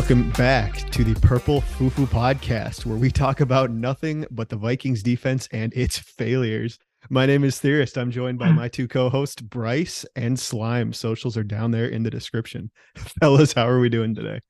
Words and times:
Welcome 0.00 0.30
back 0.30 0.90
to 0.92 1.04
the 1.04 1.14
Purple 1.20 1.60
Fufu 1.60 2.06
podcast, 2.06 2.86
where 2.86 2.96
we 2.96 3.10
talk 3.10 3.40
about 3.40 3.70
nothing 3.70 4.26
but 4.30 4.48
the 4.48 4.56
Vikings 4.56 5.02
defense 5.02 5.46
and 5.52 5.74
its 5.74 5.98
failures. 5.98 6.78
My 7.10 7.26
name 7.26 7.44
is 7.44 7.60
Theorist. 7.60 7.98
I'm 7.98 8.10
joined 8.10 8.38
by 8.38 8.50
my 8.50 8.66
two 8.66 8.88
co-hosts, 8.88 9.42
Bryce 9.42 10.06
and 10.16 10.40
Slime. 10.40 10.94
Socials 10.94 11.36
are 11.36 11.44
down 11.44 11.70
there 11.70 11.84
in 11.84 12.02
the 12.02 12.08
description. 12.08 12.70
Fellas, 13.20 13.52
how 13.52 13.68
are 13.68 13.78
we 13.78 13.90
doing 13.90 14.14
today? 14.14 14.40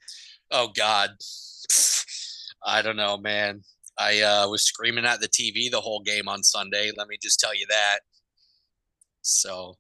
Oh 0.53 0.69
God. 0.69 1.11
I 2.65 2.81
don't 2.81 2.97
know, 2.97 3.19
man. 3.19 3.63
I 3.99 4.21
uh, 4.21 4.49
was 4.49 4.63
screaming 4.63 5.05
at 5.05 5.21
the 5.21 5.29
TV 5.29 5.69
the 5.69 5.81
whole 5.81 6.01
game 6.01 6.29
on 6.29 6.45
Sunday. 6.45 6.93
Let 6.97 7.09
me 7.09 7.17
just 7.21 7.41
tell 7.41 7.57
you 7.57 7.67
that. 7.69 7.99
So 9.23 9.75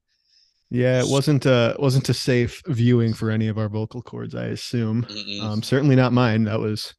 yeah, 0.70 1.00
it 1.00 1.08
wasn't 1.08 1.46
a 1.46 1.74
wasn't 1.78 2.08
a 2.08 2.14
safe 2.14 2.62
viewing 2.66 3.12
for 3.12 3.30
any 3.30 3.48
of 3.48 3.58
our 3.58 3.68
vocal 3.68 4.02
cords, 4.02 4.34
I 4.34 4.46
assume. 4.46 5.06
Um, 5.42 5.62
certainly 5.62 5.96
not 5.96 6.12
mine. 6.12 6.44
That 6.44 6.60
was 6.60 6.94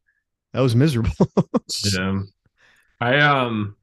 that 0.53 0.59
was 0.59 0.75
miserable. 0.75 1.12
yeah. 1.93 2.21
I 2.99 3.20
um 3.20 3.76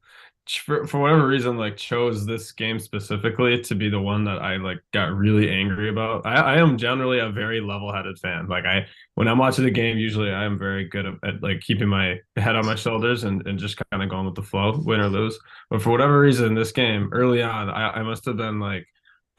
for, 0.48 0.86
for 0.86 0.98
whatever 1.00 1.26
reason 1.26 1.58
like 1.58 1.76
chose 1.76 2.24
this 2.24 2.52
game 2.52 2.78
specifically 2.78 3.60
to 3.60 3.74
be 3.74 3.90
the 3.90 4.00
one 4.00 4.24
that 4.24 4.38
I 4.38 4.56
like 4.56 4.78
got 4.92 5.14
really 5.14 5.50
angry 5.50 5.88
about. 5.88 6.26
I, 6.26 6.34
I 6.34 6.58
am 6.58 6.78
generally 6.78 7.18
a 7.18 7.30
very 7.30 7.60
level-headed 7.60 8.18
fan. 8.18 8.46
Like 8.46 8.64
I 8.64 8.86
when 9.14 9.28
I'm 9.28 9.38
watching 9.38 9.64
the 9.64 9.70
game, 9.70 9.98
usually 9.98 10.30
I 10.30 10.44
am 10.44 10.58
very 10.58 10.86
good 10.86 11.06
at, 11.06 11.14
at 11.22 11.42
like 11.42 11.60
keeping 11.60 11.88
my 11.88 12.16
head 12.36 12.56
on 12.56 12.66
my 12.66 12.74
shoulders 12.74 13.24
and, 13.24 13.46
and 13.46 13.58
just 13.58 13.78
kind 13.90 14.02
of 14.02 14.08
going 14.08 14.26
with 14.26 14.34
the 14.34 14.42
flow, 14.42 14.80
win 14.84 15.00
or 15.00 15.08
lose. 15.08 15.38
But 15.70 15.82
for 15.82 15.90
whatever 15.90 16.20
reason, 16.20 16.54
this 16.54 16.72
game 16.72 17.08
early 17.12 17.42
on, 17.42 17.70
I, 17.70 17.90
I 17.90 18.02
must 18.02 18.24
have 18.26 18.36
been 18.36 18.60
like 18.60 18.86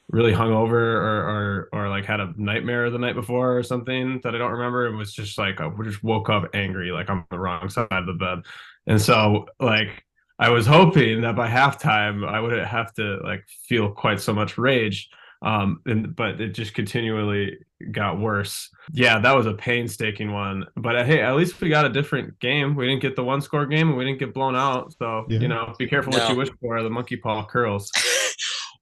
really 0.10 0.34
hungover 0.34 0.72
or, 0.72 1.22
or 1.30 1.70
or 1.72 1.90
like 1.90 2.06
had 2.06 2.20
a 2.20 2.34
nightmare 2.36 2.90
the 2.90 2.98
night 2.98 3.16
before 3.16 3.58
or 3.58 3.64
something 3.64 4.20
that 4.24 4.34
I 4.34 4.38
don't 4.38 4.52
remember 4.52 4.88
and 4.88 4.98
was 4.98 5.14
just 5.14 5.38
like 5.38 5.62
I 5.62 5.70
just 5.84 6.04
woke 6.04 6.30
up 6.30 6.50
angry 6.54 6.92
like 6.92 7.10
I'm 7.10 7.20
on 7.20 7.26
the 7.30 7.40
wrong 7.40 7.70
side 7.70 7.88
of 7.92 8.08
the 8.08 8.14
bed. 8.14 8.40
And 8.88 9.00
so 9.00 9.48
like 9.60 10.04
I 10.40 10.50
was 10.50 10.66
hoping 10.66 11.22
that 11.22 11.36
by 11.36 11.48
halftime 11.48 12.28
I 12.28 12.40
wouldn't 12.40 12.68
have 12.68 12.94
to 12.96 13.20
like 13.24 13.46
feel 13.68 13.92
quite 13.92 14.20
so 14.20 14.34
much 14.34 14.58
rage. 14.58 15.10
Um 15.44 15.82
and 15.86 16.16
but 16.16 16.42
it 16.42 16.50
just 16.50 16.74
continually 16.74 17.60
got 17.92 18.20
worse. 18.20 18.70
Yeah, 18.92 19.20
that 19.20 19.34
was 19.34 19.46
a 19.46 19.54
painstaking 19.54 20.32
one. 20.32 20.66
But 20.76 20.96
uh, 20.96 21.04
hey, 21.04 21.22
at 21.22 21.36
least 21.36 21.62
we 21.62 21.70
got 21.70 21.86
a 21.86 21.90
different 21.90 22.40
game. 22.40 22.76
We 22.76 22.88
didn't 22.88 23.02
get 23.02 23.16
the 23.16 23.24
one 23.24 23.42
score 23.42 23.66
game 23.66 23.90
and 23.90 23.98
we 23.98 24.06
didn't 24.06 24.20
get 24.20 24.34
blown 24.34 24.56
out. 24.56 24.94
So, 24.98 25.26
yeah. 25.30 25.40
you 25.40 25.48
know, 25.48 25.74
be 25.78 25.88
careful 25.88 26.12
no. 26.12 26.20
what 26.20 26.30
you 26.30 26.36
wish 26.36 26.50
for. 26.60 26.82
The 26.82 26.90
monkey 26.90 27.16
paw 27.16 27.46
curls. 27.46 27.92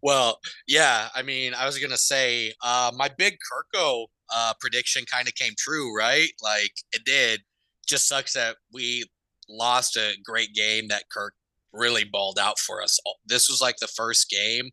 Well, 0.01 0.39
yeah. 0.67 1.09
I 1.15 1.23
mean, 1.23 1.53
I 1.53 1.65
was 1.65 1.79
gonna 1.79 1.97
say 1.97 2.53
uh, 2.63 2.91
my 2.95 3.09
big 3.17 3.37
Kirko 3.51 4.05
uh, 4.33 4.53
prediction 4.59 5.03
kind 5.11 5.27
of 5.27 5.35
came 5.35 5.53
true, 5.57 5.95
right? 5.95 6.29
Like 6.41 6.71
it 6.93 7.03
did. 7.05 7.41
Just 7.87 8.07
sucks 8.07 8.33
that 8.33 8.57
we 8.73 9.05
lost 9.49 9.95
a 9.95 10.13
great 10.25 10.53
game 10.53 10.89
that 10.89 11.03
Kirk 11.09 11.33
really 11.73 12.03
balled 12.03 12.39
out 12.39 12.59
for 12.59 12.81
us. 12.81 12.99
This 13.25 13.49
was 13.49 13.61
like 13.61 13.77
the 13.77 13.87
first 13.87 14.29
game. 14.29 14.71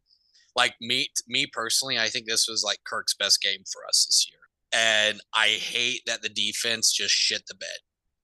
Like 0.57 0.75
me, 0.81 1.09
me 1.29 1.47
personally, 1.53 1.99
I 1.99 2.09
think 2.09 2.27
this 2.27 2.47
was 2.49 2.63
like 2.65 2.79
Kirk's 2.85 3.15
best 3.15 3.41
game 3.43 3.63
for 3.73 3.83
us 3.89 4.07
this 4.07 4.27
year. 4.31 4.41
And 4.73 5.21
I 5.35 5.49
hate 5.49 6.01
that 6.07 6.23
the 6.23 6.29
defense 6.29 6.93
just 6.93 7.15
shit 7.15 7.43
the 7.47 7.55
bed 7.55 7.69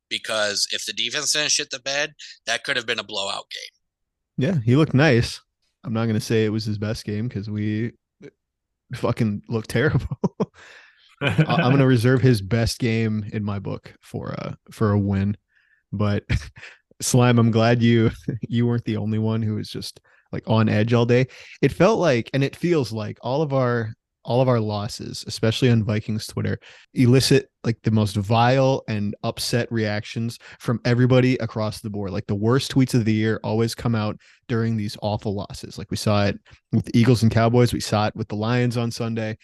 because 0.09 0.67
if 0.73 0.85
the 0.87 0.93
defense 0.93 1.33
didn't 1.33 1.51
shit 1.53 1.71
the 1.71 1.81
bed, 1.81 2.15
that 2.47 2.65
could 2.65 2.77
have 2.77 2.87
been 2.87 2.99
a 2.99 3.05
blowout 3.05 3.47
game. 3.51 4.49
Yeah, 4.49 4.61
he 4.65 4.77
looked 4.77 4.95
nice. 4.95 5.41
I'm 5.85 5.93
not 5.93 6.07
gonna 6.07 6.21
say 6.21 6.45
it 6.45 6.51
was 6.51 6.65
his 6.65 6.79
best 6.79 7.05
game 7.05 7.29
because 7.29 7.49
we 7.49 7.93
fucking 8.95 9.43
looked 9.49 9.71
terrible. 9.71 10.19
I'm 11.23 11.73
gonna 11.73 11.87
reserve 11.87 12.21
his 12.21 12.41
best 12.41 12.79
game 12.79 13.25
in 13.33 13.45
my 13.45 13.59
book 13.59 13.95
for 14.01 14.31
a 14.31 14.57
for 14.71 14.93
a 14.93 14.99
win. 14.99 15.37
But 15.93 16.25
slime, 17.01 17.39
I'm 17.39 17.51
glad 17.51 17.83
you 17.83 18.11
you 18.43 18.67
weren't 18.67 18.85
the 18.85 18.97
only 18.97 19.19
one 19.19 19.43
who 19.43 19.57
was 19.57 19.69
just 19.69 20.01
like 20.33 20.45
on 20.47 20.69
edge 20.69 20.93
all 20.93 21.07
day. 21.07 21.27
It 21.61 21.73
felt 21.73 21.99
like, 21.99 22.31
and 22.33 22.45
it 22.45 22.57
feels 22.57 22.93
like 22.93 23.19
all 23.23 23.43
of 23.43 23.53
our 23.53 23.93
all 24.25 24.41
of 24.41 24.49
our 24.49 24.61
losses, 24.61 25.25
especially 25.27 25.71
on 25.71 25.85
Vikings 25.85 26.27
Twitter, 26.27 26.59
elicit 26.95 27.49
like 27.65 27.81
the 27.83 27.91
most 27.91 28.17
vile 28.17 28.83
and 28.89 29.15
upset 29.23 29.71
reactions 29.71 30.39
from 30.59 30.81
everybody 30.85 31.37
across 31.37 31.81
the 31.81 31.91
board. 31.91 32.11
Like 32.11 32.27
the 32.27 32.35
worst 32.35 32.73
tweets 32.73 32.95
of 32.95 33.05
the 33.05 33.13
year 33.13 33.41
always 33.43 33.75
come 33.75 33.95
out 33.95 34.19
during 34.49 34.77
these 34.77 34.97
awful 35.03 35.35
losses. 35.35 35.79
Like 35.79 35.91
we 35.91 35.97
saw 35.97 36.27
it 36.27 36.39
with 36.73 36.85
the 36.85 36.99
Eagles 36.99 37.23
and 37.23 37.33
Cowboys, 37.33 37.73
we 37.73 37.81
saw 37.81 38.07
it 38.07 38.17
with 38.17 38.29
the 38.29 38.37
Lions 38.37 38.77
on 38.77 38.91
Sunday. 38.91 39.39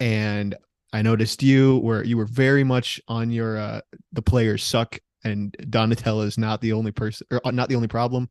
And 0.00 0.56
I 0.92 1.02
noticed 1.02 1.42
you 1.42 1.78
where 1.78 2.04
you 2.04 2.16
were 2.16 2.26
very 2.26 2.64
much 2.64 3.00
on 3.08 3.30
your 3.30 3.58
uh 3.58 3.80
the 4.12 4.22
players 4.22 4.62
suck 4.62 4.98
and 5.24 5.56
Donatell 5.70 6.24
is 6.24 6.36
not 6.36 6.60
the 6.60 6.72
only 6.72 6.92
person 6.92 7.26
or 7.30 7.40
uh, 7.44 7.50
not 7.50 7.68
the 7.68 7.76
only 7.76 7.88
problem. 7.88 8.28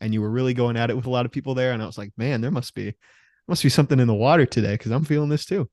And 0.00 0.14
you 0.14 0.20
were 0.20 0.30
really 0.30 0.54
going 0.54 0.76
at 0.76 0.90
it 0.90 0.96
with 0.96 1.06
a 1.06 1.10
lot 1.10 1.26
of 1.26 1.32
people 1.32 1.54
there. 1.54 1.72
And 1.72 1.82
I 1.82 1.86
was 1.86 1.98
like, 1.98 2.12
man, 2.16 2.40
there 2.40 2.52
must 2.52 2.74
be 2.74 2.94
must 3.48 3.62
be 3.62 3.68
something 3.68 3.98
in 3.98 4.06
the 4.06 4.14
water 4.14 4.46
today 4.46 4.74
because 4.74 4.92
I'm 4.92 5.04
feeling 5.04 5.28
this 5.28 5.46
too. 5.46 5.68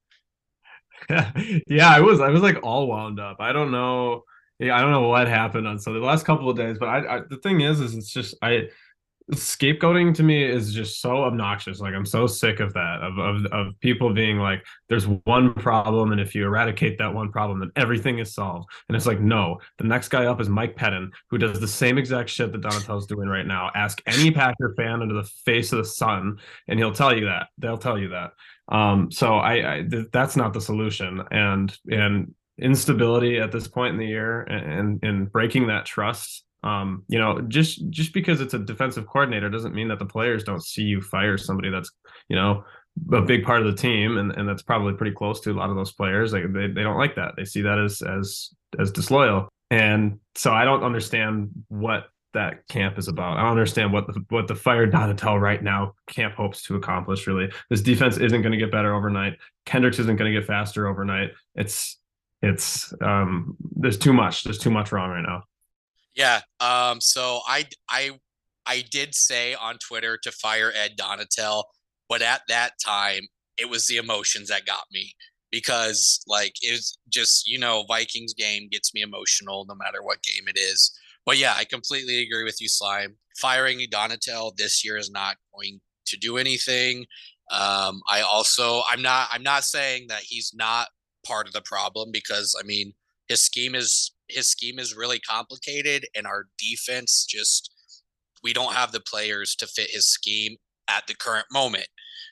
yeah, 1.09 1.89
I 1.89 1.99
was 1.99 2.19
I 2.21 2.29
was 2.29 2.41
like 2.41 2.63
all 2.63 2.87
wound 2.87 3.19
up. 3.19 3.37
I 3.39 3.51
don't 3.51 3.71
know. 3.71 4.23
Yeah, 4.59 4.77
I 4.77 4.81
don't 4.81 4.91
know 4.91 5.09
what 5.09 5.27
happened 5.27 5.67
on 5.67 5.77
Sunday 5.77 5.99
the 5.99 6.05
last 6.05 6.25
couple 6.25 6.49
of 6.49 6.57
days, 6.57 6.77
but 6.79 6.87
I, 6.87 7.17
I 7.17 7.21
the 7.29 7.37
thing 7.37 7.61
is, 7.61 7.81
is 7.81 7.93
it's 7.93 8.11
just 8.11 8.35
I 8.41 8.69
scapegoating 9.31 10.13
to 10.15 10.23
me 10.23 10.43
is 10.43 10.73
just 10.73 11.01
so 11.01 11.23
obnoxious. 11.23 11.79
Like 11.79 11.93
I'm 11.93 12.05
so 12.05 12.27
sick 12.27 12.59
of 12.59 12.73
that, 12.73 12.99
of, 13.01 13.17
of 13.17 13.45
of 13.47 13.79
people 13.79 14.13
being 14.13 14.37
like, 14.37 14.63
there's 14.87 15.07
one 15.07 15.53
problem, 15.53 16.11
and 16.11 16.21
if 16.21 16.35
you 16.35 16.45
eradicate 16.45 16.97
that 16.99 17.13
one 17.13 17.31
problem, 17.31 17.59
then 17.59 17.71
everything 17.75 18.19
is 18.19 18.33
solved. 18.33 18.69
And 18.87 18.95
it's 18.95 19.05
like, 19.05 19.19
no, 19.19 19.59
the 19.77 19.83
next 19.83 20.09
guy 20.09 20.25
up 20.25 20.39
is 20.39 20.49
Mike 20.49 20.75
Pettine 20.75 21.09
who 21.29 21.37
does 21.37 21.59
the 21.59 21.67
same 21.67 21.97
exact 21.97 22.29
shit 22.29 22.51
that 22.51 22.61
Donatell's 22.61 23.07
doing 23.07 23.27
right 23.27 23.47
now. 23.47 23.71
Ask 23.73 24.01
any 24.05 24.31
Packer 24.31 24.73
fan 24.77 25.01
under 25.01 25.15
the 25.15 25.29
face 25.45 25.71
of 25.71 25.79
the 25.79 25.85
sun, 25.85 26.37
and 26.67 26.77
he'll 26.77 26.93
tell 26.93 27.15
you 27.17 27.25
that. 27.25 27.47
They'll 27.57 27.77
tell 27.77 27.97
you 27.97 28.09
that. 28.09 28.31
Um, 28.67 29.11
so 29.11 29.35
I, 29.35 29.77
I 29.77 29.81
th- 29.83 30.07
that's 30.11 30.35
not 30.35 30.53
the 30.53 30.61
solution. 30.61 31.23
And 31.31 31.75
and 31.89 32.33
instability 32.57 33.37
at 33.37 33.51
this 33.51 33.67
point 33.67 33.93
in 33.93 33.99
the 33.99 34.07
year 34.07 34.41
and 34.43 35.03
and 35.03 35.29
breaking 35.31 35.67
that 35.67 35.85
trust 35.85 36.45
um, 36.65 37.03
you 37.07 37.19
know, 37.19 37.41
just 37.41 37.89
just 37.91 38.11
because 38.11 38.41
it's 38.41 38.55
a 38.55 38.59
defensive 38.59 39.05
coordinator 39.05 39.49
doesn't 39.49 39.75
mean 39.75 39.87
that 39.89 39.99
the 39.99 40.05
players 40.05 40.43
don't 40.43 40.65
see 40.65 40.81
you 40.81 40.99
fire 40.99 41.37
somebody 41.37 41.69
that's, 41.69 41.91
you 42.27 42.35
know, 42.35 42.63
a 43.13 43.21
big 43.21 43.43
part 43.43 43.61
of 43.61 43.67
the 43.67 43.79
team 43.79 44.17
and, 44.17 44.31
and 44.31 44.49
that's 44.49 44.63
probably 44.63 44.93
pretty 44.93 45.15
close 45.15 45.39
to 45.41 45.51
a 45.51 45.53
lot 45.53 45.69
of 45.69 45.75
those 45.75 45.91
players. 45.91 46.33
Like 46.33 46.51
they, 46.51 46.67
they 46.67 46.81
don't 46.81 46.97
like 46.97 47.15
that. 47.15 47.35
They 47.37 47.45
see 47.45 47.61
that 47.61 47.77
as 47.77 48.01
as 48.01 48.49
as 48.79 48.91
disloyal. 48.91 49.47
And 49.69 50.19
so 50.33 50.53
I 50.53 50.65
don't 50.65 50.83
understand 50.83 51.49
what 51.67 52.05
that 52.33 52.67
camp 52.67 52.97
is 52.97 53.07
about. 53.07 53.37
I 53.37 53.41
don't 53.41 53.51
understand 53.51 53.93
what 53.93 54.07
the 54.07 54.25
what 54.29 54.47
the 54.47 54.55
fire 54.55 54.87
Donatell 54.87 55.39
right 55.39 55.61
now 55.61 55.93
camp 56.07 56.33
hopes 56.33 56.63
to 56.63 56.75
accomplish. 56.75 57.27
Really, 57.27 57.51
this 57.69 57.81
defense 57.81 58.17
isn't 58.17 58.41
going 58.41 58.51
to 58.51 58.57
get 58.57 58.71
better 58.71 58.95
overnight. 58.95 59.37
Kendricks 59.67 59.99
isn't 59.99 60.17
going 60.17 60.33
to 60.33 60.39
get 60.39 60.47
faster 60.47 60.87
overnight. 60.87 61.29
It's 61.53 61.99
it's 62.41 62.91
um 63.01 63.55
there's 63.75 63.99
too 63.99 64.13
much. 64.13 64.43
There's 64.43 64.57
too 64.59 64.71
much 64.71 64.91
wrong 64.91 65.11
right 65.11 65.21
now. 65.21 65.43
Yeah. 66.15 66.41
Um. 66.59 67.01
So 67.01 67.41
I 67.47 67.65
I 67.89 68.11
I 68.65 68.83
did 68.91 69.15
say 69.15 69.53
on 69.55 69.77
Twitter 69.77 70.17
to 70.23 70.31
fire 70.31 70.71
Ed 70.73 70.97
Donatell, 70.97 71.63
but 72.09 72.21
at 72.21 72.41
that 72.47 72.73
time 72.83 73.23
it 73.57 73.69
was 73.69 73.87
the 73.87 73.97
emotions 73.97 74.49
that 74.49 74.65
got 74.65 74.83
me 74.91 75.13
because 75.51 76.21
like 76.27 76.53
it's 76.61 76.97
just 77.09 77.47
you 77.47 77.59
know 77.59 77.85
Vikings 77.87 78.33
game 78.33 78.67
gets 78.71 78.93
me 78.93 79.01
emotional 79.01 79.65
no 79.67 79.75
matter 79.75 80.01
what 80.01 80.23
game 80.23 80.47
it 80.47 80.57
is. 80.57 80.91
But 81.25 81.37
yeah, 81.37 81.55
I 81.57 81.65
completely 81.65 82.21
agree 82.21 82.43
with 82.43 82.61
you, 82.61 82.69
Slime. 82.69 83.15
Firing 83.37 83.79
Donatell 83.91 84.55
this 84.55 84.85
year 84.85 84.97
is 84.97 85.09
not 85.11 85.37
going 85.55 85.81
to 86.07 86.17
do 86.17 86.37
anything. 86.37 87.05
Um, 87.51 88.01
I 88.09 88.21
also 88.21 88.81
I'm 88.91 89.01
not 89.01 89.27
I'm 89.31 89.43
not 89.43 89.63
saying 89.63 90.07
that 90.09 90.21
he's 90.21 90.53
not 90.55 90.87
part 91.25 91.47
of 91.47 91.53
the 91.53 91.61
problem 91.61 92.09
because 92.11 92.55
I 92.59 92.65
mean 92.65 92.93
his 93.27 93.41
scheme 93.41 93.75
is 93.75 94.11
his 94.27 94.49
scheme 94.49 94.79
is 94.79 94.95
really 94.95 95.19
complicated, 95.19 96.07
and 96.15 96.25
our 96.25 96.45
defense 96.57 97.25
just 97.27 97.71
we 98.43 98.53
don't 98.53 98.73
have 98.73 98.91
the 98.91 98.99
players 98.99 99.55
to 99.55 99.67
fit 99.67 99.89
his 99.91 100.07
scheme 100.07 100.57
at 100.87 101.07
the 101.07 101.15
current 101.15 101.47
moment. 101.51 101.87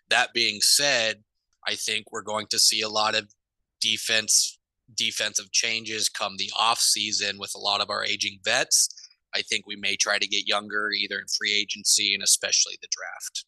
That 0.10 0.34
being 0.34 0.60
said, 0.62 1.24
I 1.68 1.76
think 1.76 2.12
we're 2.12 2.22
going 2.22 2.48
to 2.52 2.60
see 2.60 2.82
a 2.82 2.90
lot 2.90 3.16
of 3.16 3.34
defense 3.82 4.60
defensive 4.96 5.52
changes 5.52 6.10
come 6.10 6.36
the 6.38 6.52
off 6.60 6.80
season 6.80 7.38
with 7.40 7.52
a 7.56 7.60
lot 7.60 7.82
of 7.82 7.90
our 7.90 8.04
aging 8.04 8.38
vets. 8.44 8.90
I 9.34 9.42
think 9.42 9.66
we 9.66 9.76
may 9.76 9.96
try 9.96 10.20
to 10.20 10.28
get 10.28 10.48
younger 10.48 10.92
either 10.92 11.18
in 11.18 11.26
free 11.36 11.54
agency 11.54 12.14
and 12.14 12.22
especially 12.22 12.78
the 12.82 12.90
draft 12.92 13.46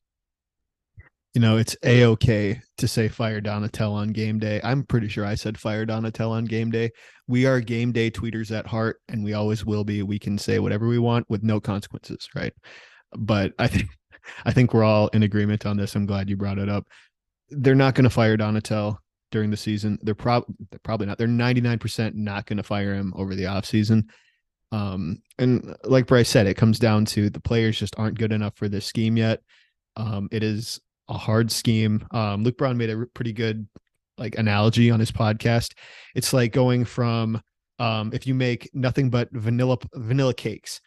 you 1.36 1.42
know, 1.42 1.58
it's 1.58 1.76
a 1.84 2.06
okay 2.06 2.62
to 2.78 2.88
say 2.88 3.10
fire 3.10 3.42
Donatell 3.42 3.92
on 3.92 4.08
game 4.08 4.40
day. 4.40 4.62
I'm 4.64 4.84
pretty 4.84 5.10
sure 5.10 5.26
I 5.26 5.36
said 5.36 5.58
fire 5.58 5.86
Donatell 5.86 6.32
on 6.32 6.46
game 6.46 6.72
day. 6.72 6.92
We 7.28 7.46
are 7.46 7.60
game 7.60 7.92
day 7.92 8.10
tweeters 8.10 8.58
at 8.58 8.66
heart, 8.66 9.02
and 9.10 9.22
we 9.22 9.34
always 9.34 9.66
will 9.66 9.84
be. 9.84 10.02
We 10.02 10.18
can 10.18 10.38
say 10.38 10.60
whatever 10.60 10.88
we 10.88 10.98
want 10.98 11.30
with 11.30 11.44
no 11.44 11.60
consequences, 11.60 12.30
right? 12.36 12.54
But 13.18 13.52
I 13.60 13.68
think 13.68 13.90
I 14.46 14.54
think 14.54 14.74
we're 14.74 14.86
all 14.86 15.10
in 15.10 15.24
agreement 15.24 15.66
on 15.66 15.76
this. 15.76 15.94
I'm 15.96 16.06
glad 16.06 16.30
you 16.30 16.38
brought 16.38 16.58
it 16.58 16.70
up. 16.70 16.88
They're 17.50 17.76
not 17.76 17.96
going 17.96 18.06
to 18.06 18.10
fire 18.10 18.38
Donatell. 18.38 18.98
during 19.30 19.52
the 19.52 19.58
season. 19.58 20.00
They're 20.04 20.16
probably 20.16 20.56
they're 20.72 20.80
probably 20.84 21.08
not. 21.08 21.18
They're 21.18 21.28
99% 21.28 22.14
not 22.16 22.46
going 22.46 22.58
to 22.58 22.64
fire 22.64 22.94
him 22.94 23.14
over 23.18 23.36
the 23.36 23.44
offseason. 23.44 24.04
Um, 24.72 25.22
and 25.38 25.76
like 25.84 26.08
Bryce 26.08 26.30
said, 26.30 26.48
it 26.48 26.56
comes 26.56 26.80
down 26.80 27.04
to 27.08 27.30
the 27.30 27.42
players 27.42 27.78
just 27.78 28.00
aren't 28.00 28.18
good 28.18 28.32
enough 28.32 28.56
for 28.56 28.70
this 28.70 28.86
scheme 28.86 29.18
yet. 29.18 29.42
Um, 29.98 30.30
it 30.32 30.42
is 30.42 30.80
a 31.08 31.18
hard 31.18 31.52
scheme. 31.52 32.06
Um, 32.12 32.44
Luke 32.44 32.58
Braun 32.58 32.78
made 32.78 32.90
a 32.90 33.06
pretty 33.14 33.34
good 33.34 33.68
like 34.18 34.38
analogy 34.38 34.92
on 34.92 35.00
his 35.00 35.12
podcast. 35.12 35.74
It's 36.16 36.34
like 36.34 36.52
going 36.52 36.86
from 36.86 37.42
um, 37.80 38.12
if 38.14 38.26
you 38.26 38.34
make 38.34 38.70
nothing 38.74 39.10
but 39.10 39.30
vanilla 39.32 39.78
vanilla 39.94 40.34
cakes, 40.34 40.82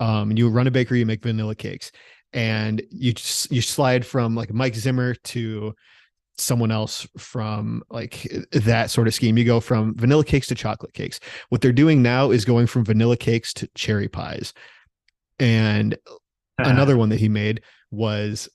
um, 0.00 0.30
and 0.30 0.38
you 0.38 0.48
run 0.48 0.66
a 0.66 0.70
bakery, 0.70 1.00
you 1.00 1.06
make 1.06 1.22
vanilla 1.22 1.54
cakes, 1.54 1.90
and 2.32 2.82
you 2.90 3.12
just 3.12 3.50
you 3.50 3.60
slide 3.60 4.06
from 4.06 4.34
like 4.34 4.52
Mike 4.52 4.74
Zimmer 4.74 5.14
to 5.14 5.74
someone 6.36 6.70
else 6.70 7.06
from 7.18 7.82
like 7.90 8.28
that 8.52 8.90
sort 8.90 9.08
of 9.08 9.14
scheme. 9.14 9.36
You 9.36 9.44
go 9.44 9.60
from 9.60 9.96
vanilla 9.96 10.24
cakes 10.24 10.46
to 10.48 10.54
chocolate 10.54 10.94
cakes. 10.94 11.18
What 11.48 11.60
they're 11.60 11.72
doing 11.72 12.00
now 12.00 12.30
is 12.30 12.44
going 12.44 12.68
from 12.68 12.84
vanilla 12.84 13.16
cakes 13.16 13.52
to 13.54 13.68
cherry 13.74 14.08
pies. 14.08 14.54
And 15.40 15.96
another 16.58 16.96
one 16.96 17.08
that 17.08 17.20
he 17.20 17.28
made 17.28 17.62
was 17.90 18.48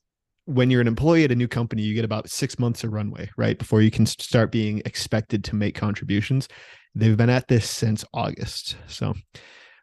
when 0.45 0.69
you're 0.69 0.81
an 0.81 0.87
employee 0.87 1.23
at 1.23 1.31
a 1.31 1.35
new 1.35 1.47
company, 1.47 1.81
you 1.81 1.93
get 1.93 2.05
about 2.05 2.29
six 2.29 2.59
months 2.59 2.83
of 2.83 2.91
runway, 2.91 3.29
right? 3.37 3.57
Before 3.57 3.81
you 3.81 3.91
can 3.91 4.05
start 4.05 4.51
being 4.51 4.81
expected 4.85 5.43
to 5.45 5.55
make 5.55 5.75
contributions. 5.75 6.47
They've 6.95 7.17
been 7.17 7.29
at 7.29 7.47
this 7.47 7.69
since 7.69 8.03
August. 8.13 8.75
So 8.87 9.13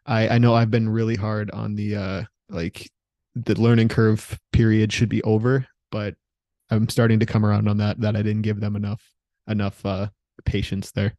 I, 0.05 0.29
I 0.29 0.37
know 0.37 0.53
I've 0.53 0.71
been 0.71 0.89
really 0.89 1.15
hard 1.15 1.51
on 1.51 1.75
the 1.75 1.95
uh 1.95 2.23
like 2.49 2.89
the 3.35 3.59
learning 3.59 3.87
curve 3.87 4.39
period 4.51 4.91
should 4.91 5.09
be 5.09 5.23
over, 5.23 5.65
but 5.89 6.15
I'm 6.69 6.89
starting 6.89 7.19
to 7.19 7.25
come 7.25 7.45
around 7.45 7.67
on 7.67 7.77
that 7.77 7.99
that 8.01 8.15
I 8.15 8.21
didn't 8.21 8.43
give 8.43 8.59
them 8.59 8.75
enough 8.75 9.03
enough 9.47 9.85
uh 9.85 10.07
patience 10.45 10.91
there. 10.91 11.15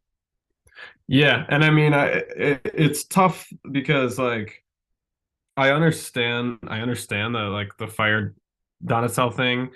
Yeah, 1.07 1.45
and 1.49 1.63
I 1.63 1.69
mean, 1.69 1.93
I 1.93 2.05
it, 2.07 2.61
it's 2.73 3.03
tough 3.03 3.47
because 3.69 4.17
like 4.17 4.63
I 5.57 5.71
understand 5.71 6.59
I 6.67 6.79
understand 6.79 7.35
that 7.35 7.49
like 7.49 7.77
the 7.77 7.87
fired 7.87 8.35
Donatell 8.85 9.35
thing. 9.35 9.69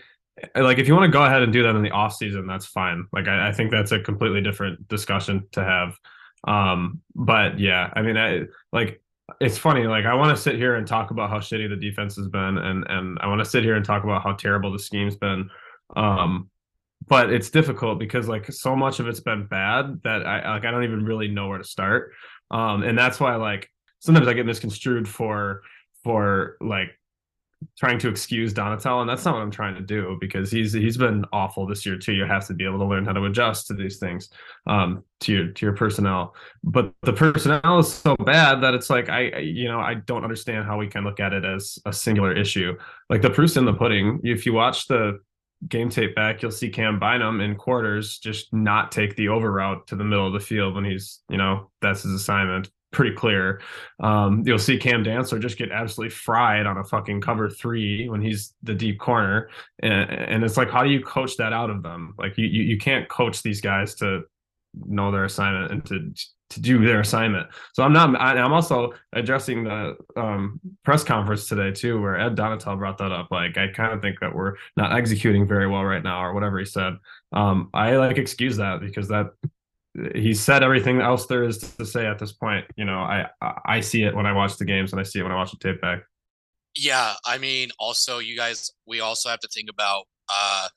Like 0.55 0.77
if 0.77 0.87
you 0.87 0.93
want 0.93 1.11
to 1.11 1.11
go 1.11 1.23
ahead 1.23 1.41
and 1.41 1.51
do 1.51 1.63
that 1.63 1.75
in 1.75 1.81
the 1.81 1.91
off 1.91 2.15
season, 2.15 2.45
that's 2.45 2.65
fine. 2.65 3.07
Like 3.11 3.27
I, 3.27 3.49
I 3.49 3.51
think 3.51 3.71
that's 3.71 3.91
a 3.91 3.99
completely 3.99 4.41
different 4.41 4.87
discussion 4.87 5.47
to 5.53 5.63
have. 5.63 5.97
Um, 6.47 7.01
but 7.15 7.59
yeah, 7.59 7.91
I 7.95 8.01
mean, 8.03 8.17
I 8.17 8.43
like 8.71 9.01
it's 9.41 9.57
funny. 9.57 9.87
Like 9.87 10.05
I 10.05 10.13
want 10.13 10.35
to 10.35 10.41
sit 10.41 10.55
here 10.55 10.75
and 10.75 10.87
talk 10.87 11.11
about 11.11 11.29
how 11.29 11.39
shitty 11.39 11.69
the 11.69 11.75
defense 11.75 12.15
has 12.15 12.27
been, 12.27 12.57
and 12.57 12.85
and 12.87 13.17
I 13.19 13.27
want 13.27 13.39
to 13.39 13.45
sit 13.45 13.63
here 13.63 13.75
and 13.75 13.85
talk 13.85 14.03
about 14.03 14.23
how 14.23 14.33
terrible 14.33 14.71
the 14.71 14.79
scheme's 14.79 15.15
been. 15.15 15.49
Um, 15.95 16.49
but 17.07 17.31
it's 17.31 17.49
difficult 17.49 17.99
because 17.99 18.27
like 18.27 18.51
so 18.51 18.75
much 18.75 18.99
of 18.99 19.07
it's 19.07 19.19
been 19.19 19.45
bad 19.45 20.01
that 20.03 20.25
I 20.25 20.53
like 20.53 20.65
I 20.65 20.71
don't 20.71 20.83
even 20.83 21.03
really 21.03 21.27
know 21.27 21.47
where 21.47 21.57
to 21.57 21.63
start. 21.63 22.11
Um, 22.51 22.83
and 22.83 22.97
that's 22.97 23.19
why 23.19 23.35
like 23.35 23.69
sometimes 23.99 24.27
I 24.27 24.33
get 24.33 24.45
misconstrued 24.45 25.07
for 25.07 25.61
for 26.03 26.57
like 26.61 26.97
trying 27.77 27.99
to 27.99 28.09
excuse 28.09 28.53
Donatello, 28.53 29.01
and 29.01 29.09
that's 29.09 29.25
not 29.25 29.35
what 29.35 29.41
I'm 29.41 29.51
trying 29.51 29.75
to 29.75 29.81
do 29.81 30.17
because 30.19 30.51
he's 30.51 30.73
he's 30.73 30.97
been 30.97 31.25
awful 31.31 31.65
this 31.65 31.85
year 31.85 31.97
too. 31.97 32.13
You 32.13 32.25
have 32.25 32.45
to 32.47 32.53
be 32.53 32.65
able 32.65 32.79
to 32.79 32.85
learn 32.85 33.05
how 33.05 33.13
to 33.13 33.25
adjust 33.25 33.67
to 33.67 33.73
these 33.73 33.97
things, 33.97 34.29
um, 34.65 35.03
to 35.21 35.33
your 35.33 35.47
to 35.47 35.65
your 35.65 35.75
personnel. 35.75 36.35
But 36.63 36.93
the 37.03 37.13
personnel 37.13 37.79
is 37.79 37.93
so 37.93 38.15
bad 38.17 38.61
that 38.61 38.73
it's 38.73 38.89
like 38.89 39.09
I, 39.09 39.37
you 39.39 39.67
know 39.67 39.79
I 39.79 39.95
don't 39.95 40.23
understand 40.23 40.65
how 40.65 40.77
we 40.77 40.87
can 40.87 41.03
look 41.03 41.19
at 41.19 41.33
it 41.33 41.45
as 41.45 41.79
a 41.85 41.93
singular 41.93 42.35
issue. 42.35 42.77
Like 43.09 43.21
the 43.21 43.29
proof's 43.29 43.57
in 43.57 43.65
the 43.65 43.73
pudding. 43.73 44.19
If 44.23 44.45
you 44.45 44.53
watch 44.53 44.87
the 44.87 45.19
game 45.67 45.89
tape 45.89 46.15
back, 46.15 46.41
you'll 46.41 46.51
see 46.51 46.69
Cam 46.69 46.99
Bynum 46.99 47.41
in 47.41 47.55
quarters 47.55 48.19
just 48.19 48.53
not 48.53 48.91
take 48.91 49.15
the 49.15 49.29
over 49.29 49.51
route 49.51 49.87
to 49.87 49.95
the 49.95 50.03
middle 50.03 50.27
of 50.27 50.33
the 50.33 50.39
field 50.39 50.75
when 50.75 50.85
he's, 50.85 51.21
you 51.29 51.37
know, 51.37 51.71
that's 51.81 52.03
his 52.03 52.13
assignment. 52.13 52.69
Pretty 52.91 53.15
clear. 53.15 53.61
Um, 53.99 54.43
you'll 54.45 54.59
see 54.59 54.77
Cam 54.77 55.03
Dantzler 55.03 55.41
just 55.41 55.57
get 55.57 55.71
absolutely 55.71 56.11
fried 56.11 56.65
on 56.65 56.77
a 56.77 56.83
fucking 56.83 57.21
cover 57.21 57.49
three 57.49 58.07
when 58.07 58.21
he's 58.21 58.53
the 58.63 58.73
deep 58.73 58.99
corner. 58.99 59.49
And, 59.79 60.09
and 60.09 60.43
it's 60.43 60.57
like, 60.57 60.69
how 60.69 60.83
do 60.83 60.89
you 60.89 61.01
coach 61.01 61.37
that 61.37 61.53
out 61.53 61.69
of 61.69 61.83
them? 61.83 62.15
Like 62.17 62.37
you, 62.37 62.47
you, 62.47 62.63
you 62.63 62.77
can't 62.77 63.09
coach 63.09 63.43
these 63.43 63.61
guys 63.61 63.95
to 63.95 64.23
know 64.85 65.11
their 65.11 65.25
assignment 65.25 65.71
and 65.71 65.85
to 65.85 66.13
to 66.49 66.61
do 66.61 66.83
their 66.85 67.01
assignment. 67.01 67.47
So 67.73 67.83
I'm 67.83 67.93
not. 67.93 68.15
I'm 68.19 68.53
also 68.53 68.93
addressing 69.13 69.65
the 69.65 69.97
um, 70.15 70.59
press 70.83 71.03
conference 71.03 71.47
today 71.47 71.71
too, 71.71 72.01
where 72.01 72.17
Ed 72.17 72.35
Donatell 72.35 72.77
brought 72.77 72.97
that 72.99 73.11
up. 73.11 73.27
Like 73.31 73.57
I 73.57 73.67
kind 73.67 73.93
of 73.93 74.01
think 74.01 74.19
that 74.21 74.33
we're 74.33 74.53
not 74.77 74.93
executing 74.95 75.47
very 75.47 75.67
well 75.67 75.83
right 75.83 76.03
now, 76.03 76.23
or 76.23 76.33
whatever 76.33 76.57
he 76.59 76.65
said. 76.65 76.93
Um, 77.33 77.69
I 77.73 77.97
like 77.97 78.17
excuse 78.17 78.57
that 78.57 78.79
because 78.79 79.09
that 79.09 79.31
he 80.15 80.33
said 80.33 80.63
everything 80.63 81.01
else 81.01 81.25
there 81.25 81.43
is 81.43 81.57
to 81.57 81.85
say 81.85 82.05
at 82.05 82.19
this 82.19 82.31
point. 82.31 82.65
You 82.75 82.85
know, 82.85 82.99
I 82.99 83.27
I 83.65 83.81
see 83.81 84.03
it 84.03 84.15
when 84.15 84.25
I 84.25 84.33
watch 84.33 84.57
the 84.57 84.65
games 84.65 84.91
and 84.91 84.99
I 84.99 85.03
see 85.03 85.19
it 85.19 85.23
when 85.23 85.31
I 85.31 85.35
watch 85.35 85.51
the 85.51 85.57
tape 85.57 85.81
back. 85.81 85.99
Yeah, 86.75 87.13
I 87.25 87.37
mean, 87.37 87.69
also 87.79 88.19
you 88.19 88.37
guys, 88.37 88.71
we 88.85 88.99
also 88.99 89.29
have 89.29 89.39
to 89.39 89.47
think 89.47 89.69
about 89.69 90.03
uh, 90.31 90.67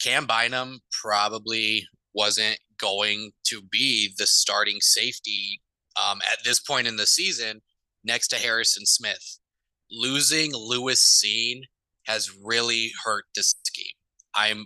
Cam 0.00 0.26
Bynum 0.26 0.80
probably 1.02 1.86
wasn't 2.14 2.58
going 2.78 3.32
to 3.44 3.62
be 3.70 4.12
the 4.18 4.26
starting 4.26 4.80
safety 4.80 5.60
um, 5.96 6.20
at 6.32 6.38
this 6.44 6.60
point 6.60 6.86
in 6.86 6.96
the 6.96 7.06
season 7.06 7.60
next 8.04 8.28
to 8.28 8.36
Harrison 8.36 8.86
Smith. 8.86 9.38
Losing 9.90 10.52
Lewis 10.54 11.22
Cine 11.22 11.62
has 12.06 12.34
really 12.42 12.90
hurt 13.04 13.24
this 13.36 13.54
scheme. 13.64 13.94
I'm 14.34 14.64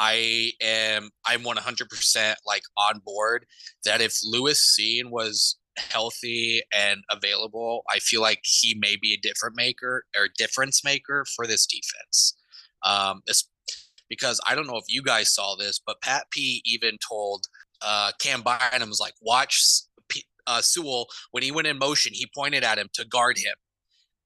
I 0.00 0.52
am 0.62 1.10
I'm 1.26 1.42
100% 1.42 2.34
like 2.46 2.62
on 2.78 3.02
board 3.04 3.44
that 3.84 4.00
if 4.00 4.18
Lewis 4.24 4.74
Cine 4.74 5.10
was 5.10 5.58
healthy 5.76 6.62
and 6.74 7.02
available, 7.10 7.82
I 7.88 7.98
feel 7.98 8.22
like 8.22 8.40
he 8.42 8.74
may 8.80 8.96
be 8.96 9.12
a 9.12 9.20
different 9.20 9.56
maker 9.56 10.04
or 10.16 10.28
difference 10.38 10.82
maker 10.82 11.26
for 11.36 11.46
this 11.46 11.66
defense. 11.66 12.34
Um, 12.82 13.22
because 14.08 14.40
I 14.46 14.54
don't 14.54 14.66
know 14.66 14.78
if 14.78 14.86
you 14.88 15.02
guys 15.02 15.34
saw 15.34 15.54
this, 15.54 15.78
but 15.84 16.00
Pat 16.00 16.24
P 16.30 16.62
even 16.64 16.96
told 17.06 17.46
uh, 17.82 18.12
Cam 18.18 18.42
Bynum 18.42 18.88
was 18.88 19.00
like, 19.00 19.14
watch 19.20 19.62
P- 20.08 20.24
uh, 20.46 20.62
Sewell 20.62 21.08
when 21.30 21.42
he 21.42 21.52
went 21.52 21.66
in 21.68 21.78
motion, 21.78 22.14
he 22.14 22.26
pointed 22.34 22.64
at 22.64 22.78
him 22.78 22.88
to 22.94 23.04
guard 23.04 23.36
him, 23.36 23.54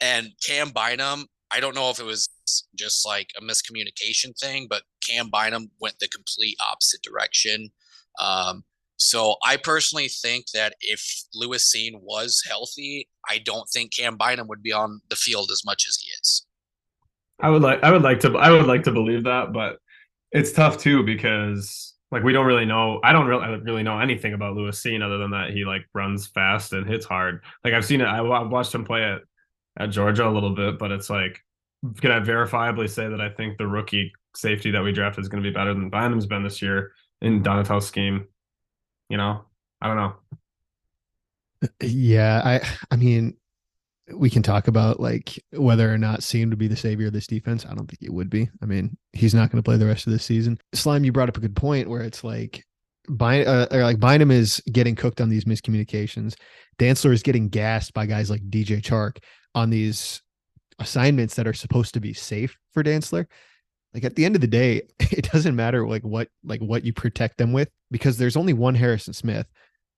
and 0.00 0.30
Cam 0.44 0.70
Bynum. 0.70 1.26
I 1.50 1.60
don't 1.60 1.74
know 1.74 1.90
if 1.90 2.00
it 2.00 2.06
was 2.06 2.28
just 2.74 3.06
like 3.06 3.30
a 3.38 3.42
miscommunication 3.42 4.38
thing, 4.38 4.66
but 4.68 4.82
Cam 5.06 5.30
Bynum 5.30 5.70
went 5.80 5.98
the 5.98 6.08
complete 6.08 6.56
opposite 6.60 7.02
direction. 7.02 7.70
Um, 8.20 8.64
so 8.96 9.36
I 9.44 9.56
personally 9.56 10.08
think 10.08 10.46
that 10.54 10.74
if 10.80 11.24
Lewis 11.34 11.72
Cine 11.74 12.00
was 12.00 12.42
healthy, 12.48 13.08
I 13.28 13.38
don't 13.38 13.68
think 13.68 13.94
Cam 13.94 14.16
Bynum 14.16 14.48
would 14.48 14.62
be 14.62 14.72
on 14.72 15.00
the 15.10 15.16
field 15.16 15.50
as 15.50 15.62
much 15.64 15.84
as 15.88 15.96
he 15.96 16.10
is. 16.20 16.46
I 17.40 17.50
would 17.50 17.62
like 17.62 17.82
I 17.82 17.90
would 17.90 18.02
like 18.02 18.20
to 18.20 18.36
I 18.38 18.50
would 18.50 18.66
like 18.66 18.84
to 18.84 18.92
believe 18.92 19.24
that, 19.24 19.52
but 19.52 19.78
it's 20.30 20.52
tough 20.52 20.78
too 20.78 21.02
because 21.02 21.94
like 22.10 22.22
we 22.22 22.32
don't 22.32 22.46
really 22.46 22.64
know. 22.64 23.00
I 23.02 23.12
don't 23.12 23.26
really 23.26 23.60
really 23.60 23.82
know 23.82 23.98
anything 23.98 24.34
about 24.34 24.54
Lewis 24.54 24.80
Cine 24.80 25.02
other 25.02 25.18
than 25.18 25.32
that 25.32 25.50
he 25.50 25.64
like 25.64 25.84
runs 25.94 26.28
fast 26.28 26.72
and 26.72 26.86
hits 26.86 27.04
hard. 27.04 27.42
Like 27.64 27.74
I've 27.74 27.84
seen 27.84 28.00
it. 28.00 28.06
I, 28.06 28.16
have 28.16 28.50
watched 28.50 28.74
him 28.74 28.84
play 28.84 29.02
at 29.02 29.22
at 29.78 29.90
Georgia 29.90 30.28
a 30.28 30.30
little 30.30 30.54
bit, 30.54 30.78
but 30.78 30.92
it's 30.92 31.10
like 31.10 31.40
can 32.00 32.10
I 32.10 32.20
verifiably 32.20 32.88
say 32.88 33.08
that 33.08 33.20
I 33.20 33.30
think 33.30 33.58
the 33.58 33.66
rookie 33.66 34.12
safety 34.36 34.70
that 34.72 34.82
we 34.82 34.92
drafted 34.92 35.22
is 35.22 35.28
going 35.28 35.42
to 35.42 35.48
be 35.48 35.54
better 35.54 35.74
than 35.74 35.90
Bynum's 35.90 36.26
been 36.26 36.42
this 36.42 36.62
year 36.62 36.92
in 37.20 37.42
Donatell's 37.42 37.86
scheme? 37.86 38.26
You 39.08 39.16
know, 39.16 39.44
I 39.80 39.88
don't 39.88 39.96
know. 39.96 40.14
Yeah, 41.80 42.42
I 42.44 42.66
I 42.90 42.96
mean, 42.96 43.36
we 44.12 44.30
can 44.30 44.42
talk 44.42 44.68
about 44.68 45.00
like 45.00 45.42
whether 45.52 45.92
or 45.92 45.98
not 45.98 46.20
Cine 46.20 46.50
to 46.50 46.56
be 46.56 46.68
the 46.68 46.76
savior 46.76 47.06
of 47.06 47.12
this 47.12 47.26
defense. 47.26 47.64
I 47.64 47.74
don't 47.74 47.86
think 47.86 48.02
it 48.02 48.12
would 48.12 48.30
be. 48.30 48.48
I 48.62 48.66
mean, 48.66 48.96
he's 49.12 49.34
not 49.34 49.50
going 49.50 49.62
to 49.62 49.66
play 49.66 49.76
the 49.76 49.86
rest 49.86 50.06
of 50.06 50.12
this 50.12 50.24
season. 50.24 50.58
Slime, 50.74 51.04
you 51.04 51.12
brought 51.12 51.28
up 51.28 51.36
a 51.36 51.40
good 51.40 51.56
point 51.56 51.88
where 51.88 52.02
it's 52.02 52.22
like, 52.22 52.62
By, 53.08 53.44
uh, 53.44 53.66
or 53.70 53.82
like 53.82 54.00
Bynum 54.00 54.30
is 54.30 54.62
getting 54.70 54.94
cooked 54.94 55.20
on 55.20 55.30
these 55.30 55.44
miscommunications. 55.44 56.34
Dantzler 56.78 57.12
is 57.12 57.22
getting 57.22 57.48
gassed 57.48 57.94
by 57.94 58.04
guys 58.06 58.30
like 58.30 58.42
DJ 58.50 58.82
Chark 58.82 59.18
on 59.54 59.70
these 59.70 60.20
assignments 60.78 61.34
that 61.34 61.46
are 61.46 61.52
supposed 61.52 61.94
to 61.94 62.00
be 62.00 62.12
safe 62.12 62.58
for 62.72 62.82
Dantzler. 62.82 63.26
Like 63.92 64.04
at 64.04 64.16
the 64.16 64.24
end 64.24 64.34
of 64.34 64.40
the 64.40 64.46
day, 64.46 64.82
it 64.98 65.30
doesn't 65.30 65.56
matter 65.56 65.86
like 65.86 66.02
what 66.02 66.28
like 66.42 66.60
what 66.60 66.84
you 66.84 66.92
protect 66.92 67.38
them 67.38 67.52
with 67.52 67.70
because 67.90 68.18
there's 68.18 68.36
only 68.36 68.52
one 68.52 68.74
Harrison 68.74 69.12
Smith 69.12 69.46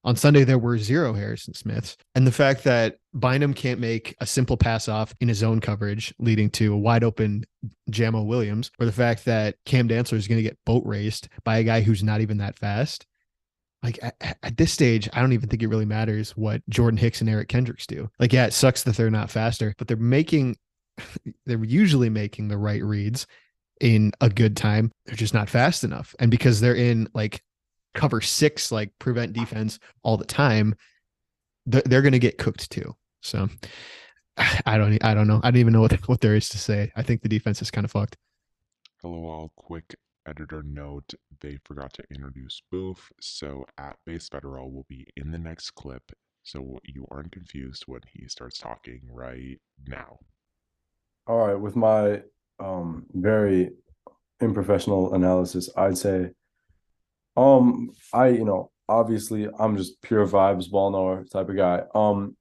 on 0.06 0.14
Sunday, 0.14 0.44
there 0.44 0.56
were 0.56 0.78
zero 0.78 1.12
Harrison 1.12 1.52
Smiths. 1.52 1.96
And 2.14 2.24
the 2.24 2.32
fact 2.32 2.62
that 2.62 2.98
Bynum 3.12 3.54
can't 3.54 3.80
make 3.80 4.14
a 4.20 4.26
simple 4.26 4.56
pass 4.56 4.88
off 4.88 5.12
in 5.20 5.26
his 5.26 5.42
own 5.42 5.60
coverage, 5.60 6.14
leading 6.20 6.48
to 6.50 6.72
a 6.72 6.78
wide 6.78 7.02
open 7.02 7.44
Jamo 7.90 8.24
Williams, 8.24 8.70
or 8.78 8.86
the 8.86 8.92
fact 8.92 9.24
that 9.24 9.56
Cam 9.64 9.88
Dantzler 9.88 10.16
is 10.16 10.28
going 10.28 10.38
to 10.38 10.44
get 10.44 10.64
boat 10.64 10.84
raced 10.86 11.28
by 11.42 11.58
a 11.58 11.64
guy 11.64 11.80
who's 11.80 12.04
not 12.04 12.20
even 12.20 12.38
that 12.38 12.56
fast. 12.56 13.04
Like 13.82 13.98
at, 14.00 14.38
at, 14.44 14.56
this 14.56 14.72
stage, 14.72 15.08
I 15.12 15.20
don't 15.20 15.32
even 15.32 15.48
think 15.48 15.62
it 15.64 15.68
really 15.68 15.84
matters 15.84 16.36
what 16.36 16.62
Jordan 16.68 16.98
Hicks 16.98 17.20
and 17.20 17.28
Eric 17.28 17.48
Kendricks 17.48 17.86
do. 17.86 18.08
Like, 18.20 18.32
yeah, 18.32 18.46
it 18.46 18.52
sucks 18.52 18.84
that 18.84 18.96
they're 18.96 19.10
not 19.10 19.30
faster, 19.30 19.74
but 19.76 19.88
they're 19.88 19.96
making, 19.96 20.56
they're 21.46 21.64
usually 21.64 22.10
making 22.10 22.48
the 22.48 22.58
right 22.58 22.82
reads 22.82 23.26
in 23.80 24.12
a 24.20 24.28
good 24.28 24.56
time. 24.56 24.90
They're 25.06 25.14
just 25.14 25.34
not 25.34 25.48
fast 25.48 25.84
enough. 25.84 26.14
And 26.18 26.30
because 26.30 26.60
they're 26.60 26.74
in 26.74 27.08
like 27.14 27.42
cover 27.94 28.20
six, 28.20 28.72
like 28.72 28.92
prevent 28.98 29.32
defense 29.32 29.78
all 30.02 30.16
the 30.16 30.24
time, 30.24 30.74
they're, 31.66 31.82
they're 31.84 32.02
going 32.02 32.12
to 32.12 32.18
get 32.18 32.38
cooked 32.38 32.70
too. 32.70 32.94
So 33.22 33.48
I 34.66 34.78
don't, 34.78 35.02
I 35.04 35.14
don't 35.14 35.26
know. 35.28 35.40
I 35.42 35.50
don't 35.50 35.60
even 35.60 35.72
know 35.72 35.82
what, 35.82 35.92
what 36.08 36.20
there 36.20 36.34
is 36.34 36.48
to 36.50 36.58
say. 36.58 36.90
I 36.96 37.02
think 37.02 37.22
the 37.22 37.28
defense 37.28 37.62
is 37.62 37.70
kind 37.70 37.84
of 37.84 37.90
fucked. 37.90 38.16
LOL, 39.02 39.52
quick 39.56 39.96
editor 40.26 40.62
note 40.64 41.14
they 41.40 41.58
forgot 41.64 41.92
to 41.94 42.02
introduce 42.10 42.60
Boof. 42.70 43.12
so 43.20 43.64
at 43.78 43.96
base 44.04 44.28
federal 44.28 44.72
will 44.72 44.86
be 44.88 45.06
in 45.16 45.30
the 45.30 45.38
next 45.38 45.70
clip, 45.72 46.02
so 46.42 46.78
you 46.84 47.06
aren't 47.10 47.32
confused 47.32 47.84
when 47.86 48.00
he 48.12 48.26
starts 48.26 48.58
talking 48.58 49.00
right 49.10 49.60
now. 49.86 50.18
All 51.26 51.38
right, 51.38 51.58
with 51.58 51.76
my 51.76 52.22
um 52.58 53.06
very 53.12 53.70
unprofessional 54.40 55.14
analysis, 55.14 55.68
I'd 55.76 55.98
say 55.98 56.30
um 57.36 57.90
I 58.12 58.28
you 58.28 58.44
know 58.44 58.70
obviously 58.88 59.48
I'm 59.58 59.76
just 59.76 60.00
pure 60.02 60.26
vibes 60.26 60.70
ball 60.70 60.90
knower 60.90 61.24
type 61.24 61.48
of 61.48 61.56
guy. 61.56 61.82
Um 61.94 62.36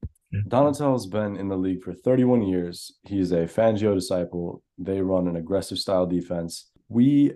Donatello's 0.48 1.06
been 1.06 1.36
in 1.36 1.48
the 1.48 1.56
league 1.56 1.82
for 1.82 1.94
31 1.94 2.42
years. 2.42 2.98
He's 3.04 3.32
a 3.32 3.46
Fangio 3.46 3.94
disciple. 3.94 4.62
They 4.76 5.00
run 5.00 5.28
an 5.28 5.36
aggressive 5.36 5.78
style 5.78 6.06
defense. 6.06 6.70
We 6.88 7.32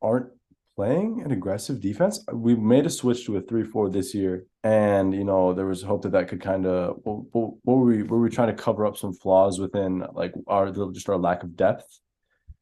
aren't 0.00 0.30
playing 0.78 1.22
an 1.24 1.32
aggressive 1.32 1.80
defense. 1.80 2.24
We 2.32 2.54
made 2.54 2.86
a 2.86 2.90
switch 2.90 3.26
to 3.26 3.36
a 3.36 3.40
three-four 3.40 3.90
this 3.90 4.14
year, 4.14 4.46
and 4.62 5.12
you 5.12 5.24
know 5.24 5.52
there 5.52 5.66
was 5.66 5.82
hope 5.82 6.02
that 6.02 6.12
that 6.12 6.28
could 6.28 6.40
kind 6.40 6.66
of 6.66 7.00
what, 7.02 7.24
what, 7.32 7.54
were 7.64 7.84
we 7.84 8.04
were 8.04 8.20
we 8.20 8.30
trying 8.30 8.54
to 8.54 8.62
cover 8.62 8.86
up 8.86 8.96
some 8.96 9.12
flaws 9.12 9.58
within 9.58 10.04
like 10.12 10.32
our 10.46 10.70
just 10.92 11.08
our 11.08 11.18
lack 11.18 11.42
of 11.42 11.56
depth, 11.56 11.98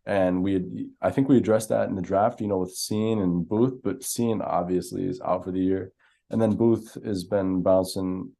and 0.06 0.42
we 0.42 0.54
had, 0.54 0.66
I 1.02 1.10
think 1.10 1.28
we 1.28 1.36
addressed 1.36 1.68
that 1.68 1.90
in 1.90 1.94
the 1.94 2.08
draft, 2.10 2.40
you 2.40 2.48
know, 2.48 2.56
with 2.56 2.74
Cine 2.74 3.22
and 3.22 3.46
Booth, 3.46 3.82
but 3.84 4.00
Cine 4.00 4.40
obviously 4.42 5.04
is 5.04 5.20
out 5.20 5.44
for 5.44 5.52
the 5.52 5.60
year, 5.60 5.92
and 6.30 6.40
then 6.40 6.56
Booth 6.56 6.96
has 7.04 7.24
been 7.24 7.60
bouncing, 7.60 8.32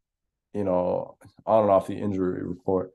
you 0.55 0.65
know, 0.65 1.19
on 1.45 1.65
and 1.65 1.71
off 1.71 1.87
the 1.87 2.01
injury 2.07 2.43
report. 2.43 2.93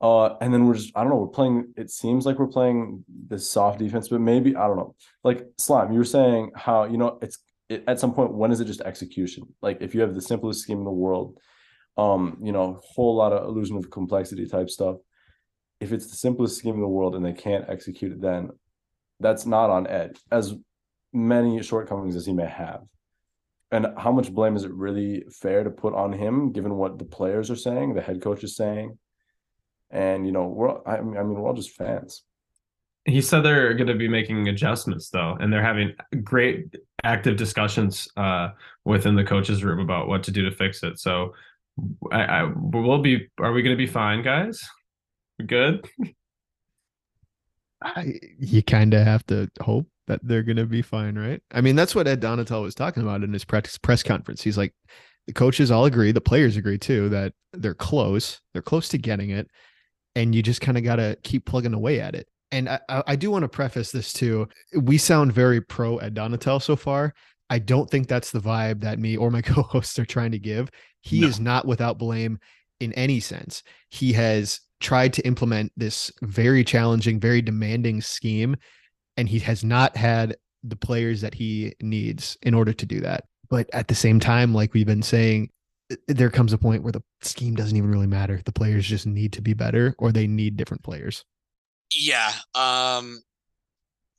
Uh, 0.00 0.36
and 0.40 0.54
then 0.54 0.66
we're 0.66 0.74
just, 0.74 0.96
I 0.96 1.00
don't 1.00 1.10
know, 1.10 1.16
we're 1.16 1.26
playing, 1.26 1.74
it 1.76 1.90
seems 1.90 2.24
like 2.24 2.38
we're 2.38 2.46
playing 2.46 3.04
this 3.08 3.50
soft 3.50 3.80
defense, 3.80 4.08
but 4.08 4.20
maybe, 4.20 4.54
I 4.54 4.66
don't 4.68 4.76
know. 4.76 4.94
Like 5.24 5.44
Slime, 5.58 5.92
you 5.92 5.98
were 5.98 6.04
saying 6.04 6.52
how, 6.54 6.84
you 6.84 6.98
know, 6.98 7.18
it's 7.20 7.38
it, 7.68 7.84
at 7.86 7.98
some 7.98 8.14
point, 8.14 8.32
when 8.32 8.52
is 8.52 8.60
it 8.60 8.66
just 8.66 8.80
execution? 8.80 9.44
Like 9.60 9.78
if 9.80 9.94
you 9.94 10.00
have 10.00 10.14
the 10.14 10.22
simplest 10.22 10.60
scheme 10.60 10.78
in 10.78 10.84
the 10.84 10.90
world, 10.90 11.38
um, 11.96 12.38
you 12.42 12.52
know, 12.52 12.80
whole 12.94 13.16
lot 13.16 13.32
of 13.32 13.48
illusion 13.48 13.76
of 13.76 13.90
complexity 13.90 14.46
type 14.46 14.70
stuff. 14.70 14.96
If 15.80 15.92
it's 15.92 16.06
the 16.06 16.16
simplest 16.16 16.56
scheme 16.58 16.74
in 16.74 16.80
the 16.80 16.88
world 16.88 17.14
and 17.14 17.24
they 17.24 17.32
can't 17.32 17.68
execute 17.68 18.12
it, 18.12 18.20
then 18.20 18.50
that's 19.20 19.46
not 19.46 19.70
on 19.70 19.86
Ed, 19.88 20.16
as 20.30 20.54
many 21.12 21.60
shortcomings 21.62 22.14
as 22.14 22.24
he 22.24 22.32
may 22.32 22.46
have. 22.46 22.82
And 23.70 23.88
how 23.98 24.12
much 24.12 24.32
blame 24.32 24.56
is 24.56 24.64
it 24.64 24.72
really 24.72 25.24
fair 25.30 25.64
to 25.64 25.70
put 25.70 25.92
on 25.94 26.12
him, 26.12 26.52
given 26.52 26.76
what 26.76 26.98
the 26.98 27.04
players 27.04 27.50
are 27.50 27.56
saying, 27.56 27.94
the 27.94 28.00
head 28.00 28.22
coach 28.22 28.44
is 28.44 28.56
saying? 28.56 28.96
And 29.90 30.26
you 30.26 30.32
know 30.32 30.46
we're 30.46 30.76
I 30.86 31.00
mean, 31.00 31.16
I 31.16 31.22
mean 31.22 31.34
we're 31.34 31.48
all 31.48 31.54
just 31.54 31.70
fans. 31.70 32.22
He 33.04 33.22
said 33.22 33.40
they're 33.40 33.72
going 33.74 33.86
to 33.88 33.94
be 33.94 34.08
making 34.08 34.48
adjustments 34.48 35.08
though, 35.08 35.36
and 35.40 35.52
they're 35.52 35.62
having 35.62 35.94
great 36.22 36.74
active 37.04 37.36
discussions 37.36 38.06
uh, 38.16 38.50
within 38.84 39.14
the 39.14 39.24
coaches 39.24 39.64
room 39.64 39.78
about 39.78 40.08
what 40.08 40.22
to 40.24 40.30
do 40.30 40.48
to 40.48 40.54
fix 40.54 40.82
it. 40.82 40.98
So, 40.98 41.32
I, 42.12 42.24
I 42.24 42.52
we'll 42.54 43.00
be. 43.00 43.28
Are 43.40 43.52
we 43.52 43.62
going 43.62 43.74
to 43.74 43.78
be 43.78 43.86
fine, 43.86 44.22
guys? 44.22 44.62
Good. 45.44 45.88
I, 47.82 48.18
you 48.38 48.62
kind 48.62 48.92
of 48.92 49.06
have 49.06 49.24
to 49.26 49.48
hope 49.60 49.86
that 50.08 50.20
they're 50.22 50.42
going 50.42 50.56
to 50.56 50.66
be 50.66 50.82
fine, 50.82 51.16
right? 51.16 51.40
I 51.52 51.60
mean, 51.60 51.76
that's 51.76 51.94
what 51.94 52.08
Ed 52.08 52.20
Donatell 52.20 52.62
was 52.62 52.74
talking 52.74 53.02
about 53.02 53.22
in 53.22 53.32
his 53.32 53.44
press 53.44 53.78
press 53.78 54.02
conference. 54.02 54.42
He's 54.42 54.58
like, 54.58 54.74
the 55.26 55.32
coaches 55.32 55.70
all 55.70 55.84
agree, 55.84 56.10
the 56.10 56.20
players 56.20 56.56
agree 56.56 56.78
too, 56.78 57.08
that 57.10 57.34
they're 57.52 57.74
close. 57.74 58.40
They're 58.52 58.62
close 58.62 58.88
to 58.88 58.98
getting 58.98 59.30
it 59.30 59.48
and 60.18 60.34
you 60.34 60.42
just 60.42 60.60
kind 60.60 60.76
of 60.76 60.82
got 60.82 60.96
to 60.96 61.16
keep 61.22 61.44
plugging 61.44 61.74
away 61.74 62.00
at 62.00 62.16
it. 62.16 62.28
And 62.50 62.68
I, 62.68 62.80
I 62.88 63.14
do 63.14 63.30
want 63.30 63.44
to 63.44 63.48
preface 63.48 63.92
this 63.92 64.12
too. 64.12 64.48
We 64.74 64.98
sound 64.98 65.32
very 65.32 65.60
pro 65.60 65.98
Ed 65.98 66.14
Donatell 66.14 66.60
so 66.60 66.74
far. 66.74 67.14
I 67.50 67.60
don't 67.60 67.88
think 67.88 68.08
that's 68.08 68.32
the 68.32 68.40
vibe 68.40 68.80
that 68.80 68.98
me 68.98 69.16
or 69.16 69.30
my 69.30 69.42
co-hosts 69.42 69.96
are 69.98 70.04
trying 70.04 70.32
to 70.32 70.38
give. 70.38 70.70
He 71.02 71.20
no. 71.20 71.28
is 71.28 71.38
not 71.38 71.66
without 71.66 71.98
blame 71.98 72.40
in 72.80 72.92
any 72.94 73.20
sense. 73.20 73.62
He 73.90 74.12
has 74.14 74.60
tried 74.80 75.12
to 75.12 75.26
implement 75.26 75.70
this 75.76 76.10
very 76.22 76.64
challenging, 76.64 77.20
very 77.20 77.40
demanding 77.40 78.00
scheme, 78.00 78.56
and 79.16 79.28
he 79.28 79.38
has 79.40 79.62
not 79.62 79.96
had 79.96 80.36
the 80.64 80.76
players 80.76 81.20
that 81.20 81.34
he 81.34 81.74
needs 81.80 82.36
in 82.42 82.54
order 82.54 82.72
to 82.72 82.86
do 82.86 83.00
that. 83.00 83.24
But 83.48 83.70
at 83.72 83.86
the 83.86 83.94
same 83.94 84.18
time, 84.18 84.52
like 84.52 84.74
we've 84.74 84.84
been 84.84 85.02
saying, 85.02 85.50
there 86.06 86.30
comes 86.30 86.52
a 86.52 86.58
point 86.58 86.82
where 86.82 86.92
the 86.92 87.02
scheme 87.22 87.54
doesn't 87.54 87.76
even 87.76 87.90
really 87.90 88.06
matter. 88.06 88.40
The 88.44 88.52
players 88.52 88.86
just 88.86 89.06
need 89.06 89.32
to 89.34 89.42
be 89.42 89.54
better 89.54 89.94
or 89.98 90.12
they 90.12 90.26
need 90.26 90.56
different 90.56 90.82
players. 90.82 91.24
Yeah. 91.94 92.32
Um 92.54 93.22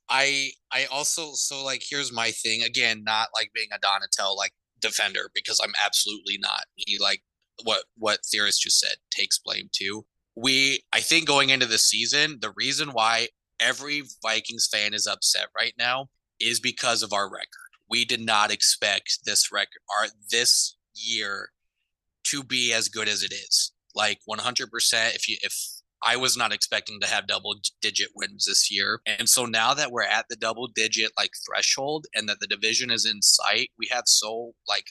I 0.09 0.51
I 0.71 0.85
also 0.91 1.33
so 1.33 1.63
like 1.63 1.83
here's 1.87 2.11
my 2.11 2.31
thing 2.31 2.63
again, 2.63 3.03
not 3.03 3.29
like 3.35 3.51
being 3.53 3.69
a 3.73 3.79
Donatell 3.79 4.35
like 4.35 4.53
defender 4.81 5.29
because 5.35 5.59
I'm 5.63 5.73
absolutely 5.83 6.37
not. 6.39 6.63
He 6.75 6.97
like 6.97 7.21
what 7.63 7.83
what 7.97 8.19
theorist 8.25 8.61
just 8.61 8.79
said 8.79 8.95
takes 9.11 9.37
blame 9.37 9.69
too. 9.71 10.05
We 10.35 10.83
I 10.93 11.01
think 11.01 11.27
going 11.27 11.49
into 11.49 11.67
the 11.67 11.77
season, 11.77 12.39
the 12.41 12.53
reason 12.55 12.89
why 12.89 13.27
every 13.59 14.03
Vikings 14.23 14.67
fan 14.71 14.93
is 14.93 15.05
upset 15.05 15.47
right 15.55 15.73
now 15.77 16.07
is 16.39 16.59
because 16.59 17.03
of 17.03 17.13
our 17.13 17.29
record. 17.29 17.47
We 17.89 18.05
did 18.05 18.21
not 18.21 18.51
expect 18.51 19.19
this 19.25 19.51
record 19.51 19.81
our 19.99 20.07
this 20.31 20.75
year 20.95 21.49
to 22.31 22.43
be 22.43 22.73
as 22.73 22.89
good 22.89 23.07
as 23.07 23.23
it 23.23 23.33
is. 23.33 23.71
Like 23.95 24.19
100%. 24.29 24.67
If 25.15 25.27
you 25.27 25.37
if 25.41 25.53
I 26.03 26.15
was 26.15 26.37
not 26.37 26.53
expecting 26.53 26.99
to 27.01 27.07
have 27.07 27.27
double 27.27 27.55
digit 27.81 28.09
wins 28.15 28.45
this 28.45 28.71
year. 28.71 29.01
And 29.05 29.27
so 29.27 29.45
now 29.45 29.73
that 29.73 29.91
we're 29.91 30.03
at 30.03 30.25
the 30.29 30.35
double 30.35 30.67
digit 30.67 31.11
like 31.17 31.31
threshold 31.45 32.05
and 32.15 32.29
that 32.29 32.39
the 32.39 32.47
division 32.47 32.89
is 32.89 33.05
in 33.05 33.21
sight, 33.21 33.71
we 33.77 33.87
have 33.91 34.03
so 34.05 34.53
like 34.67 34.85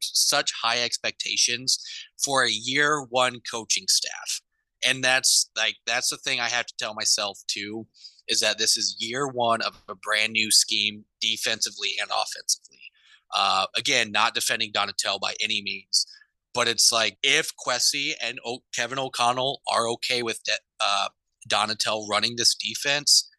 such 0.00 0.52
high 0.60 0.82
expectations 0.82 1.78
for 2.24 2.44
a 2.44 2.50
year 2.50 3.06
one 3.10 3.40
coaching 3.50 3.86
staff. 3.88 4.40
And 4.84 5.02
that's 5.02 5.50
like 5.56 5.76
that's 5.86 6.10
the 6.10 6.16
thing 6.16 6.40
I 6.40 6.48
have 6.48 6.66
to 6.66 6.74
tell 6.78 6.94
myself 6.94 7.38
too 7.46 7.86
is 8.28 8.40
that 8.40 8.58
this 8.58 8.76
is 8.76 8.96
year 8.98 9.26
one 9.26 9.62
of 9.62 9.80
a 9.88 9.94
brand 9.94 10.32
new 10.32 10.50
scheme 10.50 11.04
defensively 11.20 11.90
and 12.00 12.10
offensively. 12.10 12.80
Uh, 13.34 13.66
again, 13.76 14.10
not 14.10 14.34
defending 14.34 14.72
Donatell 14.72 15.20
by 15.20 15.34
any 15.40 15.62
means, 15.62 16.06
but 16.58 16.66
it's 16.66 16.90
like 16.90 17.16
if 17.22 17.52
Kwesi 17.54 18.14
and 18.20 18.40
o- 18.44 18.64
Kevin 18.74 18.98
O'Connell 18.98 19.60
are 19.72 19.86
okay 19.90 20.24
with 20.24 20.42
de- 20.42 20.58
uh, 20.80 21.06
Donatell 21.48 22.08
running 22.08 22.34
this 22.34 22.56
defense, 22.56 23.30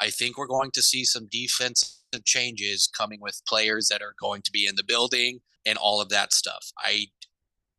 I 0.00 0.10
think 0.10 0.38
we're 0.38 0.46
going 0.46 0.70
to 0.74 0.80
see 0.80 1.02
some 1.02 1.26
defensive 1.28 2.24
changes 2.24 2.88
coming 2.96 3.18
with 3.20 3.42
players 3.48 3.88
that 3.88 4.00
are 4.00 4.14
going 4.22 4.42
to 4.42 4.52
be 4.52 4.64
in 4.64 4.76
the 4.76 4.84
building 4.84 5.40
and 5.66 5.76
all 5.76 6.00
of 6.00 6.08
that 6.10 6.32
stuff. 6.32 6.70
I 6.78 7.06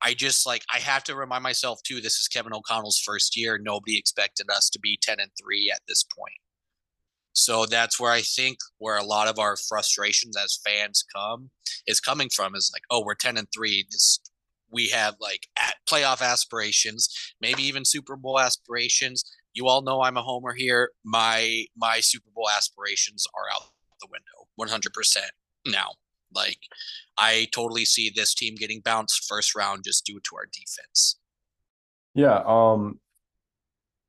I 0.03 0.15
just 0.15 0.45
like 0.45 0.63
I 0.75 0.79
have 0.79 1.05
to 1.05 1.15
remind 1.15 1.43
myself 1.43 1.79
too 1.83 2.01
this 2.01 2.17
is 2.17 2.27
Kevin 2.27 2.53
O'Connell's 2.53 2.99
first 2.99 3.37
year. 3.37 3.57
Nobody 3.57 3.97
expected 3.97 4.47
us 4.51 4.69
to 4.71 4.79
be 4.79 4.99
10 5.01 5.21
and 5.21 5.31
3 5.41 5.71
at 5.73 5.79
this 5.87 6.03
point. 6.03 6.35
So 7.31 7.65
that's 7.65 8.01
where 8.01 8.11
I 8.11 8.19
think 8.19 8.57
where 8.79 8.97
a 8.97 9.05
lot 9.05 9.29
of 9.29 9.39
our 9.39 9.55
frustrations 9.55 10.35
as 10.35 10.59
fans 10.65 11.05
come 11.15 11.51
is 11.87 12.01
coming 12.01 12.27
from 12.27 12.53
is 12.53 12.69
like, 12.73 12.83
oh, 12.91 13.01
we're 13.05 13.15
10 13.15 13.37
and 13.37 13.47
3. 13.55 13.85
This 13.89 14.19
we 14.71 14.89
have 14.89 15.15
like 15.19 15.47
at 15.61 15.75
playoff 15.89 16.21
aspirations, 16.21 17.09
maybe 17.41 17.63
even 17.63 17.85
Super 17.85 18.15
Bowl 18.15 18.39
aspirations. 18.39 19.23
You 19.53 19.67
all 19.67 19.81
know 19.81 20.01
I'm 20.01 20.17
a 20.17 20.21
homer 20.21 20.53
here. 20.53 20.91
My 21.03 21.65
my 21.75 21.99
Super 21.99 22.29
Bowl 22.33 22.49
aspirations 22.49 23.25
are 23.35 23.49
out 23.55 23.69
the 23.99 24.07
window 24.11 24.47
100% 24.59 25.17
now. 25.65 25.91
Like 26.33 26.59
I 27.17 27.47
totally 27.51 27.85
see 27.85 28.11
this 28.13 28.33
team 28.33 28.55
getting 28.55 28.81
bounced 28.81 29.25
first 29.27 29.55
round 29.55 29.83
just 29.83 30.05
due 30.05 30.19
to 30.19 30.35
our 30.35 30.45
defense. 30.45 31.17
Yeah, 32.13 32.41
um 32.45 32.99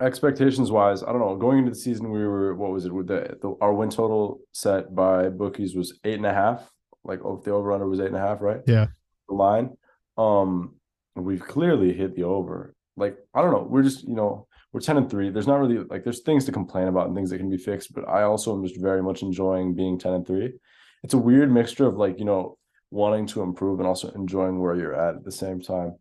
expectations 0.00 0.70
wise, 0.70 1.02
I 1.02 1.06
don't 1.06 1.20
know. 1.20 1.36
Going 1.36 1.58
into 1.58 1.70
the 1.70 1.76
season, 1.76 2.10
we 2.10 2.26
were 2.26 2.54
what 2.54 2.72
was 2.72 2.84
it? 2.84 2.92
With 2.92 3.06
the, 3.06 3.38
the 3.40 3.54
our 3.60 3.72
win 3.72 3.90
total 3.90 4.40
set 4.52 4.94
by 4.94 5.28
bookies 5.28 5.74
was 5.74 5.98
eight 6.04 6.16
and 6.16 6.26
a 6.26 6.34
half. 6.34 6.70
Like 7.04 7.20
oh, 7.24 7.40
the 7.42 7.52
over 7.52 7.72
under 7.72 7.88
was 7.88 8.00
eight 8.00 8.06
and 8.06 8.16
a 8.16 8.20
half, 8.20 8.40
right? 8.40 8.60
Yeah. 8.66 8.88
The 9.28 9.34
line 9.34 9.76
um 10.20 10.74
we've 11.16 11.46
clearly 11.54 11.92
hit 11.92 12.14
the 12.14 12.24
over. 12.24 12.74
Like 12.96 13.16
i 13.34 13.40
don't 13.40 13.52
know 13.52 13.66
we're 13.72 13.82
just 13.90 14.06
you 14.06 14.14
know 14.14 14.46
we're 14.72 14.80
10 14.80 14.98
and 14.98 15.10
3 15.10 15.30
there's 15.30 15.46
not 15.46 15.60
really 15.60 15.78
like 15.92 16.04
there's 16.04 16.20
things 16.20 16.44
to 16.44 16.52
complain 16.52 16.88
about 16.88 17.06
and 17.06 17.14
things 17.16 17.30
that 17.30 17.38
can 17.38 17.48
be 17.48 17.56
fixed 17.56 17.94
but 17.94 18.06
i 18.06 18.22
also 18.22 18.54
am 18.54 18.62
just 18.66 18.78
very 18.80 19.02
much 19.02 19.22
enjoying 19.22 19.74
being 19.74 19.98
10 19.98 20.12
and 20.12 20.26
3 20.26 20.52
it's 21.02 21.14
a 21.14 21.18
weird 21.18 21.50
mixture 21.50 21.86
of 21.86 21.96
like 21.96 22.18
you 22.18 22.24
know 22.24 22.58
wanting 22.90 23.26
to 23.26 23.42
improve 23.42 23.78
and 23.78 23.88
also 23.88 24.10
enjoying 24.10 24.58
where 24.58 24.74
you're 24.74 24.94
at 24.94 25.16
at 25.16 25.24
the 25.24 25.32
same 25.32 25.60
time. 25.60 25.96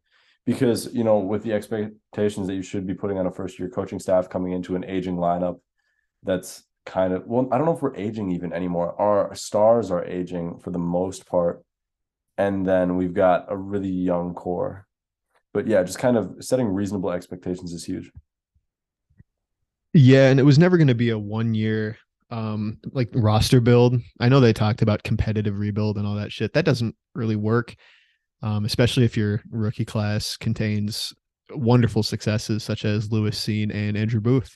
Because 0.45 0.91
you 0.93 1.03
know 1.03 1.19
with 1.19 1.43
the 1.43 1.53
expectations 1.53 2.47
that 2.47 2.55
you 2.55 2.63
should 2.63 2.87
be 2.87 2.95
putting 2.95 3.19
on 3.19 3.27
a 3.27 3.31
first 3.31 3.59
year 3.59 3.69
coaching 3.69 3.99
staff 3.99 4.29
coming 4.29 4.53
into 4.53 4.75
an 4.75 4.83
aging 4.85 5.17
lineup 5.17 5.59
that's 6.23 6.63
kind 6.85 7.13
of 7.13 7.25
well, 7.27 7.47
I 7.51 7.57
don't 7.57 7.67
know 7.67 7.75
if 7.75 7.81
we're 7.81 7.95
aging 7.95 8.31
even 8.31 8.51
anymore. 8.51 8.99
Our 8.99 9.35
stars 9.35 9.91
are 9.91 10.03
aging 10.03 10.59
for 10.59 10.71
the 10.71 10.79
most 10.79 11.27
part, 11.27 11.63
and 12.39 12.65
then 12.65 12.95
we've 12.95 13.13
got 13.13 13.45
a 13.49 13.57
really 13.57 13.89
young 13.89 14.33
core. 14.33 14.87
But 15.53 15.67
yeah, 15.67 15.83
just 15.83 15.99
kind 15.99 16.15
of 16.15 16.37
setting 16.39 16.67
reasonable 16.67 17.11
expectations 17.11 17.73
is 17.73 17.83
huge. 17.83 18.09
Yeah, 19.93 20.29
and 20.29 20.39
it 20.39 20.43
was 20.43 20.57
never 20.57 20.77
going 20.77 20.87
to 20.87 20.95
be 20.95 21.09
a 21.09 21.19
one 21.19 21.53
year 21.53 21.97
um 22.31 22.79
like 22.93 23.09
roster 23.13 23.59
build. 23.59 23.99
I 24.19 24.29
know 24.29 24.39
they 24.39 24.53
talked 24.53 24.81
about 24.81 25.03
competitive 25.03 25.59
rebuild 25.59 25.97
and 25.97 26.07
all 26.07 26.15
that 26.15 26.31
shit. 26.31 26.53
That 26.53 26.65
doesn't 26.65 26.95
really 27.13 27.35
work. 27.35 27.75
Um, 28.41 28.63
especially 28.63 29.03
if 29.03 29.17
your 29.17 29.41
rookie 29.51 29.83
class 29.83 30.37
contains 30.37 31.11
wonderful 31.49 32.03
successes 32.03 32.63
such 32.63 32.85
as 32.85 33.11
Lewis 33.11 33.37
Cine 33.37 33.73
and 33.73 33.97
Andrew 33.97 34.21
Booth. 34.21 34.55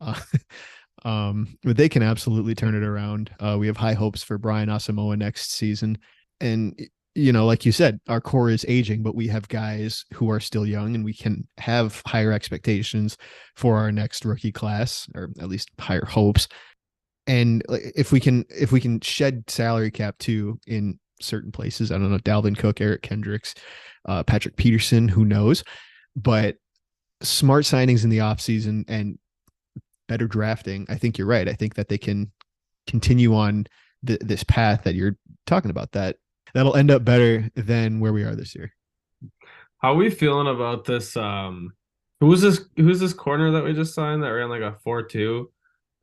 Uh, 0.00 0.20
um, 1.04 1.58
but 1.64 1.76
they 1.76 1.88
can 1.88 2.02
absolutely 2.02 2.54
turn 2.54 2.76
it 2.76 2.84
around. 2.84 3.32
Uh, 3.40 3.56
we 3.58 3.66
have 3.66 3.76
high 3.76 3.94
hopes 3.94 4.22
for 4.22 4.38
Brian 4.38 4.68
Asamoah 4.68 5.18
next 5.18 5.50
season. 5.50 5.98
And 6.40 6.78
you 7.14 7.32
know, 7.32 7.46
like 7.46 7.64
you 7.64 7.72
said, 7.72 8.00
our 8.08 8.20
core 8.20 8.50
is 8.50 8.64
aging, 8.66 9.02
but 9.02 9.14
we 9.14 9.28
have 9.28 9.48
guys 9.48 10.04
who 10.12 10.30
are 10.30 10.40
still 10.40 10.66
young 10.66 10.94
and 10.94 11.04
we 11.04 11.14
can 11.14 11.46
have 11.58 12.02
higher 12.06 12.32
expectations 12.32 13.16
for 13.54 13.76
our 13.76 13.92
next 13.92 14.24
rookie 14.24 14.52
class, 14.52 15.08
or 15.14 15.30
at 15.40 15.48
least 15.48 15.70
higher 15.78 16.04
hopes. 16.04 16.48
And 17.26 17.62
if 17.68 18.12
we 18.12 18.20
can 18.20 18.44
if 18.50 18.72
we 18.72 18.80
can 18.80 19.00
shed 19.00 19.44
salary 19.48 19.90
cap 19.90 20.18
too 20.18 20.58
in 20.66 20.98
certain 21.20 21.52
places, 21.52 21.92
I 21.92 21.98
don't 21.98 22.10
know, 22.10 22.18
Dalvin 22.18 22.58
Cook, 22.58 22.80
Eric 22.80 23.02
Kendricks, 23.02 23.54
uh, 24.06 24.24
Patrick 24.24 24.56
Peterson, 24.56 25.08
who 25.08 25.24
knows, 25.24 25.62
but 26.16 26.56
smart 27.22 27.64
signings 27.64 28.04
in 28.04 28.10
the 28.10 28.18
offseason 28.18 28.84
and 28.88 29.18
better 30.08 30.26
drafting, 30.26 30.84
I 30.88 30.96
think 30.96 31.16
you're 31.16 31.26
right. 31.26 31.48
I 31.48 31.54
think 31.54 31.74
that 31.76 31.88
they 31.88 31.98
can 31.98 32.30
continue 32.86 33.34
on 33.34 33.66
th- 34.04 34.20
this 34.20 34.44
path 34.44 34.82
that 34.84 34.94
you're 34.94 35.16
talking 35.46 35.70
about 35.70 35.92
that 35.92 36.16
that'll 36.54 36.76
end 36.76 36.90
up 36.90 37.04
better 37.04 37.50
than 37.54 38.00
where 38.00 38.12
we 38.12 38.22
are 38.24 38.34
this 38.34 38.54
year. 38.54 38.72
How 39.78 39.92
are 39.92 39.96
we 39.96 40.08
feeling 40.10 40.46
about 40.46 40.84
this? 40.86 41.16
Um, 41.16 41.72
who's 42.20 42.40
this? 42.40 42.64
Who's 42.76 43.00
this 43.00 43.12
corner 43.12 43.50
that 43.52 43.64
we 43.64 43.72
just 43.74 43.94
signed 43.94 44.22
that 44.22 44.28
ran 44.28 44.48
like 44.48 44.62
a 44.62 44.76
four-two 44.82 45.50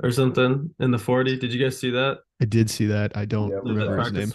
or 0.03 0.11
something 0.11 0.73
in 0.79 0.91
the 0.91 0.99
forty? 0.99 1.37
Did 1.37 1.53
you 1.53 1.63
guys 1.63 1.79
see 1.79 1.89
that? 1.91 2.19
I 2.41 2.45
did 2.45 2.69
see 2.69 2.85
that. 2.87 3.15
I 3.17 3.25
don't 3.25 3.49
Yeah, 3.49 3.55
remember 3.63 3.99
his 4.01 4.11
name. 4.13 4.33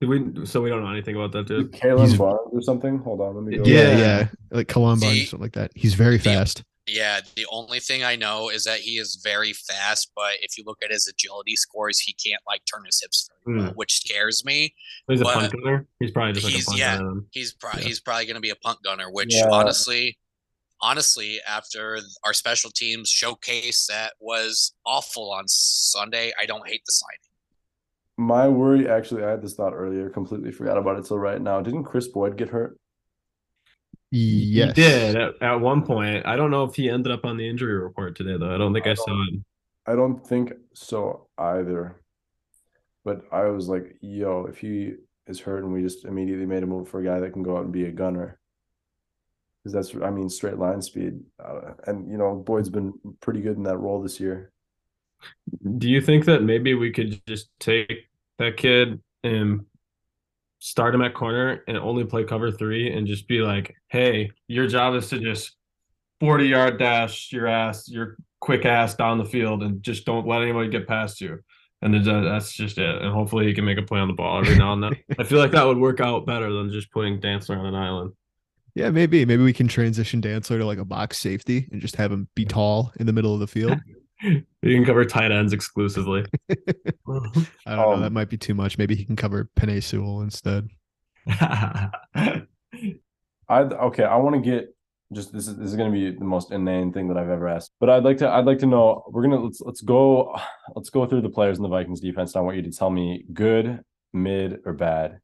Did 0.00 0.08
we? 0.08 0.46
So 0.46 0.60
we 0.62 0.68
don't 0.70 0.82
know 0.82 0.90
anything 0.90 1.16
about 1.16 1.32
that, 1.32 1.46
dude. 1.46 1.72
Kalon 1.72 2.06
He's- 2.06 2.18
Barnes 2.18 2.40
or 2.52 2.62
something. 2.62 2.98
Hold 2.98 3.20
on, 3.20 3.34
let 3.36 3.44
me 3.44 3.56
go. 3.58 3.64
Yeah, 3.64 3.80
Yeah. 3.90 3.98
yeah, 3.98 4.28
like 4.50 4.68
Columbine 4.68 5.10
or 5.12 5.24
something 5.26 5.40
like 5.44 5.52
that. 5.54 5.70
He's 5.74 5.94
very 5.94 6.16
the- 6.16 6.24
fast. 6.24 6.64
Yeah, 6.88 7.20
the 7.36 7.46
only 7.50 7.80
thing 7.80 8.02
I 8.02 8.16
know 8.16 8.48
is 8.48 8.64
that 8.64 8.80
he 8.80 8.92
is 8.98 9.20
very 9.22 9.52
fast, 9.52 10.10
but 10.16 10.32
if 10.40 10.56
you 10.56 10.64
look 10.66 10.78
at 10.82 10.90
his 10.90 11.06
agility 11.06 11.54
scores, 11.54 11.98
he 11.98 12.14
can't 12.14 12.42
like 12.46 12.62
turn 12.72 12.84
his 12.86 13.00
hips 13.00 13.28
very 13.44 13.58
well, 13.58 13.68
hmm. 13.70 13.76
which 13.76 13.96
scares 14.00 14.44
me. 14.44 14.74
He's 15.08 15.20
a 15.20 15.24
But 15.24 15.34
punt 15.34 15.52
gunner. 15.52 15.86
He's 16.00 16.10
probably 16.10 16.32
just 16.32 16.44
like 16.46 16.54
he's- 16.54 16.64
a 16.66 16.70
punt 16.70 16.78
yeah. 16.78 16.96
gunner. 16.96 17.20
He's 17.30 17.52
pro- 17.52 17.70
Yeah. 17.76 17.80
he's 17.84 18.00
probably 18.00 18.24
going 18.26 18.36
to 18.36 18.40
be 18.40 18.50
a 18.50 18.56
punt 18.56 18.78
gunner, 18.82 19.10
which 19.10 19.34
Yeah. 19.34 19.48
honestly, 19.50 20.18
honestly, 20.80 21.40
after 21.46 21.98
our 22.24 22.32
special 22.32 22.70
teams 22.70 23.08
showcase 23.10 23.86
that 23.88 24.14
was 24.20 24.74
awful 24.86 25.30
on 25.32 25.44
Sunday, 25.48 26.32
I 26.40 26.46
don't 26.46 26.66
hate 26.66 26.82
the 26.86 26.92
signing. 26.92 27.18
My 28.16 28.48
worry, 28.48 28.88
actually, 28.88 29.22
I 29.24 29.30
had 29.30 29.42
this 29.42 29.54
thought 29.54 29.74
earlier, 29.74 30.08
completely 30.10 30.50
forgot 30.52 30.76
about 30.78 30.98
it 30.98 31.04
till 31.04 31.18
right 31.18 31.40
now. 31.40 31.60
Didn't 31.60 31.84
Kris 31.84 32.08
Boyd 32.08 32.36
get 32.36 32.48
hurt? 32.48 32.78
Yes, 34.10 34.74
He 34.74 34.82
did 34.82 35.16
at, 35.16 35.42
at 35.42 35.60
one 35.60 35.82
point. 35.82 36.26
I 36.26 36.36
don't 36.36 36.50
know 36.50 36.64
if 36.64 36.74
he 36.74 36.88
ended 36.88 37.12
up 37.12 37.24
on 37.24 37.36
the 37.36 37.48
injury 37.48 37.78
report 37.78 38.16
today, 38.16 38.36
though. 38.38 38.54
I 38.54 38.58
don't 38.58 38.72
think 38.72 38.86
I, 38.86 38.92
I 38.92 38.94
saw 38.94 39.22
it. 39.30 39.40
I 39.86 39.94
don't 39.94 40.26
think 40.26 40.52
so 40.74 41.28
either. 41.36 42.00
But 43.04 43.22
I 43.32 43.44
was 43.44 43.68
like, 43.68 43.96
yo, 44.00 44.46
if 44.46 44.58
he 44.58 44.94
is 45.26 45.40
hurt 45.40 45.64
and 45.64 45.72
we 45.72 45.82
just 45.82 46.04
immediately 46.04 46.46
made 46.46 46.62
a 46.62 46.66
move 46.66 46.88
for 46.88 47.00
a 47.00 47.04
guy 47.04 47.20
that 47.20 47.32
can 47.32 47.42
go 47.42 47.56
out 47.56 47.64
and 47.64 47.72
be 47.72 47.84
a 47.84 47.92
gunner. 47.92 48.38
Because 49.62 49.72
that's, 49.72 50.02
I 50.02 50.10
mean, 50.10 50.28
straight 50.28 50.58
line 50.58 50.82
speed. 50.82 51.20
Uh, 51.42 51.72
and, 51.86 52.10
you 52.10 52.16
know, 52.16 52.34
Boyd's 52.34 52.70
been 52.70 52.94
pretty 53.20 53.40
good 53.40 53.56
in 53.56 53.62
that 53.64 53.78
role 53.78 54.02
this 54.02 54.20
year. 54.20 54.52
Do 55.78 55.88
you 55.88 56.00
think 56.00 56.26
that 56.26 56.42
maybe 56.42 56.74
we 56.74 56.92
could 56.92 57.20
just 57.26 57.48
take 57.58 58.08
that 58.38 58.56
kid 58.56 59.00
and 59.24 59.64
start 60.58 60.94
him 60.94 61.02
at 61.02 61.14
corner 61.14 61.62
and 61.68 61.76
only 61.78 62.04
play 62.04 62.24
cover 62.24 62.50
three 62.50 62.92
and 62.92 63.06
just 63.06 63.28
be 63.28 63.40
like, 63.40 63.74
hey, 63.88 64.30
your 64.46 64.66
job 64.66 64.94
is 64.94 65.08
to 65.08 65.18
just 65.18 65.56
40 66.20 66.46
yard 66.46 66.78
dash 66.78 67.32
your 67.32 67.46
ass, 67.46 67.88
your 67.88 68.16
quick 68.40 68.64
ass 68.64 68.94
down 68.94 69.18
the 69.18 69.24
field 69.24 69.62
and 69.62 69.82
just 69.82 70.04
don't 70.04 70.26
let 70.26 70.42
anybody 70.42 70.68
get 70.68 70.88
past 70.88 71.20
you. 71.20 71.38
And 71.80 71.94
that's 72.04 72.52
just 72.52 72.78
it. 72.78 73.02
And 73.02 73.12
hopefully 73.12 73.46
he 73.46 73.54
can 73.54 73.64
make 73.64 73.78
a 73.78 73.82
play 73.82 74.00
on 74.00 74.08
the 74.08 74.14
ball 74.14 74.40
every 74.40 74.58
now 74.58 74.72
and 74.72 74.82
then. 74.82 74.96
I 75.16 75.22
feel 75.22 75.38
like 75.38 75.52
that 75.52 75.64
would 75.64 75.78
work 75.78 76.00
out 76.00 76.26
better 76.26 76.52
than 76.52 76.72
just 76.72 76.90
putting 76.90 77.20
Dantzler 77.20 77.56
on 77.56 77.66
an 77.66 77.76
island. 77.76 78.12
Yeah, 78.74 78.90
maybe. 78.90 79.24
Maybe 79.24 79.44
we 79.44 79.52
can 79.52 79.68
transition 79.68 80.20
Dantzler 80.20 80.58
to 80.58 80.64
like 80.64 80.78
a 80.78 80.84
box 80.84 81.18
safety 81.18 81.68
and 81.70 81.80
just 81.80 81.94
have 81.96 82.10
him 82.10 82.28
be 82.34 82.44
tall 82.44 82.92
in 82.98 83.06
the 83.06 83.12
middle 83.12 83.32
of 83.32 83.40
the 83.40 83.46
field. 83.46 83.78
You 84.20 84.44
can 84.62 84.84
cover 84.84 85.04
tight 85.04 85.30
ends 85.30 85.52
exclusively. 85.52 86.24
I 86.50 86.54
don't 87.06 87.32
know. 87.66 87.92
Um, 87.92 88.00
That 88.02 88.12
might 88.12 88.28
be 88.28 88.36
too 88.36 88.54
much. 88.54 88.76
Maybe 88.76 88.96
he 88.96 89.04
can 89.04 89.16
cover 89.16 89.48
Penei 89.56 89.82
Sewell 89.82 90.22
instead. 90.22 90.68
I 91.26 92.42
okay, 93.50 94.04
I 94.04 94.16
want 94.16 94.34
to 94.34 94.40
get 94.40 94.74
just 95.12 95.32
this 95.32 95.48
is 95.48 95.56
this 95.56 95.70
is 95.70 95.76
gonna 95.76 95.92
be 95.92 96.10
the 96.10 96.24
most 96.24 96.52
inane 96.52 96.92
thing 96.92 97.08
that 97.08 97.16
I've 97.16 97.30
ever 97.30 97.48
asked. 97.48 97.72
But 97.80 97.90
I'd 97.90 98.04
like 98.04 98.18
to 98.18 98.28
I'd 98.28 98.44
like 98.44 98.58
to 98.58 98.66
know 98.66 99.04
we're 99.08 99.22
gonna 99.22 99.40
let's 99.40 99.60
let's 99.60 99.80
go 99.80 100.36
let's 100.74 100.90
go 100.90 101.06
through 101.06 101.22
the 101.22 101.30
players 101.30 101.58
in 101.58 101.62
the 101.62 101.68
Vikings 101.68 102.00
defense. 102.00 102.34
And 102.34 102.40
I 102.40 102.44
want 102.44 102.56
you 102.56 102.62
to 102.64 102.72
tell 102.72 102.90
me 102.90 103.24
good, 103.32 103.80
mid, 104.12 104.60
or 104.64 104.72
bad. 104.72 105.20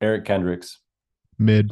Eric 0.00 0.24
Kendricks. 0.24 0.78
Mid. 1.38 1.70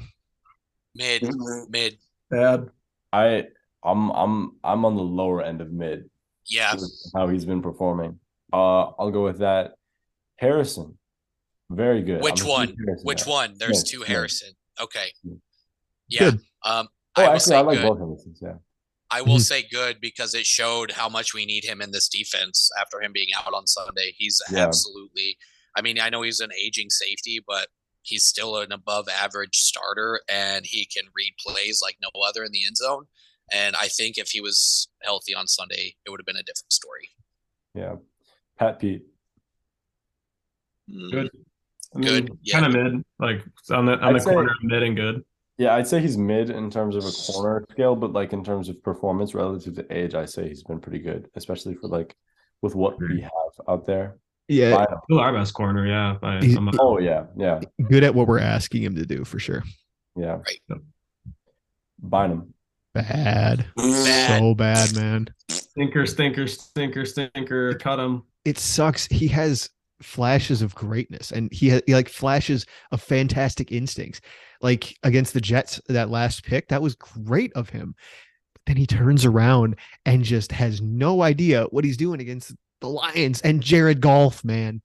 Mid, 0.95 1.23
mid, 1.71 1.99
Bad. 2.31 2.69
I 3.13 3.45
I'm 3.83 4.11
I'm 4.11 4.53
I'm 4.65 4.85
on 4.85 4.97
the 4.97 5.03
lower 5.03 5.43
end 5.43 5.61
of 5.61 5.73
mid 5.73 6.11
yeah. 6.49 6.75
how 7.15 7.29
he's 7.29 7.45
been 7.45 7.63
performing. 7.63 8.19
Uh 8.53 8.85
I'll 8.99 9.11
go 9.11 9.25
with 9.25 9.39
that. 9.39 9.75
Harrison. 10.37 10.99
Very 11.71 12.03
good. 12.03 12.23
Which 12.23 12.43
I'm 12.43 12.49
one? 12.49 12.77
Which 13.03 13.23
fan. 13.23 13.33
one? 13.33 13.55
There's 13.59 13.81
Smith, 13.81 13.91
two 13.91 13.97
Smith. 13.99 14.09
Harrison. 14.09 14.49
Okay. 14.81 15.13
Yeah. 16.09 16.31
Good. 16.31 16.41
Um, 16.65 16.89
Oh, 17.17 17.23
I 17.23 17.27
will 17.27 17.35
actually, 17.35 17.51
say 17.51 17.57
I 17.57 17.61
like 17.63 17.79
good. 17.79 17.89
both 17.89 17.99
Harrisons, 17.99 18.39
yeah. 18.41 18.55
I 19.11 19.23
will 19.23 19.41
say 19.41 19.67
good 19.73 20.01
because 20.01 20.35
it 20.35 20.47
showed 20.47 20.93
how 20.93 21.09
much 21.09 21.35
we 21.35 21.45
need 21.47 21.65
him 21.65 21.81
in 21.83 21.91
this 21.91 22.09
defense 22.09 22.71
after 22.81 23.01
him 23.03 23.11
being 23.13 23.29
out 23.37 23.53
on 23.53 23.67
Sunday. 23.67 24.13
He's 24.17 24.41
Yeah. 24.53 24.61
absolutely. 24.67 25.37
I 25.75 25.83
mean, 25.83 25.99
I 25.99 26.11
know 26.11 26.23
he's 26.23 26.39
an 26.41 26.51
aging 26.63 26.91
safety, 26.91 27.43
but 27.45 27.69
he's 28.03 28.25
still 28.25 28.57
an 28.59 28.71
above 28.71 29.09
average 29.09 29.57
starter, 29.57 30.21
and 30.29 30.65
he 30.67 30.87
can 30.87 31.05
read 31.15 31.33
plays 31.45 31.81
like 31.83 31.97
no 32.01 32.11
other 32.23 32.45
in 32.45 32.53
the 32.53 32.65
end 32.67 32.77
zone. 32.77 33.07
And 33.53 33.75
I 33.77 33.89
think 33.89 34.19
if 34.19 34.31
he 34.31 34.41
was 34.41 34.89
healthy 35.03 35.35
on 35.35 35.47
Sunday, 35.47 35.95
it 36.05 36.11
would 36.11 36.21
have 36.21 36.27
been 36.27 36.37
a 36.37 36.43
different 36.43 36.73
story. 36.73 37.09
Yeah. 37.75 37.97
Pat 38.59 38.79
Pete. 38.79 39.05
Mm, 40.91 41.11
Good. 41.11 41.31
I 41.97 42.01
Good, 42.01 42.29
mean, 42.29 42.39
yeah. 42.43 42.61
kind 42.61 42.67
of 42.77 42.83
mid, 42.93 43.05
like 43.19 43.43
on 43.71 43.87
the 43.87 43.93
on 43.93 44.05
I'd 44.05 44.15
the 44.17 44.21
say- 44.21 44.31
corner, 44.33 44.51
mid 44.63 44.83
and 44.83 44.97
good. 44.97 45.25
Yeah, 45.57 45.75
I'd 45.75 45.89
say 45.89 46.01
he's 46.01 46.17
mid 46.17 46.51
in 46.51 46.71
terms 46.71 46.95
of 46.95 47.05
a 47.05 47.11
corner 47.33 47.65
scale, 47.73 47.97
but 47.97 48.13
like 48.13 48.33
in 48.33 48.45
terms 48.45 48.69
of 48.69 48.81
performance 48.85 49.35
relative 49.35 49.75
to 49.77 49.87
age, 49.93 50.15
I 50.15 50.25
say 50.25 50.47
he's 50.49 50.63
been 50.63 50.79
pretty 50.81 51.01
good, 51.01 51.29
especially 51.35 51.75
for 51.75 51.89
like 51.89 52.15
with 52.63 52.77
what 52.77 52.97
we 53.01 53.23
have 53.23 53.31
out 53.69 53.85
there. 53.87 54.19
Yeah, 54.47 54.71
Bynum. 54.77 55.01
Still 55.05 55.21
our 55.21 55.33
best 55.33 55.55
corner, 55.55 55.85
yeah. 55.87 56.17
I, 56.23 56.39
He's- 56.45 56.57
a- 56.57 56.71
Oh 56.81 56.99
yeah, 57.01 57.25
yeah, 57.37 57.61
good 57.89 58.05
at 58.05 58.15
what 58.15 58.29
we're 58.29 58.39
asking 58.39 58.83
him 58.83 58.95
to 58.97 59.05
do 59.07 59.25
for 59.25 59.39
sure. 59.41 59.65
yeah. 60.15 60.39
Right. 60.71 60.81
Bynum. 62.01 62.55
Bad. 62.95 63.67
Bad. 63.77 64.39
So 64.41 64.55
bad, 64.55 64.95
man. 64.97 65.29
stinker, 65.51 66.07
stinker, 66.07 66.47
stinker, 66.47 67.05
stinker. 67.05 67.75
Cut 67.75 67.99
him. 67.99 68.23
It 68.45 68.59
sucks. 68.59 69.07
He 69.07 69.29
has 69.29 69.71
flashes 70.01 70.63
of 70.63 70.75
greatness 70.75 71.33
and 71.33 71.53
he, 71.53 71.71
ha- 71.71 71.81
he 71.87 71.95
like 71.95 72.09
flashes 72.09 72.65
of 72.93 73.03
fantastic 73.03 73.73
instincts. 73.73 74.21
Like 74.61 74.97
against 75.03 75.35
the 75.35 75.41
Jets, 75.41 75.81
that 75.89 76.11
last 76.11 76.45
pick, 76.45 76.69
that 76.69 76.83
was 76.83 76.95
great 76.97 77.53
of 77.55 77.69
him. 77.69 77.95
But 78.55 78.63
then 78.67 78.77
he 78.77 78.87
turns 78.87 79.25
around 79.25 79.77
and 80.05 80.25
just 80.25 80.51
has 80.53 80.81
no 80.81 81.23
idea 81.23 81.65
what 81.71 81.85
he's 81.85 81.97
doing 81.97 82.21
against 82.21 82.55
the 82.81 82.89
Lions 82.89 83.41
and 83.43 83.61
Jared 83.63 84.01
Goff, 84.01 84.45
man. 84.45 84.83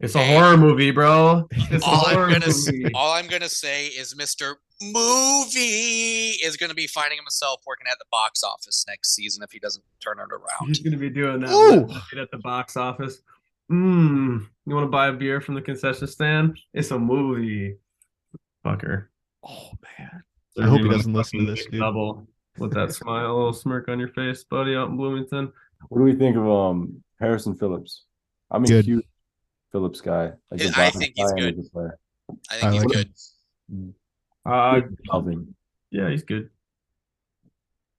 It's 0.00 0.16
a 0.16 0.24
horror 0.26 0.56
movie, 0.56 0.90
bro. 0.90 1.46
It's 1.52 1.84
a 1.84 1.88
all 1.88 2.06
I'm 2.06 2.32
gonna 2.32 2.46
movie. 2.48 2.90
all 2.94 3.12
I'm 3.12 3.28
gonna 3.28 3.48
say 3.48 3.86
is 3.86 4.14
Mr. 4.14 4.54
Movie 4.82 6.36
is 6.44 6.56
gonna 6.56 6.74
be 6.74 6.86
finding 6.86 7.18
himself 7.18 7.60
working 7.66 7.86
at 7.90 7.98
the 7.98 8.04
box 8.10 8.42
office 8.42 8.84
next 8.88 9.14
season 9.14 9.42
if 9.42 9.52
he 9.52 9.58
doesn't 9.58 9.84
turn 10.00 10.18
it 10.18 10.32
around. 10.32 10.66
He's 10.68 10.80
gonna 10.80 10.96
be 10.96 11.10
doing 11.10 11.40
that 11.40 11.50
Ooh. 11.50 12.20
at 12.20 12.30
the 12.30 12.38
box 12.38 12.76
office. 12.76 13.20
Mmm. 13.70 14.46
You 14.66 14.74
want 14.74 14.84
to 14.86 14.90
buy 14.90 15.08
a 15.08 15.12
beer 15.12 15.40
from 15.40 15.54
the 15.54 15.62
concession 15.62 16.06
stand? 16.06 16.58
It's 16.72 16.90
a 16.90 16.98
movie. 16.98 17.76
Fucker. 18.64 19.06
Oh 19.42 19.70
man. 19.98 20.22
So 20.56 20.62
I 20.62 20.66
hope 20.66 20.80
he 20.80 20.88
doesn't 20.88 21.12
listen 21.12 21.40
to 21.40 21.46
this, 21.46 21.64
dude. 21.66 21.80
Double 21.80 22.26
with 22.58 22.72
that 22.74 22.92
smile, 22.92 23.34
little 23.36 23.52
smirk 23.52 23.88
on 23.88 23.98
your 23.98 24.08
face, 24.08 24.44
buddy, 24.44 24.76
out 24.76 24.88
in 24.88 24.96
Bloomington. 24.96 25.52
What 25.88 25.98
do 25.98 26.04
we 26.04 26.14
think 26.14 26.36
of 26.36 26.48
um 26.48 27.02
Harrison 27.20 27.54
Phillips? 27.56 28.04
I'm 28.50 28.64
a 28.64 28.66
Good. 28.66 28.84
huge 28.84 29.04
Phillips 29.72 30.00
guy. 30.00 30.32
I, 30.52 30.54
Yeah, 30.54 30.66
a 30.66 30.68
I 30.68 30.72
Dodgers 30.90 30.96
think 31.00 31.12
he's 31.16 31.30
a 31.30 31.34
good. 31.34 31.58
I 32.50 32.54
think 32.54 32.64
I 32.64 32.72
he's 32.72 32.84
like 32.84 32.92
good. 32.92 33.94
Uh, 34.46 34.80
Alvin. 35.12 35.54
yeah, 35.90 36.10
he's 36.10 36.22
good. 36.22 36.50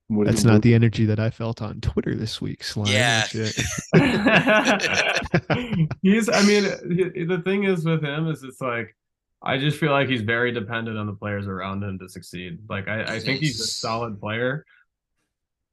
What 0.08 0.28
That's 0.28 0.44
you- 0.44 0.52
not 0.52 0.62
the 0.62 0.76
energy 0.76 1.06
that 1.06 1.20
I 1.20 1.32
felt 1.32 1.62
on 1.64 1.82
Twitter 1.82 2.14
this 2.14 2.40
week. 2.40 2.64
Slime. 2.64 2.88
Yeah. 2.94 3.24
Shit. 3.24 3.56
he's. 6.04 6.30
I 6.30 6.44
mean, 6.44 6.64
he- 7.14 7.24
the 7.26 7.42
thing 7.44 7.64
is 7.64 7.84
with 7.86 8.04
him 8.04 8.28
is 8.28 8.44
it's 8.44 8.62
like 8.62 8.96
I 9.42 9.58
just 9.58 9.80
feel 9.80 9.92
like 9.92 10.08
he's 10.08 10.22
very 10.22 10.52
dependent 10.52 10.98
on 10.98 11.08
the 11.08 11.14
players 11.14 11.48
around 11.48 11.84
him 11.84 11.98
to 12.00 12.10
succeed. 12.10 12.60
Like 12.70 12.88
I, 12.88 13.16
I 13.16 13.20
think 13.20 13.40
he's 13.40 13.60
a 13.60 13.66
solid 13.68 14.20
player. 14.20 14.66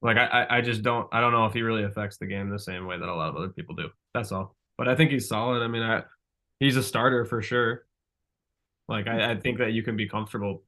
Like 0.01 0.17
I, 0.17 0.25
I, 0.27 0.59
I 0.59 0.61
just 0.63 0.83
don't. 0.83 1.09
I 1.13 1.21
don't 1.21 1.33
know 1.33 1.45
if 1.47 1.53
he 1.53 1.63
really 1.63 1.85
affects 1.85 2.17
the 2.17 2.27
game 2.27 2.49
the 2.49 2.59
same 2.59 2.87
way 2.87 2.99
that 2.99 3.09
a 3.09 3.15
lot 3.15 3.29
of 3.29 3.37
other 3.37 3.49
people 3.51 3.75
do. 3.75 3.89
That's 4.15 4.33
all. 4.33 4.57
But 4.79 4.89
I 4.89 4.95
think 4.97 5.11
he's 5.11 5.29
solid. 5.29 5.63
I 5.63 5.69
mean, 5.69 5.83
I, 5.83 6.03
he's 6.59 6.77
a 6.77 6.83
starter 6.83 7.25
for 7.27 7.43
sure. 7.43 7.85
Like 8.89 9.07
I, 9.07 9.33
I 9.33 9.37
think 9.37 9.59
that 9.59 9.73
you 9.73 9.83
can 9.83 9.97
be 9.97 10.09
comfortable, 10.09 10.63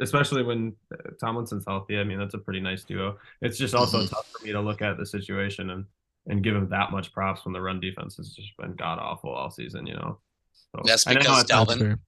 especially 0.00 0.42
when 0.42 0.74
uh, 0.92 1.10
Tomlinson's 1.20 1.64
healthy. 1.66 1.98
I 1.98 2.04
mean, 2.04 2.18
that's 2.18 2.34
a 2.34 2.38
pretty 2.38 2.60
nice 2.60 2.84
duo. 2.84 3.18
It's 3.40 3.56
just 3.58 3.74
also 3.74 4.00
Mhm. 4.02 4.10
tough 4.10 4.28
for 4.30 4.44
me 4.44 4.52
to 4.52 4.60
look 4.60 4.82
at 4.82 4.96
the 4.98 5.06
situation 5.06 5.70
and 5.70 5.84
and 6.26 6.42
give 6.44 6.54
him 6.54 6.68
that 6.68 6.92
much 6.92 7.12
props 7.12 7.44
when 7.44 7.52
the 7.52 7.60
run 7.60 7.80
defense 7.80 8.16
has 8.16 8.32
just 8.32 8.56
been 8.56 8.74
god 8.76 8.98
awful 9.00 9.30
all 9.30 9.50
season. 9.50 9.86
You 9.86 9.94
know. 9.94 10.18
So, 10.74 10.82
That's 10.84 11.04
because 11.04 11.40
it's 11.42 11.50
not- 11.50 11.68
Dalvin- 11.68 11.98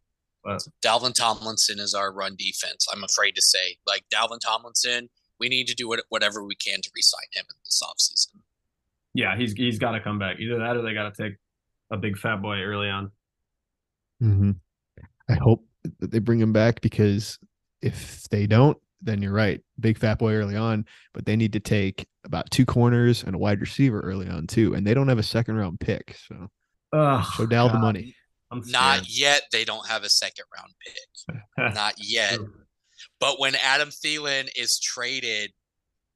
but 0.42 0.62
Dalvin 0.84 1.14
Tomlinson 1.14 1.78
is 1.78 1.94
our 1.94 2.12
run 2.12 2.36
defense. 2.36 2.86
I'm 2.92 3.02
afraid 3.02 3.34
to 3.34 3.40
say, 3.42 3.76
like 3.86 4.04
Dalvin 4.14 4.38
Tomlinson, 4.40 5.08
we 5.40 5.48
need 5.48 5.66
to 5.68 5.74
do 5.74 5.88
whatever 6.10 6.44
we 6.44 6.54
can 6.54 6.80
to 6.82 6.90
re-sign 6.94 7.26
him 7.32 7.44
in 7.48 7.56
this 7.64 7.82
offseason. 7.82 8.40
yeah, 9.14 9.36
he's 9.36 9.52
he's 9.54 9.78
got 9.78 9.92
to 9.92 10.00
come 10.00 10.18
back. 10.18 10.38
Either 10.40 10.58
that 10.58 10.76
or 10.76 10.82
they 10.82 10.92
got 10.94 11.14
to 11.14 11.22
take 11.22 11.36
a 11.90 11.96
big 11.96 12.18
fat 12.18 12.42
boy 12.42 12.60
early 12.60 12.88
on. 12.88 13.10
hmm 14.20 14.50
I 15.28 15.34
hope 15.34 15.64
that 16.00 16.10
they 16.10 16.18
bring 16.18 16.40
him 16.40 16.52
back 16.52 16.80
because 16.80 17.38
if 17.82 18.22
they 18.30 18.46
don't, 18.46 18.76
then 19.02 19.20
you're 19.22 19.32
right. 19.32 19.60
Big 19.80 19.98
fat 19.98 20.18
boy 20.18 20.34
early 20.34 20.56
on, 20.56 20.86
but 21.12 21.26
they 21.26 21.36
need 21.36 21.52
to 21.52 21.60
take 21.60 22.06
about 22.24 22.50
two 22.50 22.64
corners 22.64 23.22
and 23.22 23.34
a 23.34 23.38
wide 23.38 23.60
receiver 23.60 24.00
early 24.00 24.28
on 24.28 24.46
too. 24.46 24.74
And 24.74 24.86
they 24.86 24.94
don't 24.94 25.08
have 25.08 25.18
a 25.18 25.22
second 25.22 25.56
round 25.56 25.78
pick. 25.80 26.16
So 26.28 26.48
Ugh, 26.92 27.24
show 27.36 27.46
Dal 27.46 27.68
the 27.68 27.78
money. 27.78 28.14
I'm 28.50 28.62
Not 28.66 28.98
scared. 29.04 29.06
yet. 29.10 29.42
They 29.52 29.64
don't 29.64 29.86
have 29.88 30.04
a 30.04 30.08
second 30.08 30.44
round 30.56 30.72
pick. 30.86 31.36
Not 31.74 31.94
yet. 31.98 32.38
But 33.20 33.38
when 33.40 33.54
Adam 33.56 33.88
Thielen 33.90 34.48
is 34.56 34.78
traded 34.78 35.52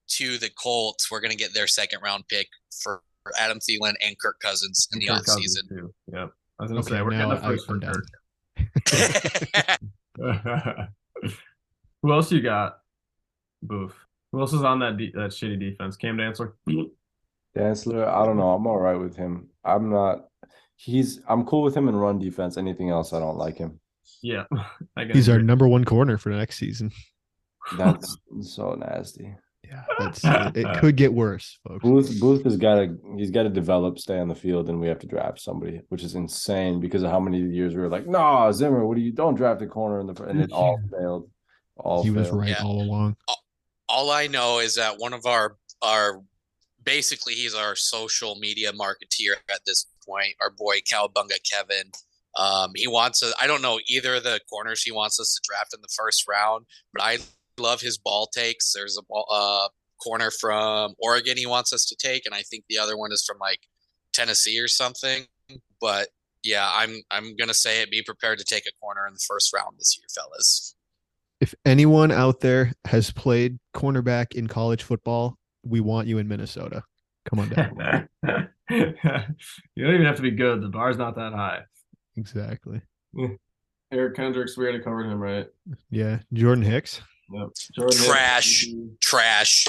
to 0.09 0.37
the 0.37 0.49
Colts, 0.49 1.11
we're 1.11 1.19
going 1.19 1.31
to 1.31 1.37
get 1.37 1.53
their 1.53 1.67
second 1.67 2.01
round 2.01 2.23
pick 2.29 2.47
for 2.81 3.01
for 3.21 3.33
Adam 3.37 3.59
Thielen 3.59 3.93
and 4.03 4.17
Kirk 4.17 4.37
Cousins 4.41 4.87
in 4.93 4.99
the 4.99 5.07
Kirk 5.07 5.25
Cousins, 5.25 5.61
offseason. 5.61 5.69
too. 5.77 5.93
Yep. 6.13 6.29
I 6.59 6.63
was 6.63 6.69
gonna 6.71 6.79
Okay, 6.79 6.89
say 6.95 7.01
we're 7.01 7.09
now 7.11 7.27
getting 7.29 7.35
the 7.41 7.47
first 7.49 7.67
for 7.67 7.77
Kirk. 7.79 8.05
Who 12.01 12.13
else 12.13 12.31
you 12.31 12.41
got? 12.41 12.79
Boof. 13.61 13.93
Who 14.31 14.39
else 14.39 14.53
is 14.53 14.63
on 14.63 14.79
that 14.79 14.97
de- 14.97 15.11
that 15.11 15.31
shitty 15.31 15.59
defense? 15.59 15.97
Cam 15.97 16.17
Dancer. 16.17 16.55
Dantzler, 17.57 18.07
I 18.07 18.25
don't 18.25 18.37
know. 18.37 18.51
I'm 18.51 18.67
all 18.67 18.79
right 18.79 18.95
with 18.95 19.15
him. 19.15 19.49
I'm 19.63 19.89
not. 19.89 20.27
He's. 20.75 21.19
I'm 21.27 21.45
cool 21.45 21.63
with 21.63 21.75
him 21.75 21.89
in 21.89 21.95
run 21.95 22.19
defense. 22.19 22.57
Anything 22.57 22.89
else, 22.89 23.11
I 23.11 23.19
don't 23.19 23.37
like 23.37 23.57
him. 23.57 23.79
Yeah, 24.21 24.45
I 24.97 25.05
can 25.05 25.11
He's 25.13 25.29
our 25.29 25.39
number 25.39 25.67
one 25.67 25.85
corner 25.85 26.17
for 26.17 26.29
next 26.29 26.57
season. 26.57 26.91
That's 27.77 28.17
so 28.41 28.73
nasty. 28.73 29.35
Yeah, 29.69 29.83
that's 29.99 30.21
it 30.55 30.79
could 30.79 30.95
get 30.95 31.13
worse, 31.13 31.59
folks. 31.67 31.83
Booth 31.83 32.19
Booth 32.19 32.43
has 32.43 32.57
got 32.57 32.75
to 32.75 32.97
he's 33.17 33.29
got 33.29 33.43
to 33.43 33.49
develop, 33.49 33.99
stay 33.99 34.17
on 34.17 34.27
the 34.27 34.35
field, 34.35 34.69
and 34.69 34.79
we 34.79 34.87
have 34.87 34.99
to 34.99 35.07
draft 35.07 35.39
somebody, 35.39 35.81
which 35.89 36.03
is 36.03 36.15
insane 36.15 36.79
because 36.79 37.03
of 37.03 37.11
how 37.11 37.19
many 37.19 37.39
years 37.39 37.75
we 37.75 37.81
were 37.81 37.89
like, 37.89 38.07
no, 38.07 38.51
Zimmer, 38.51 38.85
what 38.85 38.95
do 38.95 39.01
you 39.01 39.11
don't 39.11 39.35
draft 39.35 39.61
a 39.61 39.67
corner 39.67 39.99
in 39.99 40.07
the 40.07 40.23
and 40.23 40.41
it 40.41 40.51
all 40.51 40.79
failed. 40.91 41.29
All 41.77 42.03
He 42.03 42.09
was 42.09 42.29
right 42.31 42.49
Yeah. 42.49 42.63
all 42.63 42.81
along. 42.81 43.15
All 43.87 44.11
I 44.11 44.27
know 44.27 44.59
is 44.59 44.75
that 44.75 44.97
one 44.97 45.13
of 45.13 45.25
our 45.25 45.55
our 45.81 46.21
basically 46.83 47.33
he's 47.33 47.53
our 47.53 47.75
social 47.75 48.35
media 48.35 48.71
marketeer 48.73 49.35
at 49.51 49.61
this 49.65 49.85
point. 50.07 50.33
Our 50.41 50.49
boy 50.49 50.79
Cowabunga 50.79 51.37
Kevin. 51.49 51.91
Um, 52.35 52.71
he 52.75 52.87
wants 52.87 53.21
a, 53.23 53.31
I 53.41 53.47
don't 53.47 53.61
know 53.61 53.79
either 53.89 54.15
of 54.15 54.23
the 54.23 54.39
corners 54.49 54.83
he 54.83 54.91
wants 54.91 55.19
us 55.19 55.33
to 55.35 55.41
draft 55.47 55.73
in 55.73 55.81
the 55.81 55.89
first 55.95 56.27
round, 56.27 56.65
but 56.93 57.03
I 57.03 57.17
love 57.59 57.81
his 57.81 57.97
ball 57.97 58.27
takes. 58.27 58.73
There's 58.73 58.97
a 58.97 59.03
ball, 59.03 59.25
uh, 59.31 59.67
corner 60.03 60.31
from 60.31 60.95
Oregon 60.99 61.37
he 61.37 61.45
wants 61.45 61.73
us 61.73 61.85
to 61.85 61.95
take, 61.95 62.25
and 62.25 62.33
I 62.33 62.41
think 62.41 62.63
the 62.69 62.77
other 62.77 62.97
one 62.97 63.11
is 63.11 63.23
from 63.25 63.37
like 63.39 63.59
Tennessee 64.13 64.59
or 64.59 64.67
something. 64.67 65.25
But 65.81 66.09
yeah, 66.43 66.69
I'm 66.73 67.01
I'm 67.11 67.35
gonna 67.35 67.53
say 67.53 67.81
it. 67.81 67.91
Be 67.91 68.01
prepared 68.01 68.39
to 68.39 68.45
take 68.45 68.65
a 68.65 68.71
corner 68.81 69.07
in 69.07 69.13
the 69.13 69.23
first 69.27 69.53
round 69.53 69.77
this 69.77 69.97
year, 69.97 70.07
fellas. 70.13 70.75
If 71.41 71.53
anyone 71.65 72.11
out 72.11 72.41
there 72.41 72.73
has 72.85 73.11
played 73.11 73.59
cornerback 73.73 74.33
in 74.35 74.47
college 74.47 74.83
football, 74.83 75.37
we 75.63 75.79
want 75.79 76.07
you 76.07 76.17
in 76.17 76.27
Minnesota. 76.27 76.83
Come 77.29 77.39
on 77.39 77.49
down. 77.49 78.07
you 78.69 79.85
don't 79.85 79.93
even 79.93 80.05
have 80.05 80.17
to 80.17 80.21
be 80.21 80.31
good. 80.31 80.61
The 80.61 80.67
bar's 80.67 80.97
not 80.97 81.15
that 81.15 81.33
high. 81.33 81.61
exactly. 82.17 82.81
Eric 83.91 84.15
Kendricks, 84.15 84.57
we 84.57 84.65
already 84.65 84.83
covered 84.83 85.05
him, 85.05 85.19
right? 85.19 85.47
Yeah. 85.89 86.19
Jordan 86.33 86.63
Hicks. 86.63 87.01
Yep. 87.31 87.49
Trash. 87.91 88.65
MVP. 88.65 88.99
Trash. 89.01 89.67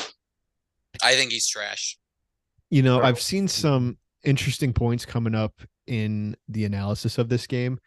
I 1.03 1.15
think 1.15 1.33
he's 1.33 1.49
trash. 1.49 1.97
You 2.71 2.83
know, 2.83 3.03
I've 3.03 3.21
seen 3.21 3.49
some 3.49 3.99
interesting 4.25 4.73
points 4.73 5.05
coming 5.05 5.35
up 5.35 5.61
in 5.87 6.37
the 6.49 6.65
analysis 6.65 7.19
of 7.19 7.29
this 7.29 7.47
game. 7.47 7.79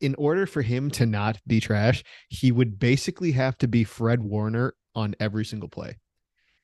In 0.00 0.14
order 0.16 0.46
for 0.46 0.62
him 0.62 0.90
to 0.92 1.06
not 1.06 1.38
be 1.46 1.60
trash, 1.60 2.02
he 2.28 2.50
would 2.50 2.78
basically 2.78 3.32
have 3.32 3.56
to 3.58 3.68
be 3.68 3.84
Fred 3.84 4.22
Warner 4.22 4.74
on 4.94 5.14
every 5.20 5.44
single 5.44 5.68
play. 5.68 5.96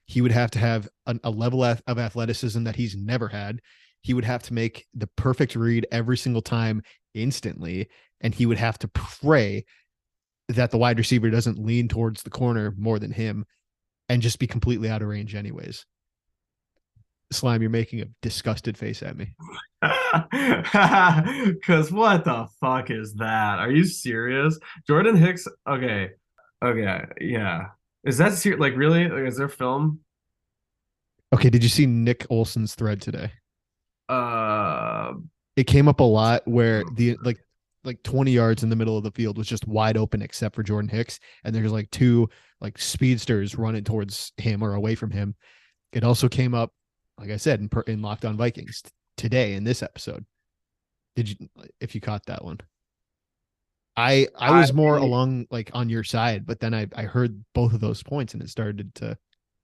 He 0.06 0.20
would 0.20 0.32
have 0.32 0.50
to 0.52 0.58
have 0.58 0.88
an, 1.06 1.20
a 1.22 1.30
level 1.30 1.62
of 1.62 1.80
athleticism 1.86 2.64
that 2.64 2.76
he's 2.76 2.96
never 2.96 3.28
had. 3.28 3.60
He 4.02 4.12
would 4.12 4.24
have 4.24 4.42
to 4.44 4.54
make 4.54 4.86
the 4.92 5.06
perfect 5.06 5.54
read 5.54 5.86
every 5.92 6.16
single 6.16 6.42
time 6.42 6.82
instantly. 7.14 7.88
And 8.20 8.34
he 8.34 8.44
would 8.44 8.58
have 8.58 8.78
to 8.80 8.88
pray 8.88 9.64
that 10.54 10.70
the 10.70 10.78
wide 10.78 10.98
receiver 10.98 11.30
doesn't 11.30 11.58
lean 11.58 11.88
towards 11.88 12.22
the 12.22 12.30
corner 12.30 12.74
more 12.76 12.98
than 12.98 13.10
him 13.12 13.44
and 14.08 14.22
just 14.22 14.38
be 14.38 14.46
completely 14.46 14.88
out 14.88 15.02
of 15.02 15.08
range, 15.08 15.34
anyways. 15.34 15.86
Slime, 17.32 17.62
you're 17.62 17.70
making 17.70 18.00
a 18.00 18.06
disgusted 18.22 18.76
face 18.76 19.02
at 19.02 19.16
me. 19.16 19.34
Cause 21.64 21.92
what 21.92 22.24
the 22.24 22.48
fuck 22.60 22.90
is 22.90 23.14
that? 23.14 23.60
Are 23.60 23.70
you 23.70 23.84
serious? 23.84 24.58
Jordan 24.86 25.16
Hicks. 25.16 25.46
Okay. 25.68 26.10
Okay. 26.62 27.04
Yeah. 27.20 27.66
Is 28.04 28.18
that 28.18 28.32
ser- 28.32 28.56
like 28.56 28.76
really? 28.76 29.08
Like, 29.08 29.28
is 29.28 29.36
there 29.36 29.48
film? 29.48 30.00
Okay, 31.32 31.50
did 31.50 31.62
you 31.62 31.68
see 31.68 31.86
Nick 31.86 32.26
Olson's 32.30 32.74
thread 32.74 33.00
today? 33.00 33.30
Uh. 34.08 35.12
It 35.56 35.64
came 35.64 35.86
up 35.86 36.00
a 36.00 36.04
lot 36.04 36.46
where 36.48 36.82
the 36.96 37.16
like 37.22 37.38
like 37.84 38.02
20 38.02 38.30
yards 38.30 38.62
in 38.62 38.68
the 38.68 38.76
middle 38.76 38.96
of 38.98 39.04
the 39.04 39.10
field 39.12 39.38
was 39.38 39.46
just 39.46 39.66
wide 39.66 39.96
open 39.96 40.22
except 40.22 40.54
for 40.54 40.62
Jordan 40.62 40.88
Hicks 40.88 41.18
and 41.44 41.54
there's 41.54 41.72
like 41.72 41.90
two 41.90 42.28
like 42.60 42.78
speedsters 42.78 43.56
running 43.56 43.84
towards 43.84 44.32
him 44.36 44.62
or 44.62 44.74
away 44.74 44.94
from 44.94 45.10
him. 45.10 45.34
It 45.92 46.04
also 46.04 46.28
came 46.28 46.54
up 46.54 46.72
like 47.18 47.30
I 47.30 47.36
said 47.36 47.60
in 47.60 47.68
per, 47.68 47.82
in 47.82 48.02
Locked 48.02 48.24
On 48.24 48.36
Vikings 48.36 48.82
t- 48.82 48.90
today 49.16 49.54
in 49.54 49.64
this 49.64 49.82
episode. 49.82 50.24
Did 51.16 51.28
you 51.28 51.48
if 51.80 51.94
you 51.94 52.00
caught 52.00 52.26
that 52.26 52.44
one? 52.44 52.58
I 53.96 54.28
I 54.38 54.58
was 54.58 54.70
I 54.70 54.74
more 54.74 54.94
really- 54.94 55.06
along 55.06 55.46
like 55.50 55.70
on 55.74 55.88
your 55.88 56.04
side, 56.04 56.46
but 56.46 56.60
then 56.60 56.74
I 56.74 56.86
I 56.94 57.02
heard 57.02 57.44
both 57.54 57.72
of 57.72 57.80
those 57.80 58.02
points 58.02 58.34
and 58.34 58.42
it 58.42 58.48
started 58.48 58.94
to 58.96 59.16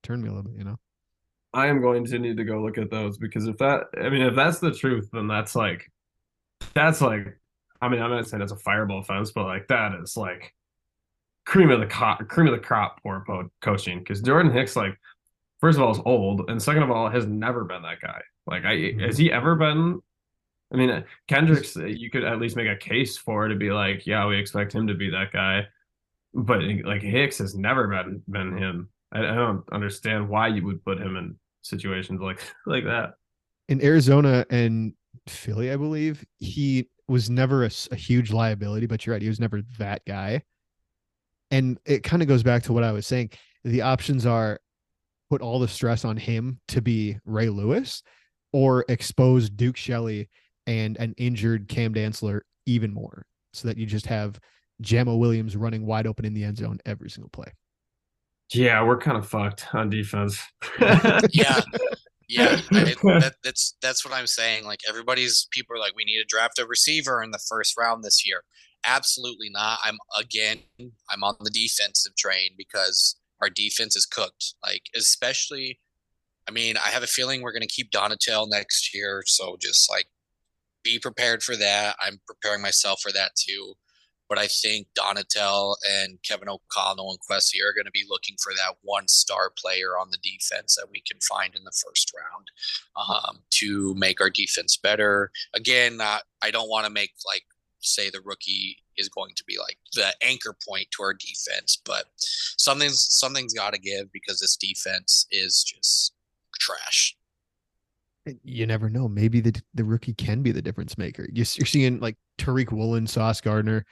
turn 0.02 0.22
me 0.22 0.28
a 0.28 0.32
little 0.32 0.50
bit, 0.50 0.58
you 0.58 0.64
know. 0.64 0.76
I 1.54 1.68
am 1.68 1.80
going 1.80 2.04
to 2.06 2.18
need 2.18 2.36
to 2.36 2.44
go 2.44 2.60
look 2.62 2.76
at 2.76 2.90
those 2.90 3.16
because 3.16 3.46
if 3.46 3.56
that, 3.58 3.84
I 3.98 4.10
mean, 4.10 4.20
if 4.20 4.34
that's 4.36 4.58
the 4.58 4.72
truth, 4.72 5.08
then 5.12 5.26
that's 5.26 5.56
like, 5.56 5.90
that's 6.74 7.00
like, 7.00 7.38
I 7.80 7.88
mean, 7.88 8.00
I'm 8.02 8.10
not 8.10 8.26
saying 8.26 8.42
it's 8.42 8.52
a 8.52 8.56
fireball 8.56 9.00
offense, 9.00 9.32
but 9.32 9.44
like 9.44 9.68
that 9.68 9.92
is 10.02 10.16
like 10.16 10.54
cream 11.44 11.70
of 11.70 11.80
the 11.80 11.86
crop, 11.86 12.26
cream 12.28 12.48
of 12.48 12.52
the 12.52 12.66
crop 12.66 13.02
poor 13.02 13.24
po- 13.26 13.50
coaching 13.62 14.00
because 14.00 14.20
Jordan 14.20 14.52
Hicks, 14.52 14.76
like, 14.76 14.98
first 15.60 15.78
of 15.78 15.84
all, 15.84 15.92
is 15.92 16.00
old, 16.04 16.50
and 16.50 16.60
second 16.60 16.82
of 16.82 16.90
all, 16.90 17.08
has 17.08 17.26
never 17.26 17.64
been 17.64 17.82
that 17.82 18.00
guy. 18.00 18.20
Like, 18.46 18.64
I 18.64 18.92
has 19.00 19.16
he 19.16 19.32
ever 19.32 19.54
been? 19.56 20.00
I 20.72 20.76
mean, 20.76 21.04
Kendricks, 21.28 21.76
uh, 21.76 21.84
you 21.84 22.10
could 22.10 22.24
at 22.24 22.40
least 22.40 22.56
make 22.56 22.68
a 22.68 22.76
case 22.76 23.16
for 23.16 23.46
it 23.46 23.50
to 23.50 23.54
be 23.54 23.70
like, 23.70 24.06
yeah, 24.06 24.26
we 24.26 24.36
expect 24.36 24.74
him 24.74 24.88
to 24.88 24.94
be 24.94 25.10
that 25.10 25.32
guy, 25.32 25.66
but 26.34 26.60
like 26.84 27.02
Hicks 27.02 27.38
has 27.38 27.54
never 27.54 27.86
been 27.86 28.22
been 28.28 28.56
him. 28.56 28.88
I, 29.12 29.20
I 29.20 29.34
don't 29.34 29.64
understand 29.72 30.28
why 30.28 30.48
you 30.48 30.64
would 30.64 30.84
put 30.84 31.00
him 31.00 31.16
in 31.16 31.36
situations 31.62 32.20
like 32.20 32.40
like 32.66 32.84
that. 32.84 33.14
in 33.68 33.82
Arizona 33.82 34.44
and 34.50 34.94
Philly, 35.28 35.70
I 35.70 35.76
believe, 35.76 36.24
he 36.38 36.88
was 37.08 37.30
never 37.30 37.64
a 37.64 37.94
huge 37.94 38.32
liability, 38.32 38.86
but 38.86 39.06
you're 39.06 39.14
right, 39.14 39.22
he 39.22 39.28
was 39.28 39.40
never 39.40 39.62
that 39.78 40.02
guy. 40.06 40.42
And 41.50 41.78
it 41.84 42.02
kind 42.02 42.22
of 42.22 42.28
goes 42.28 42.42
back 42.42 42.64
to 42.64 42.72
what 42.72 42.82
I 42.82 42.92
was 42.92 43.06
saying. 43.06 43.30
The 43.64 43.82
options 43.82 44.26
are 44.26 44.58
put 45.30 45.42
all 45.42 45.58
the 45.58 45.68
stress 45.68 46.04
on 46.04 46.16
him 46.16 46.60
to 46.68 46.82
be 46.82 47.18
Ray 47.24 47.48
Lewis 47.48 48.02
or 48.52 48.84
expose 48.88 49.50
Duke 49.50 49.76
Shelley 49.76 50.28
and 50.66 50.96
an 50.98 51.14
injured 51.16 51.68
Cam 51.68 51.94
Dantzler 51.94 52.40
even 52.66 52.92
more 52.92 53.26
so 53.52 53.68
that 53.68 53.76
you 53.76 53.86
just 53.86 54.06
have 54.06 54.38
Jamo 54.82 55.18
Williams 55.18 55.56
running 55.56 55.86
wide 55.86 56.06
open 56.06 56.24
in 56.24 56.34
the 56.34 56.44
end 56.44 56.58
zone 56.58 56.78
every 56.84 57.10
single 57.10 57.30
play. 57.30 57.52
Yeah, 58.52 58.84
we're 58.84 58.98
kind 58.98 59.16
of 59.16 59.26
fucked 59.26 59.66
on 59.72 59.90
defense. 59.90 60.40
yeah. 61.30 61.60
Yeah, 62.28 62.60
I, 62.72 62.84
that, 62.84 63.34
that's 63.44 63.76
that's 63.80 64.04
what 64.04 64.14
I'm 64.14 64.26
saying. 64.26 64.64
Like 64.64 64.80
everybody's 64.88 65.46
people 65.52 65.76
are 65.76 65.80
like, 65.80 65.94
we 65.94 66.04
need 66.04 66.18
to 66.18 66.26
draft 66.28 66.58
a 66.58 66.66
receiver 66.66 67.22
in 67.22 67.30
the 67.30 67.38
first 67.48 67.74
round 67.78 68.02
this 68.02 68.26
year. 68.26 68.42
Absolutely 68.86 69.48
not. 69.50 69.78
I'm 69.84 69.98
again, 70.18 70.58
I'm 71.10 71.22
on 71.22 71.36
the 71.40 71.50
defensive 71.50 72.16
train 72.16 72.50
because 72.56 73.16
our 73.40 73.50
defense 73.50 73.96
is 73.96 74.06
cooked. 74.06 74.54
Like 74.64 74.82
especially, 74.94 75.80
I 76.48 76.52
mean, 76.52 76.76
I 76.76 76.88
have 76.90 77.02
a 77.02 77.08
feeling 77.08 77.42
we're 77.42 77.52
going 77.52 77.62
to 77.62 77.68
keep 77.68 77.90
Donatell 77.90 78.48
next 78.48 78.94
year. 78.94 79.22
So 79.26 79.56
just 79.60 79.90
like 79.90 80.06
be 80.82 80.98
prepared 80.98 81.42
for 81.42 81.56
that. 81.56 81.96
I'm 82.00 82.20
preparing 82.26 82.62
myself 82.62 83.00
for 83.00 83.12
that 83.12 83.32
too. 83.36 83.74
But 84.28 84.38
I 84.38 84.46
think 84.46 84.88
Donatell 84.98 85.76
and 85.88 86.18
Kevin 86.22 86.48
O'Connell 86.48 87.10
and 87.10 87.20
Kwesi 87.20 87.62
are 87.64 87.72
going 87.72 87.84
to 87.84 87.92
be 87.92 88.04
looking 88.08 88.36
for 88.42 88.52
that 88.54 88.76
one 88.82 89.08
star 89.08 89.52
player 89.56 89.98
on 89.98 90.10
the 90.10 90.18
defense 90.22 90.74
that 90.76 90.88
we 90.90 91.00
can 91.00 91.18
find 91.20 91.54
in 91.54 91.64
the 91.64 91.72
first 91.84 92.12
round 92.16 92.50
um, 92.96 93.38
to 93.50 93.94
make 93.94 94.20
our 94.20 94.30
defense 94.30 94.76
better. 94.76 95.30
Again, 95.54 96.00
uh, 96.00 96.18
I 96.42 96.50
don't 96.50 96.68
want 96.68 96.86
to 96.86 96.92
make 96.92 97.12
like 97.26 97.44
say 97.80 98.10
the 98.10 98.20
rookie 98.24 98.78
is 98.96 99.08
going 99.08 99.32
to 99.36 99.44
be 99.44 99.58
like 99.58 99.78
the 99.94 100.12
anchor 100.22 100.56
point 100.68 100.88
to 100.92 101.02
our 101.02 101.14
defense, 101.14 101.80
but 101.84 102.04
something's 102.16 103.06
something's 103.10 103.54
got 103.54 103.72
to 103.74 103.80
give 103.80 104.10
because 104.12 104.40
this 104.40 104.56
defense 104.56 105.26
is 105.30 105.62
just 105.62 106.14
trash. 106.58 107.16
You 108.42 108.66
never 108.66 108.90
know. 108.90 109.08
Maybe 109.08 109.40
the 109.40 109.60
the 109.74 109.84
rookie 109.84 110.14
can 110.14 110.42
be 110.42 110.52
the 110.52 110.62
difference 110.62 110.98
maker. 110.98 111.28
You're, 111.32 111.46
you're 111.54 111.66
seeing 111.66 112.00
like 112.00 112.16
Tariq 112.38 112.72
Woolen, 112.72 113.06
Sauce 113.06 113.40
Gardner, 113.40 113.84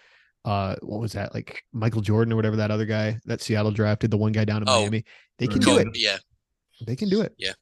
uh, 0.44 0.76
what 0.82 1.00
was 1.00 1.12
that 1.12 1.34
like 1.34 1.62
Michael 1.72 2.02
Jordan 2.02 2.32
or 2.32 2.36
whatever 2.36 2.56
that 2.56 2.70
other 2.70 2.84
guy 2.84 3.18
that 3.24 3.40
Seattle 3.40 3.70
drafted, 3.70 4.10
the 4.10 4.16
one 4.16 4.32
guy 4.32 4.44
down 4.44 4.62
in 4.62 4.68
oh, 4.68 4.80
Miami. 4.80 5.04
They 5.38 5.46
can 5.46 5.60
do 5.60 5.78
it. 5.78 5.88
Yeah, 5.94 6.18
they 6.86 6.96
can 6.96 7.08
do 7.08 7.22
it. 7.22 7.34
Yeah. 7.38 7.52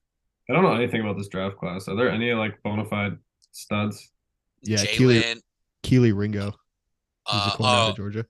I 0.51 0.55
don't 0.55 0.65
know 0.65 0.75
anything 0.75 1.01
about 1.01 1.17
this 1.17 1.29
draft 1.29 1.57
class. 1.57 1.89
Are 1.89 1.97
there 1.97 2.11
any 2.11 2.33
like 2.33 2.61
bona 2.63 2.85
fide 2.85 3.17
studs? 3.53 4.11
Yeah, 4.63 4.85
Keely 4.85 5.23
Kelee 5.83 6.13
Ringo. 6.13 6.53
He's 7.31 7.41
uh, 7.41 7.57
oh, 7.61 7.91
of 7.91 7.97
Georgia. 7.97 8.27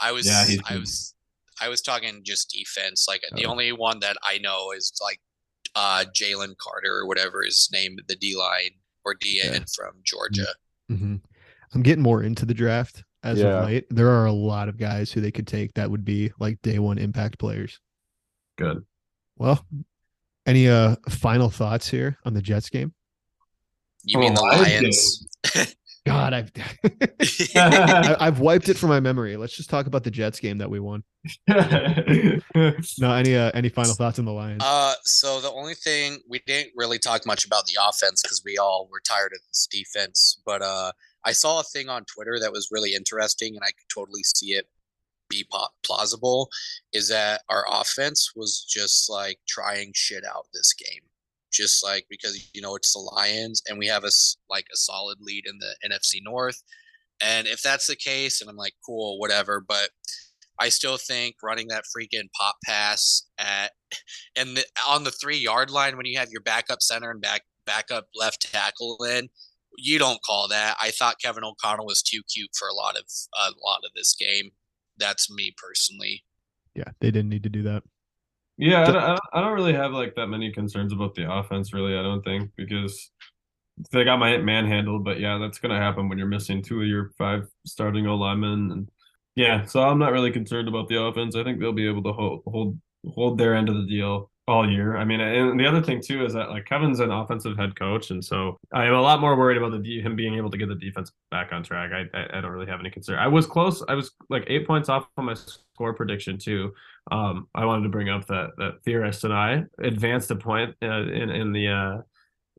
I 0.00 0.10
was, 0.10 0.26
yeah, 0.26 0.56
I 0.68 0.76
was, 0.76 1.14
I 1.60 1.68
was 1.68 1.80
talking 1.80 2.22
just 2.24 2.50
defense. 2.50 3.06
Like 3.08 3.22
oh. 3.32 3.36
the 3.36 3.46
only 3.46 3.72
one 3.72 4.00
that 4.00 4.16
I 4.24 4.38
know 4.38 4.72
is 4.72 4.92
like 5.00 5.20
uh 5.74 6.04
Jalen 6.12 6.56
Carter 6.58 6.92
or 6.92 7.06
whatever 7.06 7.42
his 7.42 7.68
name, 7.72 7.96
the 8.08 8.16
D 8.16 8.36
line 8.36 8.72
or 9.04 9.14
DN 9.14 9.44
yeah. 9.44 9.58
from 9.74 9.94
Georgia. 10.04 10.48
Mm-hmm. 10.90 11.16
I'm 11.74 11.82
getting 11.82 12.02
more 12.02 12.22
into 12.22 12.44
the 12.44 12.54
draft 12.54 13.04
as 13.22 13.38
yeah. 13.38 13.60
of 13.60 13.66
late. 13.66 13.86
There 13.90 14.10
are 14.10 14.26
a 14.26 14.32
lot 14.32 14.68
of 14.68 14.78
guys 14.78 15.12
who 15.12 15.20
they 15.20 15.30
could 15.30 15.46
take 15.46 15.74
that 15.74 15.90
would 15.90 16.04
be 16.04 16.32
like 16.38 16.60
day 16.62 16.78
one 16.78 16.98
impact 16.98 17.38
players. 17.38 17.80
Good. 18.56 18.84
Well, 19.36 19.64
any 20.46 20.68
uh 20.68 20.96
final 21.08 21.50
thoughts 21.50 21.88
here 21.88 22.18
on 22.24 22.34
the 22.34 22.42
Jets 22.42 22.70
game? 22.70 22.92
You 24.04 24.18
mean 24.18 24.34
oh, 24.36 24.50
the 24.50 24.62
Lions? 24.62 25.26
God, 26.04 26.34
I've 26.34 26.50
I've 28.20 28.40
wiped 28.40 28.68
it 28.68 28.76
from 28.76 28.88
my 28.88 28.98
memory. 28.98 29.36
Let's 29.36 29.56
just 29.56 29.70
talk 29.70 29.86
about 29.86 30.02
the 30.02 30.10
Jets 30.10 30.40
game 30.40 30.58
that 30.58 30.68
we 30.68 30.80
won. 30.80 31.04
no, 31.46 33.12
any 33.12 33.36
uh, 33.36 33.52
any 33.54 33.68
final 33.68 33.94
thoughts 33.94 34.18
on 34.18 34.24
the 34.24 34.32
Lions? 34.32 34.62
Uh, 34.64 34.94
so 35.04 35.40
the 35.40 35.52
only 35.52 35.74
thing 35.74 36.18
we 36.28 36.40
didn't 36.46 36.72
really 36.74 36.98
talk 36.98 37.24
much 37.24 37.44
about 37.44 37.66
the 37.66 37.78
offense 37.88 38.22
because 38.22 38.42
we 38.44 38.58
all 38.58 38.88
were 38.90 39.00
tired 39.00 39.32
of 39.32 39.40
this 39.48 39.68
defense. 39.70 40.40
But 40.44 40.62
uh, 40.62 40.90
I 41.24 41.32
saw 41.32 41.60
a 41.60 41.64
thing 41.64 41.88
on 41.88 42.04
Twitter 42.04 42.38
that 42.40 42.52
was 42.52 42.68
really 42.70 42.94
interesting, 42.94 43.54
and 43.54 43.62
I 43.62 43.70
could 43.70 43.88
totally 43.92 44.22
see 44.22 44.52
it 44.52 44.66
be 45.28 45.46
plausible. 45.84 46.48
Is 46.92 47.08
that 47.08 47.42
our 47.48 47.64
offense 47.70 48.32
was 48.36 48.64
just 48.68 49.10
like 49.10 49.38
trying 49.48 49.92
shit 49.94 50.24
out 50.24 50.46
this 50.52 50.72
game, 50.72 51.02
just 51.52 51.84
like 51.84 52.06
because 52.10 52.50
you 52.54 52.60
know 52.60 52.76
it's 52.76 52.92
the 52.92 53.00
Lions, 53.00 53.62
and 53.68 53.78
we 53.78 53.86
have 53.86 54.04
a 54.04 54.10
like 54.50 54.66
a 54.72 54.76
solid 54.76 55.18
lead 55.20 55.44
in 55.46 55.58
the 55.58 55.74
NFC 55.88 56.20
North, 56.22 56.62
and 57.20 57.46
if 57.46 57.62
that's 57.62 57.86
the 57.86 57.96
case, 57.96 58.40
and 58.40 58.50
I'm 58.50 58.56
like, 58.56 58.74
cool, 58.84 59.18
whatever, 59.18 59.60
but. 59.60 59.90
I 60.60 60.68
still 60.68 60.98
think 60.98 61.36
running 61.42 61.68
that 61.68 61.84
freaking 61.86 62.28
pop 62.38 62.56
pass 62.64 63.26
at 63.38 63.72
and 64.36 64.58
the, 64.58 64.64
on 64.86 65.02
the 65.02 65.10
three 65.10 65.38
yard 65.38 65.70
line 65.70 65.96
when 65.96 66.06
you 66.06 66.18
have 66.18 66.30
your 66.30 66.42
backup 66.42 66.82
center 66.82 67.10
and 67.10 67.20
back 67.20 67.42
backup 67.66 68.06
left 68.14 68.52
tackle 68.52 69.02
in, 69.04 69.28
you 69.76 69.98
don't 69.98 70.22
call 70.22 70.48
that. 70.48 70.76
I 70.80 70.90
thought 70.90 71.20
Kevin 71.20 71.44
O'Connell 71.44 71.86
was 71.86 72.02
too 72.02 72.22
cute 72.32 72.50
for 72.58 72.68
a 72.68 72.74
lot 72.74 72.96
of 72.96 73.04
a 73.34 73.50
lot 73.64 73.80
of 73.84 73.92
this 73.94 74.14
game. 74.14 74.50
That's 74.98 75.30
me 75.30 75.54
personally. 75.56 76.24
Yeah, 76.74 76.90
they 77.00 77.10
didn't 77.10 77.30
need 77.30 77.42
to 77.42 77.48
do 77.48 77.62
that. 77.62 77.82
Yeah, 78.58 78.82
I 78.82 78.92
don't, 78.92 79.20
I 79.34 79.40
don't 79.40 79.54
really 79.54 79.72
have 79.72 79.92
like 79.92 80.14
that 80.16 80.28
many 80.28 80.52
concerns 80.52 80.92
about 80.92 81.14
the 81.14 81.30
offense. 81.30 81.72
Really, 81.72 81.96
I 81.96 82.02
don't 82.02 82.22
think 82.22 82.50
because 82.56 83.10
they 83.90 84.04
got 84.04 84.18
my 84.18 84.36
manhandled. 84.38 85.04
But 85.04 85.20
yeah, 85.20 85.38
that's 85.38 85.58
gonna 85.58 85.78
happen 85.78 86.08
when 86.08 86.18
you're 86.18 86.26
missing 86.26 86.62
two 86.62 86.80
of 86.80 86.86
your 86.86 87.10
five 87.18 87.46
starting 87.66 88.06
O 88.06 88.14
linemen. 88.16 88.70
And 88.70 88.88
yeah, 89.34 89.64
so 89.64 89.82
I'm 89.82 89.98
not 89.98 90.12
really 90.12 90.32
concerned 90.32 90.68
about 90.68 90.88
the 90.88 91.00
offense. 91.00 91.36
I 91.36 91.44
think 91.44 91.60
they'll 91.60 91.72
be 91.72 91.88
able 91.88 92.02
to 92.04 92.12
hold 92.12 92.42
hold 92.46 92.78
hold 93.14 93.38
their 93.38 93.54
end 93.54 93.68
of 93.68 93.76
the 93.76 93.86
deal 93.86 94.30
all 94.48 94.68
year. 94.68 94.96
I 94.96 95.04
mean, 95.04 95.20
and 95.20 95.58
the 95.58 95.66
other 95.66 95.80
thing 95.80 96.00
too 96.02 96.24
is 96.24 96.32
that 96.34 96.50
like 96.50 96.64
Kevin's 96.66 97.00
an 97.00 97.10
offensive 97.10 97.56
head 97.56 97.76
coach, 97.76 98.10
and 98.10 98.24
so 98.24 98.56
I 98.72 98.86
am 98.86 98.94
a 98.94 99.00
lot 99.00 99.20
more 99.20 99.36
worried 99.36 99.56
about 99.56 99.82
the 99.82 100.00
him 100.00 100.16
being 100.16 100.34
able 100.34 100.50
to 100.50 100.58
get 100.58 100.68
the 100.68 100.74
defense 100.74 101.12
back 101.30 101.52
on 101.52 101.62
track. 101.62 101.92
I, 101.92 102.18
I, 102.18 102.38
I 102.38 102.40
don't 102.40 102.50
really 102.50 102.66
have 102.66 102.80
any 102.80 102.90
concern. 102.90 103.18
I 103.18 103.28
was 103.28 103.46
close. 103.46 103.82
I 103.88 103.94
was 103.94 104.10
like 104.28 104.44
eight 104.48 104.66
points 104.66 104.88
off 104.88 105.06
on 105.16 105.26
my 105.26 105.34
score 105.34 105.94
prediction 105.94 106.38
too. 106.38 106.72
Um, 107.10 107.48
I 107.54 107.64
wanted 107.64 107.84
to 107.84 107.88
bring 107.88 108.08
up 108.08 108.26
that 108.26 108.50
that 108.58 108.82
theorist 108.84 109.24
and 109.24 109.32
I 109.32 109.64
advanced 109.78 110.30
a 110.30 110.36
point 110.36 110.74
uh, 110.82 111.02
in 111.02 111.30
in 111.30 111.52
the 111.52 111.68
uh, 111.68 112.02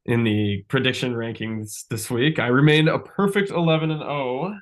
in 0.05 0.23
the 0.23 0.63
prediction 0.69 1.13
rankings 1.13 1.85
this 1.89 2.09
week. 2.09 2.39
I 2.39 2.47
remained 2.47 2.89
a 2.89 2.99
perfect 2.99 3.51
eleven 3.51 3.91
and 3.91 4.01
zero. 4.01 4.11
Oh. 4.11 4.57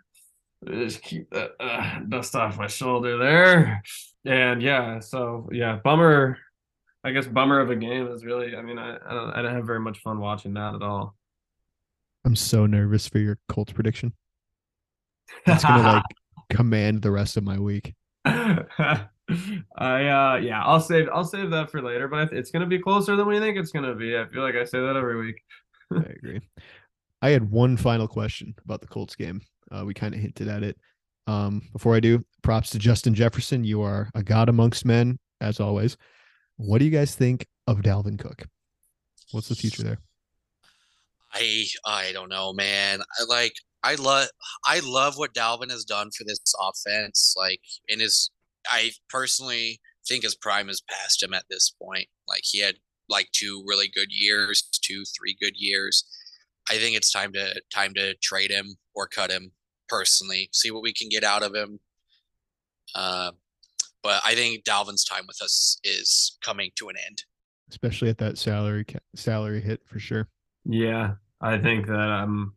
Just 0.63 1.01
keep 1.01 1.27
that 1.31 1.53
uh, 1.59 2.01
dust 2.07 2.35
off 2.35 2.59
my 2.59 2.67
shoulder 2.67 3.17
there. 3.17 3.81
And 4.25 4.61
yeah, 4.61 4.99
so 4.99 5.49
yeah, 5.51 5.79
bummer 5.83 6.37
I 7.03 7.11
guess 7.11 7.25
bummer 7.27 7.59
of 7.59 7.69
a 7.69 7.75
game 7.75 8.07
is 8.07 8.23
really. 8.23 8.55
I 8.55 8.61
mean, 8.61 8.77
I 8.77 8.95
I 8.95 9.13
don't, 9.13 9.31
I 9.31 9.37
didn't 9.37 9.55
have 9.55 9.65
very 9.65 9.79
much 9.79 9.99
fun 9.99 10.19
watching 10.19 10.53
that 10.53 10.75
at 10.75 10.81
all. 10.81 11.15
I'm 12.25 12.35
so 12.35 12.65
nervous 12.65 13.07
for 13.07 13.17
your 13.17 13.39
Colts 13.49 13.73
prediction. 13.73 14.13
That's 15.45 15.63
gonna 15.63 15.81
like 15.81 16.03
command 16.49 17.01
the 17.01 17.11
rest 17.11 17.37
of 17.37 17.43
my 17.43 17.57
week. 17.59 17.95
I 18.25 19.07
uh 19.77 20.35
yeah, 20.35 20.61
I'll 20.63 20.79
save 20.79 21.07
I'll 21.11 21.23
save 21.23 21.49
that 21.51 21.71
for 21.71 21.81
later, 21.81 22.07
but 22.07 22.31
it's 22.33 22.51
gonna 22.51 22.67
be 22.67 22.79
closer 22.79 23.15
than 23.15 23.27
we 23.27 23.39
think 23.39 23.57
it's 23.57 23.71
gonna 23.71 23.95
be. 23.95 24.17
I 24.17 24.27
feel 24.27 24.43
like 24.43 24.55
I 24.55 24.65
say 24.65 24.79
that 24.79 24.95
every 24.95 25.25
week. 25.25 25.41
I 25.91 25.97
agree. 26.17 26.41
I 27.21 27.29
had 27.29 27.49
one 27.49 27.77
final 27.77 28.07
question 28.07 28.55
about 28.65 28.81
the 28.81 28.87
Colts 28.87 29.15
game. 29.15 29.41
Uh, 29.71 29.83
we 29.85 29.93
kind 29.93 30.13
of 30.13 30.19
hinted 30.19 30.47
at 30.47 30.63
it. 30.63 30.77
Um, 31.27 31.69
before 31.71 31.95
I 31.95 31.99
do, 31.99 32.25
props 32.41 32.71
to 32.71 32.79
Justin 32.79 33.13
Jefferson. 33.13 33.63
You 33.63 33.81
are 33.83 34.09
a 34.15 34.23
god 34.23 34.49
amongst 34.49 34.85
men, 34.85 35.19
as 35.39 35.59
always. 35.59 35.97
What 36.63 36.77
do 36.77 36.85
you 36.85 36.91
guys 36.91 37.15
think 37.15 37.47
of 37.65 37.79
Dalvin 37.79 38.19
Cook? 38.19 38.45
What's 39.31 39.49
the 39.49 39.55
future 39.55 39.81
there? 39.81 39.97
I 41.33 41.65
I 41.85 42.11
don't 42.11 42.29
know, 42.29 42.53
man. 42.53 43.01
I 43.19 43.23
like 43.27 43.53
I 43.81 43.95
love 43.95 44.27
I 44.63 44.79
love 44.83 45.17
what 45.17 45.33
Dalvin 45.33 45.71
has 45.71 45.83
done 45.83 46.11
for 46.11 46.23
this 46.23 46.39
offense. 46.59 47.33
Like 47.35 47.61
in 47.87 47.99
his 47.99 48.29
I 48.67 48.91
personally 49.09 49.81
think 50.07 50.23
his 50.23 50.35
prime 50.35 50.67
has 50.67 50.81
passed 50.81 51.23
him 51.23 51.33
at 51.33 51.45
this 51.49 51.73
point. 51.81 52.07
Like 52.27 52.41
he 52.43 52.59
had 52.59 52.75
like 53.09 53.31
two 53.31 53.63
really 53.65 53.87
good 53.87 54.11
years, 54.11 54.61
two, 54.83 55.03
three 55.17 55.35
good 55.41 55.55
years. 55.55 56.05
I 56.69 56.77
think 56.77 56.95
it's 56.95 57.11
time 57.11 57.33
to 57.33 57.59
time 57.73 57.95
to 57.95 58.13
trade 58.21 58.51
him 58.51 58.75
or 58.93 59.07
cut 59.07 59.31
him 59.31 59.51
personally. 59.89 60.49
See 60.53 60.69
what 60.69 60.83
we 60.83 60.93
can 60.93 61.09
get 61.09 61.23
out 61.23 61.41
of 61.41 61.55
him. 61.55 61.79
Uh, 62.93 63.31
but 64.03 64.21
I 64.25 64.35
think 64.35 64.63
Dalvin's 64.63 65.03
time 65.03 65.23
with 65.27 65.41
us 65.41 65.79
is 65.83 66.37
coming 66.43 66.71
to 66.75 66.89
an 66.89 66.95
end, 67.07 67.23
especially 67.69 68.09
at 68.09 68.17
that 68.19 68.37
salary 68.37 68.85
salary 69.15 69.61
hit 69.61 69.81
for 69.85 69.99
sure. 69.99 70.27
Yeah, 70.65 71.13
I 71.41 71.57
think 71.57 71.87
that 71.87 72.09
um, 72.09 72.53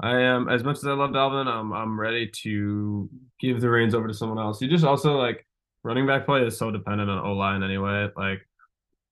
I 0.00 0.20
am 0.20 0.48
as 0.48 0.62
much 0.62 0.76
as 0.78 0.86
I 0.86 0.92
love 0.92 1.10
Dalvin, 1.10 1.46
I'm 1.46 1.72
I'm 1.72 1.98
ready 1.98 2.30
to 2.42 3.10
give 3.40 3.60
the 3.60 3.70
reins 3.70 3.94
over 3.94 4.08
to 4.08 4.14
someone 4.14 4.38
else. 4.38 4.60
You 4.60 4.68
just 4.68 4.84
also 4.84 5.16
like 5.16 5.46
running 5.82 6.06
back 6.06 6.26
play 6.26 6.44
is 6.44 6.56
so 6.56 6.70
dependent 6.70 7.10
on 7.10 7.24
O 7.24 7.32
line 7.32 7.62
anyway. 7.62 8.08
Like 8.16 8.40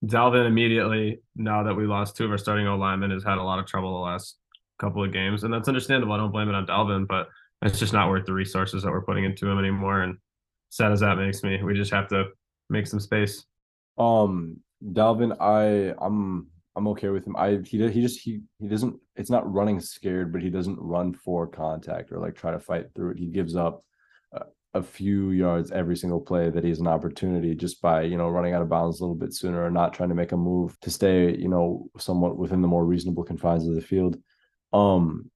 Dalvin 0.05 0.47
immediately 0.47 1.21
now 1.35 1.63
that 1.65 1.75
we 1.75 1.87
lost 1.87 2.17
two 2.17 2.25
of 2.25 2.31
our 2.31 2.39
starting 2.39 2.67
O 2.69 2.77
linemen 2.77 3.11
has 3.11 3.25
had 3.25 3.39
a 3.39 3.43
lot 3.43 3.59
of 3.59 3.67
trouble 3.67 3.95
the 3.95 4.11
last 4.11 4.37
couple 4.79 5.03
of 5.03 5.13
games, 5.13 5.43
and 5.43 5.53
that's 5.53 5.69
understandable. 5.69 6.13
I 6.13 6.19
don't 6.19 6.33
blame 6.33 6.49
it 6.49 6.55
on 6.55 6.67
Dalvin, 6.67 7.07
but 7.09 7.29
it's 7.63 7.79
just 7.79 7.93
not 7.93 8.09
worth 8.09 8.27
the 8.27 8.33
resources 8.33 8.83
that 8.83 8.91
we're 8.91 9.05
putting 9.05 9.25
into 9.25 9.49
him 9.49 9.59
anymore. 9.59 10.03
And 10.03 10.19
sad 10.77 10.93
as 10.93 11.01
that 11.01 11.17
makes 11.17 11.43
me, 11.43 11.63
we 11.63 11.75
just 11.75 11.93
have 11.93 12.09
to 12.09 12.27
make 12.69 12.87
some 12.87 13.01
space. 13.01 13.45
Um, 13.99 14.59
Dalvin, 14.85 15.37
I 15.41 15.95
I'm 16.05 16.49
I'm 16.77 16.89
okay 16.89 17.09
with 17.09 17.27
him. 17.27 17.37
I 17.37 17.61
he 17.65 17.89
he 17.89 18.03
just 18.03 18.21
he 18.21 18.41
he 18.59 18.69
doesn't. 18.69 18.97
It's 19.17 19.31
not 19.31 19.51
running 19.51 19.81
scared, 19.81 20.33
but 20.33 20.43
he 20.43 20.51
doesn't 20.51 20.79
run 20.79 21.15
for 21.15 21.47
contact 21.47 22.13
or 22.13 22.19
like 22.19 22.35
try 22.35 22.53
to 22.53 22.61
fight 22.61 22.87
through 22.95 23.13
it. 23.13 23.19
He 23.19 23.27
gives 23.27 23.57
up 23.57 23.83
a, 24.75 24.83
few 24.83 25.31
yards 25.31 25.71
every 25.71 25.97
single 25.97 26.21
play 26.21 26.51
that 26.51 26.63
he 26.63 26.69
has 26.69 26.81
an 26.81 26.87
opportunity 26.87 27.55
just 27.55 27.81
by 27.81 28.03
you 28.03 28.19
know 28.19 28.29
running 28.29 28.53
out 28.53 28.61
of 28.61 28.69
bounds 28.69 29.01
a 29.01 29.03
little 29.03 29.17
bit 29.17 29.33
sooner 29.33 29.65
or 29.65 29.71
not 29.71 29.95
trying 29.95 30.11
to 30.11 30.15
make 30.15 30.33
a 30.33 30.37
move 30.37 30.79
to 30.81 30.91
stay 30.91 31.35
you 31.35 31.49
know 31.49 31.89
somewhat 31.97 32.37
within 32.37 32.61
the 32.61 32.69
more 32.69 32.85
reasonable 32.85 33.25
confines 33.25 33.67
of 33.67 33.75
the 33.75 33.81
field. 33.81 34.19
Um, 34.75 35.31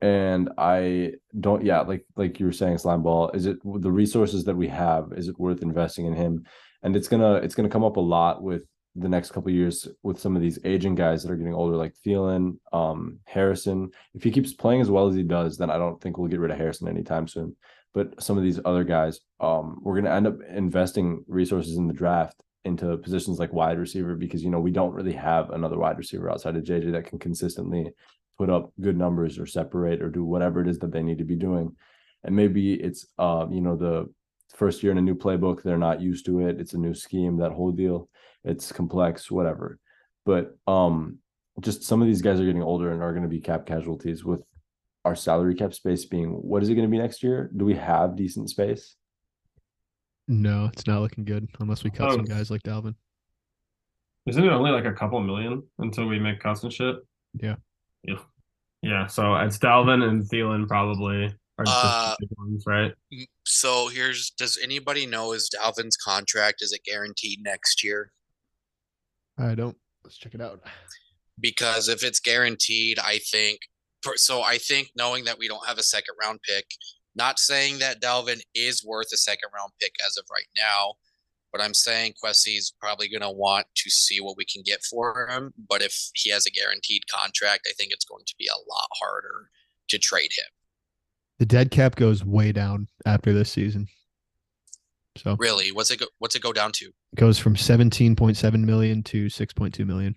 and 0.00 0.50
I 0.56 1.12
don't. 1.38 1.64
Yeah, 1.64 1.80
like 1.80 2.06
like 2.16 2.40
you 2.40 2.46
were 2.46 2.52
saying, 2.52 2.78
slime 2.78 3.02
ball. 3.02 3.30
Is 3.30 3.46
it 3.46 3.58
the 3.64 3.92
resources 3.92 4.44
that 4.44 4.56
we 4.56 4.68
have? 4.68 5.12
Is 5.16 5.28
it 5.28 5.38
worth 5.38 5.62
investing 5.62 6.06
in 6.06 6.14
him? 6.14 6.44
And 6.82 6.96
it's 6.96 7.08
gonna 7.08 7.34
it's 7.34 7.54
gonna 7.54 7.68
come 7.68 7.84
up 7.84 7.96
a 7.96 8.00
lot 8.00 8.42
with 8.42 8.62
the 8.96 9.08
next 9.08 9.30
couple 9.30 9.50
years 9.52 9.86
with 10.02 10.18
some 10.18 10.34
of 10.34 10.42
these 10.42 10.58
aging 10.64 10.94
guys 10.94 11.22
that 11.22 11.30
are 11.30 11.36
getting 11.36 11.54
older, 11.54 11.76
like 11.76 11.94
Thielen, 12.04 12.56
um, 12.72 13.18
Harrison. 13.24 13.90
If 14.14 14.24
he 14.24 14.30
keeps 14.30 14.52
playing 14.52 14.80
as 14.80 14.90
well 14.90 15.06
as 15.08 15.14
he 15.14 15.22
does, 15.22 15.56
then 15.56 15.70
I 15.70 15.78
don't 15.78 16.00
think 16.00 16.18
we'll 16.18 16.28
get 16.28 16.40
rid 16.40 16.50
of 16.50 16.58
Harrison 16.58 16.88
anytime 16.88 17.28
soon. 17.28 17.54
But 17.94 18.20
some 18.22 18.36
of 18.36 18.44
these 18.44 18.60
other 18.64 18.84
guys, 18.84 19.20
um, 19.40 19.78
we're 19.82 19.94
going 19.94 20.04
to 20.04 20.12
end 20.12 20.26
up 20.26 20.38
investing 20.48 21.24
resources 21.28 21.76
in 21.76 21.86
the 21.86 21.94
draft 21.94 22.42
into 22.64 22.96
positions 22.98 23.38
like 23.38 23.52
wide 23.52 23.78
receiver 23.78 24.14
because 24.14 24.44
you 24.44 24.50
know 24.50 24.60
we 24.60 24.70
don't 24.70 24.92
really 24.92 25.14
have 25.14 25.50
another 25.50 25.78
wide 25.78 25.96
receiver 25.96 26.30
outside 26.30 26.56
of 26.56 26.62
JJ 26.62 26.92
that 26.92 27.06
can 27.06 27.18
consistently 27.18 27.90
put 28.40 28.48
up 28.48 28.72
good 28.80 28.96
numbers 28.96 29.38
or 29.38 29.44
separate 29.44 30.00
or 30.00 30.08
do 30.08 30.24
whatever 30.24 30.62
it 30.62 30.68
is 30.68 30.78
that 30.78 30.90
they 30.90 31.02
need 31.02 31.18
to 31.18 31.24
be 31.24 31.36
doing. 31.36 31.76
And 32.24 32.34
maybe 32.34 32.72
it's 32.72 33.06
uh, 33.18 33.46
you 33.50 33.60
know, 33.60 33.76
the 33.76 34.08
first 34.56 34.82
year 34.82 34.92
in 34.92 34.98
a 34.98 35.02
new 35.02 35.14
playbook, 35.14 35.62
they're 35.62 35.76
not 35.76 36.00
used 36.00 36.24
to 36.24 36.40
it. 36.46 36.58
It's 36.58 36.72
a 36.72 36.78
new 36.78 36.94
scheme, 36.94 37.36
that 37.36 37.52
whole 37.52 37.70
deal 37.70 38.08
it's 38.42 38.72
complex, 38.72 39.30
whatever. 39.30 39.78
But 40.24 40.56
um, 40.66 41.18
just 41.60 41.82
some 41.82 42.00
of 42.00 42.08
these 42.08 42.22
guys 42.22 42.40
are 42.40 42.46
getting 42.46 42.62
older 42.62 42.90
and 42.92 43.02
are 43.02 43.12
going 43.12 43.24
to 43.24 43.28
be 43.28 43.40
cap 43.40 43.66
casualties 43.66 44.24
with 44.24 44.42
our 45.04 45.14
salary 45.14 45.54
cap 45.54 45.74
space 45.74 46.06
being 46.06 46.30
what 46.30 46.62
is 46.62 46.70
it 46.70 46.74
going 46.74 46.88
to 46.88 46.90
be 46.90 46.96
next 46.96 47.22
year? 47.22 47.50
Do 47.54 47.66
we 47.66 47.74
have 47.74 48.16
decent 48.16 48.48
space? 48.48 48.96
No, 50.28 50.70
it's 50.72 50.86
not 50.86 51.02
looking 51.02 51.24
good 51.24 51.46
unless 51.58 51.84
we 51.84 51.90
cut 51.90 52.08
oh. 52.08 52.16
some 52.16 52.24
guys 52.24 52.50
like 52.50 52.62
Dalvin. 52.62 52.94
Isn't 54.26 54.44
it 54.44 54.50
only 54.50 54.70
like 54.70 54.86
a 54.86 54.92
couple 54.92 55.20
million 55.20 55.62
until 55.78 56.06
we 56.06 56.18
make 56.18 56.40
cuts 56.40 56.62
and 56.62 56.72
shit? 56.72 56.96
Yeah. 57.34 57.56
Yeah. 58.02 58.18
Yeah. 58.82 59.06
So 59.06 59.34
it's 59.36 59.58
Dalvin 59.58 60.02
and 60.02 60.22
Thielen 60.22 60.66
probably 60.66 61.34
are 61.58 61.64
uh, 61.66 62.14
ones, 62.38 62.64
right? 62.66 62.92
So 63.44 63.88
here's 63.88 64.30
does 64.30 64.58
anybody 64.62 65.06
know 65.06 65.32
is 65.32 65.50
Dalvin's 65.54 65.96
contract 65.96 66.62
is 66.62 66.72
it 66.72 66.80
guaranteed 66.84 67.40
next 67.42 67.84
year? 67.84 68.12
I 69.38 69.54
don't. 69.54 69.76
Let's 70.04 70.16
check 70.16 70.34
it 70.34 70.40
out. 70.40 70.62
Because 71.38 71.88
if 71.88 72.02
it's 72.02 72.20
guaranteed, 72.20 72.98
I 72.98 73.18
think. 73.30 73.60
So 74.16 74.42
I 74.42 74.56
think 74.56 74.90
knowing 74.96 75.24
that 75.24 75.38
we 75.38 75.48
don't 75.48 75.66
have 75.66 75.78
a 75.78 75.82
second 75.82 76.14
round 76.22 76.40
pick, 76.42 76.64
not 77.14 77.38
saying 77.38 77.78
that 77.80 78.00
Dalvin 78.00 78.40
is 78.54 78.84
worth 78.84 79.08
a 79.12 79.16
second 79.16 79.50
round 79.54 79.72
pick 79.80 79.92
as 80.06 80.16
of 80.16 80.24
right 80.30 80.48
now, 80.56 80.94
but 81.52 81.60
I'm 81.60 81.74
saying 81.74 82.14
Kwesi's 82.22 82.72
probably 82.80 83.08
going 83.08 83.22
to 83.22 83.30
want 83.30 83.66
to 83.76 83.90
see 83.90 84.20
what 84.20 84.36
we 84.36 84.44
can 84.44 84.62
get 84.64 84.82
for 84.82 85.28
him. 85.28 85.52
But 85.68 85.82
if 85.82 86.10
he 86.14 86.30
has 86.30 86.46
a 86.46 86.50
guaranteed 86.50 87.02
contract, 87.08 87.66
I 87.68 87.72
think 87.76 87.92
it's 87.92 88.04
going 88.04 88.24
to 88.26 88.34
be 88.38 88.48
a 88.48 88.70
lot 88.70 88.88
harder 89.00 89.50
to 89.88 89.98
trade 89.98 90.30
him. 90.36 90.46
The 91.38 91.46
dead 91.46 91.70
cap 91.70 91.96
goes 91.96 92.24
way 92.24 92.52
down 92.52 92.88
after 93.06 93.32
this 93.32 93.50
season. 93.50 93.88
So 95.16 95.36
really, 95.38 95.72
what's 95.72 95.90
it 95.90 96.00
go, 96.00 96.06
what's 96.18 96.36
it 96.36 96.42
go 96.42 96.52
down 96.52 96.72
to? 96.72 96.86
It 96.86 97.16
goes 97.16 97.38
from 97.38 97.56
17.7 97.56 98.64
million 98.64 99.02
to 99.04 99.26
6.2 99.26 99.86
million. 99.86 100.14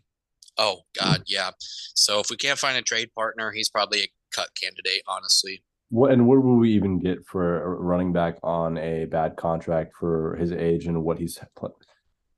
Oh 0.58 0.82
God, 1.00 1.24
yeah. 1.26 1.50
So 1.96 2.20
if 2.20 2.30
we 2.30 2.38
can't 2.38 2.60
find 2.60 2.78
a 2.78 2.82
trade 2.82 3.10
partner, 3.16 3.52
he's 3.52 3.70
probably 3.70 4.02
a 4.02 4.08
cut 4.36 4.50
candidate, 4.62 5.02
honestly. 5.08 5.64
What 5.94 6.10
and 6.10 6.26
what 6.26 6.42
will 6.42 6.56
we 6.56 6.72
even 6.72 6.98
get 6.98 7.24
for 7.24 7.62
a 7.62 7.70
running 7.70 8.14
back 8.14 8.40
on 8.42 8.80
a 8.80 9.06
bad 9.06 9.36
contract 9.36 9.94
for 9.96 10.36
his 10.38 10.52
age 10.52 10.88
and 10.88 11.04
what 11.04 11.20
he's 11.20 11.40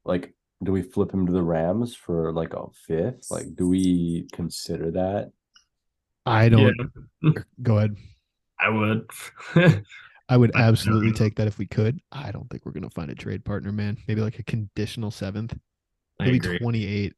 like? 0.03 0.33
Do 0.61 0.73
we 0.73 0.81
flip 0.81 1.13
him 1.13 1.25
to 1.25 1.31
the 1.31 1.41
Rams 1.41 1.95
for 1.95 2.33
like 2.33 2.53
a 2.53 2.65
fifth? 2.85 3.31
Like, 3.31 3.55
do 3.55 3.69
we 3.69 4.27
consider 4.33 4.91
that? 4.91 5.31
I 6.25 6.49
don't. 6.49 6.75
Yeah. 7.23 7.29
Er, 7.29 7.45
go 7.63 7.77
ahead. 7.77 7.95
I 8.59 8.67
would. 8.67 9.09
I 10.27 10.35
would 10.35 10.53
absolutely 10.53 11.13
take 11.13 11.37
that 11.37 11.47
if 11.47 11.57
we 11.57 11.65
could. 11.65 12.01
I 12.11 12.33
don't 12.33 12.49
think 12.49 12.65
we're 12.65 12.73
gonna 12.73 12.89
find 12.89 13.09
a 13.09 13.15
trade 13.15 13.45
partner, 13.45 13.71
man. 13.71 13.95
Maybe 14.05 14.19
like 14.19 14.37
a 14.37 14.43
conditional 14.43 15.11
seventh, 15.11 15.57
maybe 16.19 16.41
twenty 16.41 16.85
eight. 16.85 17.13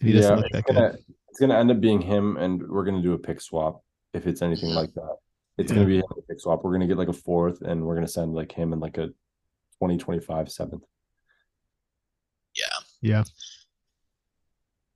He 0.00 0.12
doesn't 0.12 0.36
yeah, 0.36 0.42
look 0.42 0.52
that 0.52 0.66
gonna, 0.66 0.90
good. 0.90 1.04
It's 1.30 1.40
gonna 1.40 1.58
end 1.58 1.70
up 1.70 1.80
being 1.80 2.02
him, 2.02 2.36
and 2.36 2.60
we're 2.68 2.84
gonna 2.84 3.00
do 3.00 3.14
a 3.14 3.18
pick 3.18 3.40
swap 3.40 3.82
if 4.14 4.26
it's 4.26 4.42
anything 4.42 4.70
like 4.70 4.92
that. 4.94 5.16
It's 5.58 5.70
yeah. 5.70 5.76
gonna 5.76 5.88
be 5.88 5.98
a 5.98 6.22
pick 6.28 6.40
swap. 6.40 6.62
We're 6.62 6.72
gonna 6.72 6.86
get 6.86 6.98
like 6.98 7.08
a 7.08 7.12
fourth, 7.12 7.62
and 7.62 7.84
we're 7.84 7.94
gonna 7.94 8.08
send 8.08 8.34
like 8.34 8.52
him 8.52 8.72
and 8.72 8.80
like 8.80 8.96
a 8.98 9.08
2025 9.78 10.50
seventh. 10.50 10.84
Yeah. 12.56 12.64
Yeah. 13.00 13.24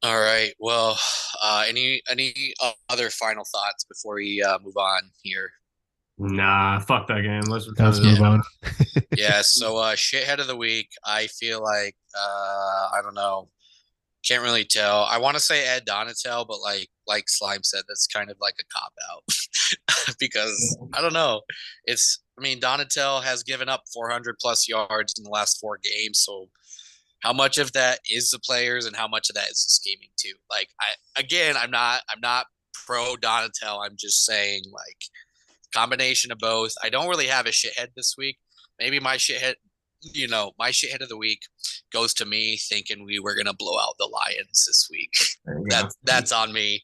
All 0.03 0.19
right. 0.19 0.53
Well, 0.59 0.99
uh, 1.43 1.65
any 1.69 2.03
any 2.11 2.55
other 2.89 3.11
final 3.11 3.45
thoughts 3.45 3.85
before 3.85 4.17
we 4.17 4.43
uh, 4.43 4.59
move 4.65 4.77
on 4.77 5.03
here? 5.23 5.51
Nah, 6.19 6.79
fuck 6.81 7.07
that 7.09 7.23
game. 7.23 7.43
Let's, 7.49 7.69
Let's 7.79 8.01
move 8.01 8.21
on. 8.21 8.43
yeah. 9.17 9.43
So, 9.43 9.79
uh, 9.79 9.95
shithead 9.95 10.39
of 10.39 10.47
the 10.47 10.57
week. 10.57 10.91
I 11.05 11.27
feel 11.29 11.63
like 11.63 11.97
uh, 12.17 12.89
I 12.95 13.01
don't 13.03 13.15
know. 13.15 13.49
Can't 14.27 14.43
really 14.43 14.65
tell. 14.65 15.05
I 15.05 15.19
want 15.19 15.37
to 15.37 15.43
say 15.43 15.67
Ed 15.67 15.85
Donatell, 15.87 16.47
but 16.47 16.61
like 16.61 16.89
like 17.07 17.29
Slime 17.29 17.65
said, 17.65 17.83
that's 17.89 18.07
kind 18.07 18.31
of 18.31 18.37
like 18.41 18.55
a 18.61 18.65
cop 18.73 18.93
out 19.11 19.25
because 20.21 20.77
mm. 20.81 20.89
I 20.95 21.01
don't 21.01 21.13
know. 21.13 21.43
It's 21.85 22.21
I 22.39 22.43
mean 22.43 22.61
Donatell 22.61 23.23
has 23.23 23.43
given 23.43 23.69
up 23.69 23.83
400 23.93 24.37
plus 24.41 24.69
yards 24.69 25.15
in 25.19 25.25
the 25.25 25.31
last 25.31 25.59
four 25.61 25.79
games, 25.83 26.21
so 26.21 26.49
how 27.23 27.33
much 27.33 27.59
of 27.59 27.73
that 27.73 28.01
is 28.11 28.31
the 28.31 28.39
players 28.39 28.85
and 28.85 28.97
how 28.97 29.09
much 29.09 29.29
of 29.31 29.35
that 29.35 29.51
is 29.51 29.65
the 29.65 29.71
scheming 29.71 30.11
too? 30.17 30.35
Like 30.51 30.69
I 30.81 31.21
again, 31.21 31.57
I'm 31.57 31.71
not 31.71 32.03
I'm 32.09 32.21
not 32.21 32.47
pro 32.87 33.17
Donatell. 33.17 33.85
I'm 33.85 33.97
just 33.99 34.25
saying 34.25 34.63
like 34.73 35.03
combination 35.75 36.31
of 36.31 36.39
both. 36.39 36.73
I 36.83 36.91
don't 36.91 37.09
really 37.09 37.27
have 37.27 37.47
a 37.47 37.51
shithead 37.51 37.89
this 37.97 38.15
week. 38.17 38.39
Maybe 38.79 39.01
my 39.01 39.17
shithead, 39.17 39.55
you 40.03 40.29
know, 40.29 40.53
my 40.59 40.71
shithead 40.71 41.01
of 41.01 41.09
the 41.09 41.17
week 41.17 41.43
goes 41.93 42.15
to 42.15 42.25
me 42.25 42.57
thinking 42.57 43.05
we 43.05 43.19
were 43.19 43.35
gonna 43.35 43.55
blow 43.55 43.79
out 43.79 43.95
the 43.99 44.07
Lions 44.07 44.65
this 44.67 44.89
week. 44.91 45.13
That's 45.69 45.97
that's 46.03 46.33
on 46.33 46.53
me. 46.53 46.83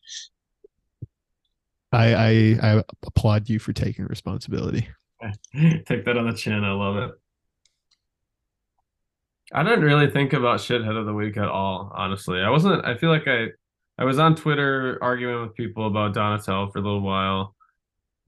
I, 1.93 2.15
I 2.15 2.59
I 2.63 2.85
applaud 3.05 3.49
you 3.49 3.59
for 3.59 3.73
taking 3.73 4.07
responsibility. 4.07 4.89
Take 5.55 6.05
that 6.05 6.17
on 6.17 6.29
the 6.29 6.37
chin. 6.37 6.65
I 6.65 6.73
love 6.73 6.97
it. 6.97 7.11
I 9.53 9.63
didn't 9.63 9.83
really 9.83 10.11
think 10.11 10.35
about 10.35 10.61
shithead 10.61 10.97
of 10.97 11.07
the 11.07 11.15
week 11.15 11.37
at 11.39 11.49
all. 11.49 11.91
Honestly, 11.95 12.41
I 12.41 12.51
wasn't. 12.51 12.85
I 12.85 12.97
feel 12.97 13.11
like 13.11 13.27
I 13.27 13.47
I 13.99 14.05
was 14.05 14.19
on 14.19 14.37
Twitter 14.37 14.99
arguing 15.03 15.43
with 15.43 15.55
people 15.55 15.87
about 15.87 16.15
Donatell 16.15 16.71
for 16.73 16.79
a 16.79 16.83
little 16.83 17.01
while, 17.01 17.57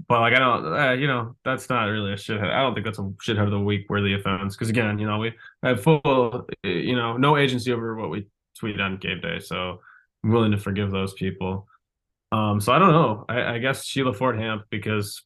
but 0.09 0.21
like 0.21 0.35
I 0.35 0.39
don't, 0.39 0.79
uh, 0.79 0.93
you 0.93 1.07
know, 1.07 1.37
that's 1.45 1.69
not 1.69 1.85
really 1.85 2.13
a 2.13 2.17
shithead. 2.17 2.51
I 2.51 2.63
don't 2.63 2.75
think 2.75 2.87
that's 2.87 2.99
a 2.99 3.03
shithead 3.03 3.45
of 3.45 3.51
the 3.51 3.61
week 3.61 3.87
worthy 3.89 4.15
offense 4.15 4.57
because 4.57 4.71
again, 4.71 4.99
you 4.99 5.07
know, 5.07 5.19
we 5.19 5.33
have 5.63 5.83
full, 5.83 6.49
you 6.63 6.97
know, 6.97 7.17
no 7.17 7.37
agency 7.37 7.73
over 7.73 7.95
what 7.97 8.11
we 8.11 8.27
tweet 8.59 8.81
on 8.81 8.99
game 8.99 9.21
day, 9.21 9.39
so 9.39 9.81
I'm 10.23 10.31
willing 10.31 10.53
to 10.53 10.59
forgive 10.59 10.91
those 10.91 11.13
people. 11.15 11.67
Um, 12.33 12.61
so 12.61 12.73
I 12.73 12.79
don't 12.79 12.93
know. 12.93 13.25
I, 13.29 13.55
I 13.55 13.59
guess 13.59 13.85
Sheila 13.85 14.13
Ford 14.13 14.39
Hamp 14.39 14.65
because 14.71 15.23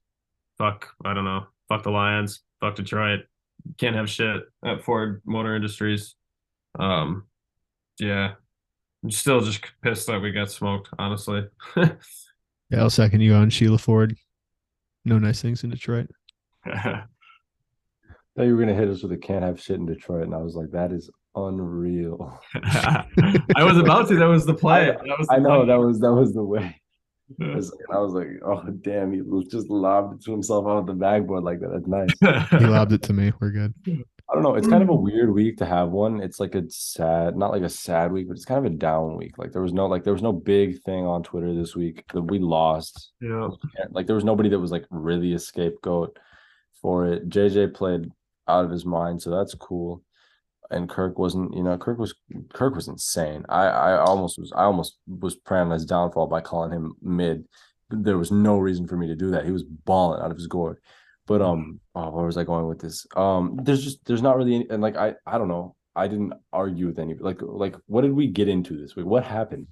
fuck, 0.56 0.88
I 1.04 1.14
don't 1.14 1.24
know, 1.24 1.46
fuck 1.68 1.82
the 1.82 1.90
Lions, 1.90 2.40
fuck 2.60 2.76
Detroit, 2.76 3.20
can't 3.78 3.96
have 3.96 4.08
shit 4.08 4.42
at 4.64 4.82
Ford 4.82 5.22
Motor 5.24 5.56
Industries. 5.56 6.14
Um, 6.78 7.24
yeah, 7.98 8.34
I'm 9.02 9.10
still 9.10 9.40
just 9.40 9.62
pissed 9.82 10.06
that 10.06 10.20
we 10.20 10.32
got 10.32 10.50
smoked. 10.50 10.88
Honestly. 10.98 11.46
yeah, 11.76 11.90
I'll 12.76 12.90
second 12.90 13.20
you 13.20 13.34
on 13.34 13.50
Sheila 13.50 13.78
Ford. 13.78 14.16
No 15.04 15.18
nice 15.18 15.42
things 15.42 15.64
in 15.64 15.70
Detroit. 15.70 16.10
I 16.66 16.70
thought 18.36 18.44
you 18.44 18.54
were 18.54 18.60
gonna 18.60 18.74
hit 18.74 18.88
us 18.88 19.02
with 19.02 19.12
a 19.12 19.16
can't 19.16 19.44
have 19.44 19.60
shit 19.60 19.76
in 19.76 19.86
Detroit, 19.86 20.24
and 20.24 20.34
I 20.34 20.38
was 20.38 20.54
like, 20.54 20.70
that 20.70 20.92
is 20.92 21.10
unreal. 21.36 22.40
I 22.54 23.64
was 23.64 23.76
about 23.76 24.08
to. 24.08 24.16
That 24.16 24.26
was 24.26 24.46
the 24.46 24.54
play. 24.54 24.90
I, 24.90 25.16
was 25.18 25.26
the 25.26 25.34
I 25.34 25.38
know 25.38 25.58
play. 25.58 25.66
that 25.68 25.78
was 25.78 26.00
that 26.00 26.12
was 26.12 26.32
the 26.32 26.44
way. 26.44 26.80
I 27.40 27.54
was, 27.54 27.76
I 27.92 27.98
was 27.98 28.12
like, 28.12 28.28
oh 28.44 28.62
damn, 28.82 29.12
he 29.12 29.22
just 29.50 29.70
lobbed 29.70 30.14
it 30.14 30.24
to 30.24 30.30
himself 30.30 30.66
out 30.66 30.78
of 30.78 30.86
the 30.86 30.92
backboard 30.92 31.42
like 31.42 31.60
that. 31.60 31.70
That's 31.72 31.86
nice. 31.86 32.60
he 32.60 32.66
lobbed 32.66 32.92
it 32.92 33.02
to 33.04 33.12
me. 33.12 33.32
We're 33.40 33.50
good. 33.50 33.74
I 34.34 34.36
don't 34.36 34.42
know. 34.42 34.56
It's 34.56 34.66
kind 34.66 34.82
of 34.82 34.88
a 34.88 34.92
mm. 34.92 35.02
weird 35.02 35.32
week 35.32 35.58
to 35.58 35.64
have 35.64 35.90
one. 35.90 36.20
It's 36.20 36.40
like 36.40 36.56
a 36.56 36.64
sad, 36.68 37.36
not 37.36 37.52
like 37.52 37.62
a 37.62 37.68
sad 37.68 38.10
week, 38.10 38.26
but 38.26 38.36
it's 38.36 38.44
kind 38.44 38.58
of 38.58 38.72
a 38.72 38.74
down 38.74 39.16
week. 39.16 39.38
Like 39.38 39.52
there 39.52 39.62
was 39.62 39.72
no 39.72 39.86
like 39.86 40.02
there 40.02 40.12
was 40.12 40.22
no 40.22 40.32
big 40.32 40.82
thing 40.82 41.06
on 41.06 41.22
Twitter 41.22 41.54
this 41.54 41.76
week 41.76 42.04
that 42.12 42.22
we 42.22 42.40
lost. 42.40 43.12
Yeah. 43.20 43.50
Like 43.90 44.08
there 44.08 44.16
was 44.16 44.24
nobody 44.24 44.48
that 44.48 44.58
was 44.58 44.72
like 44.72 44.86
really 44.90 45.34
a 45.34 45.38
scapegoat 45.38 46.18
for 46.82 47.06
it. 47.06 47.28
JJ 47.28 47.74
played 47.74 48.10
out 48.48 48.64
of 48.64 48.72
his 48.72 48.84
mind, 48.84 49.22
so 49.22 49.30
that's 49.30 49.54
cool. 49.54 50.02
and 50.68 50.88
Kirk 50.88 51.16
wasn't. 51.16 51.54
You 51.54 51.62
know, 51.62 51.78
Kirk 51.78 51.98
was 51.98 52.12
Kirk 52.52 52.74
was 52.74 52.88
insane. 52.88 53.44
I 53.48 53.66
I 53.66 53.98
almost 53.98 54.36
was 54.36 54.52
I 54.52 54.64
almost 54.64 54.98
was 55.06 55.36
praying 55.36 55.66
on 55.66 55.72
his 55.74 55.86
downfall 55.86 56.26
by 56.26 56.40
calling 56.40 56.72
him 56.72 56.96
mid. 57.00 57.44
There 57.88 58.18
was 58.18 58.32
no 58.32 58.58
reason 58.58 58.88
for 58.88 58.96
me 58.96 59.06
to 59.06 59.14
do 59.14 59.30
that. 59.30 59.44
He 59.44 59.52
was 59.52 59.62
balling 59.62 60.20
out 60.20 60.32
of 60.32 60.38
his 60.38 60.48
gourd. 60.48 60.78
But 61.26 61.40
um, 61.42 61.80
oh, 61.94 62.10
where 62.10 62.26
was 62.26 62.36
I 62.36 62.44
going 62.44 62.66
with 62.66 62.80
this? 62.80 63.06
Um, 63.16 63.58
there's 63.62 63.82
just 63.82 64.04
there's 64.04 64.22
not 64.22 64.36
really 64.36 64.54
any, 64.56 64.66
and 64.70 64.82
like 64.82 64.96
I 64.96 65.14
I 65.26 65.38
don't 65.38 65.48
know. 65.48 65.74
I 65.96 66.08
didn't 66.08 66.34
argue 66.52 66.86
with 66.86 66.98
any 66.98 67.14
like 67.14 67.38
like 67.40 67.76
what 67.86 68.02
did 68.02 68.12
we 68.12 68.26
get 68.26 68.48
into 68.48 68.76
this 68.80 68.94
week? 68.96 69.06
What 69.06 69.24
happened? 69.24 69.66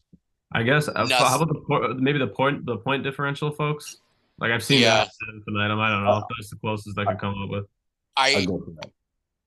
I 0.55 0.63
guess. 0.63 0.89
uh, 0.89 0.93
Nothing. 0.93 1.17
how 1.17 1.37
about 1.37 1.49
the 1.49 1.61
po- 1.69 1.95
maybe 1.99 2.19
the 2.19 2.27
point 2.29 2.65
the 2.65 2.77
point 2.79 3.03
differential, 3.03 3.51
folks? 3.51 3.99
Like 4.39 4.51
I've 4.51 4.65
seen 4.65 4.81
Yeah. 4.83 5.05
that 5.05 5.09
at. 5.09 5.61
I 5.61 5.69
don't 5.69 6.05
know. 6.05 6.23
That's 6.39 6.51
the 6.51 6.57
closest 6.57 6.99
I 6.99 7.05
could 7.05 7.19
come 7.19 7.35
up 7.43 7.51
with. 7.51 7.65
I 8.17 8.35
I 8.37 8.45
go 8.45 8.59
for 8.59 8.71
that. 8.83 8.91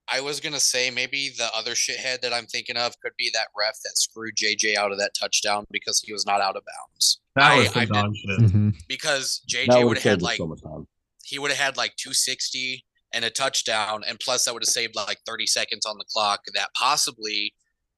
I 0.08 0.20
was 0.20 0.38
gonna 0.38 0.60
say 0.60 0.90
maybe 0.90 1.30
the 1.36 1.48
other 1.56 1.72
shithead 1.72 2.20
that 2.20 2.32
I'm 2.32 2.46
thinking 2.46 2.76
of 2.76 2.98
could 3.00 3.12
be 3.18 3.28
that 3.34 3.48
ref 3.58 3.74
that 3.84 3.96
screwed 3.98 4.36
JJ 4.36 4.76
out 4.76 4.92
of 4.92 4.98
that 4.98 5.10
touchdown 5.18 5.66
because 5.72 6.00
he 6.00 6.12
was 6.12 6.24
not 6.26 6.40
out 6.40 6.56
of 6.56 6.62
bounds. 6.64 7.20
That 7.34 7.50
I- 7.52 7.58
was 7.58 7.68
some 7.70 7.82
I 7.82 7.84
did- 7.86 7.92
dog 7.94 8.14
shit. 8.16 8.40
Mhm. 8.52 8.74
Because 8.86 9.42
JJ 9.48 9.78
would 9.78 9.84
would 9.88 9.96
have 9.98 10.04
have 10.04 10.12
had 10.12 10.22
like 10.22 10.36
so 10.38 10.46
much 10.46 10.62
time. 10.62 10.86
He 11.26 11.38
would 11.38 11.50
have 11.50 11.60
had 11.60 11.76
like 11.76 11.96
260 11.96 12.84
and 13.12 13.24
a 13.24 13.30
touchdown, 13.30 14.02
and 14.06 14.18
plus 14.20 14.44
that 14.44 14.54
would 14.54 14.62
have 14.62 14.68
saved 14.68 14.94
like 14.94 15.18
30 15.26 15.46
seconds 15.46 15.86
on 15.86 15.96
the 15.98 16.04
clock. 16.12 16.40
That 16.54 16.68
possibly 16.74 17.52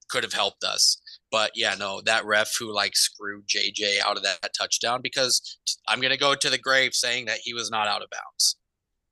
could 0.08 0.22
have 0.22 0.32
helped 0.32 0.64
us. 0.64 1.00
But 1.30 1.52
yeah, 1.54 1.74
no, 1.78 2.00
that 2.06 2.24
ref 2.24 2.52
who 2.58 2.72
like 2.74 2.96
screwed 2.96 3.46
JJ 3.46 4.00
out 4.04 4.16
of 4.16 4.22
that 4.22 4.50
touchdown 4.58 5.00
because 5.02 5.58
I'm 5.86 6.00
gonna 6.00 6.16
go 6.16 6.34
to 6.34 6.50
the 6.50 6.58
grave 6.58 6.94
saying 6.94 7.26
that 7.26 7.40
he 7.42 7.52
was 7.52 7.70
not 7.70 7.86
out 7.86 8.02
of 8.02 8.08
bounds. 8.10 8.56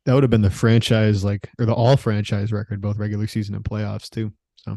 That 0.07 0.14
would 0.14 0.23
have 0.23 0.31
been 0.31 0.43
the 0.43 0.51
franchise, 0.51 1.25
like, 1.25 1.51
or 1.59 1.67
the 1.67 1.75
all 1.75 1.97
franchise 1.97 2.53
record, 2.53 2.81
both 2.81 2.97
regular 2.97 3.27
season 3.27 3.57
and 3.57 3.64
playoffs, 3.64 4.09
too. 4.09 4.33
So 4.55 4.77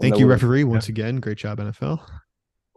thank 0.00 0.18
you, 0.18 0.26
would've- 0.26 0.42
referee, 0.42 0.64
once 0.64 0.88
again. 0.90 1.16
Great 1.16 1.38
job, 1.38 1.58
NFL. 1.58 2.06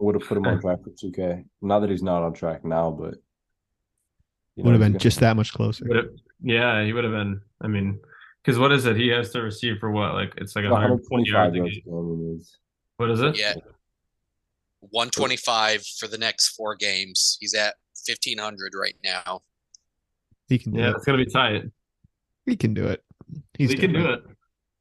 Would 0.00 0.14
have 0.14 0.26
put 0.26 0.38
him 0.38 0.46
on 0.46 0.60
track 0.62 0.78
for 0.82 0.90
2K. 0.90 1.44
Not 1.60 1.80
that 1.80 1.90
he's 1.90 2.02
not 2.02 2.22
on 2.22 2.32
track 2.32 2.64
now, 2.64 2.90
but 2.90 3.16
you 4.56 4.62
know, 4.64 4.68
Would 4.68 4.72
have 4.72 4.80
been 4.80 4.92
gonna- 4.92 4.98
just 5.00 5.20
that 5.20 5.36
much 5.36 5.52
closer. 5.52 5.84
Would've- 5.86 6.18
yeah, 6.42 6.84
he 6.84 6.92
would 6.92 7.04
have 7.04 7.12
been. 7.12 7.40
I 7.60 7.68
mean, 7.68 8.00
because 8.42 8.58
what 8.58 8.72
is 8.72 8.84
it? 8.86 8.96
He 8.96 9.08
has 9.08 9.30
to 9.30 9.40
receive 9.42 9.78
for 9.78 9.90
what? 9.90 10.14
Like 10.14 10.34
it's 10.36 10.54
like 10.56 10.64
120 10.64 11.28
yards 11.28 11.52
125 11.52 11.54
a 11.54 11.56
yards 11.56 11.74
game. 11.78 11.82
a 11.86 11.90
game 11.90 12.16
he 12.18 12.32
needs. 12.32 12.58
What 12.96 13.10
is 13.10 13.20
it? 13.20 13.38
Yeah. 13.38 13.54
125 14.90 15.86
for 15.98 16.08
the 16.08 16.18
next 16.18 16.50
four 16.56 16.74
games. 16.74 17.36
He's 17.40 17.54
at 17.54 17.74
1500 18.06 18.72
right 18.74 18.96
now. 19.04 19.42
He 20.48 20.58
can 20.58 20.72
do 20.72 20.80
Yeah, 20.80 20.90
it. 20.90 20.96
it's 20.96 21.04
gonna 21.04 21.18
be 21.18 21.26
tight. 21.30 21.64
He 22.46 22.56
can 22.56 22.74
do 22.74 22.86
it. 22.88 23.02
He's 23.56 23.70
he 23.70 23.76
can 23.76 23.92
do 23.92 24.00
different. 24.00 24.24
it. 24.30 24.36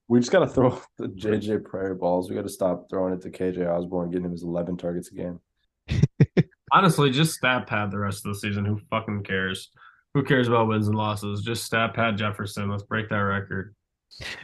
We 0.07 0.19
just 0.19 0.31
gotta 0.31 0.47
throw 0.47 0.81
the 0.97 1.07
JJ 1.07 1.63
prayer 1.63 1.93
balls. 1.93 2.29
We 2.29 2.35
gotta 2.35 2.49
stop 2.49 2.87
throwing 2.89 3.13
it 3.13 3.21
to 3.21 3.29
KJ 3.29 3.65
Osborne, 3.67 4.09
getting 4.09 4.25
him 4.25 4.31
his 4.31 4.43
11 4.43 4.77
targets 4.77 5.09
a 5.11 5.13
game. 5.15 5.39
Honestly, 6.71 7.09
just 7.09 7.33
stat 7.35 7.67
pad 7.67 7.91
the 7.91 7.99
rest 7.99 8.25
of 8.25 8.33
the 8.33 8.39
season. 8.39 8.65
Who 8.65 8.79
fucking 8.89 9.23
cares? 9.23 9.69
Who 10.13 10.23
cares 10.23 10.47
about 10.47 10.67
wins 10.67 10.87
and 10.87 10.97
losses? 10.97 11.41
Just 11.41 11.65
stat 11.65 11.93
pad 11.93 12.17
Jefferson. 12.17 12.69
Let's 12.69 12.83
break 12.83 13.09
that 13.09 13.17
record. 13.17 13.75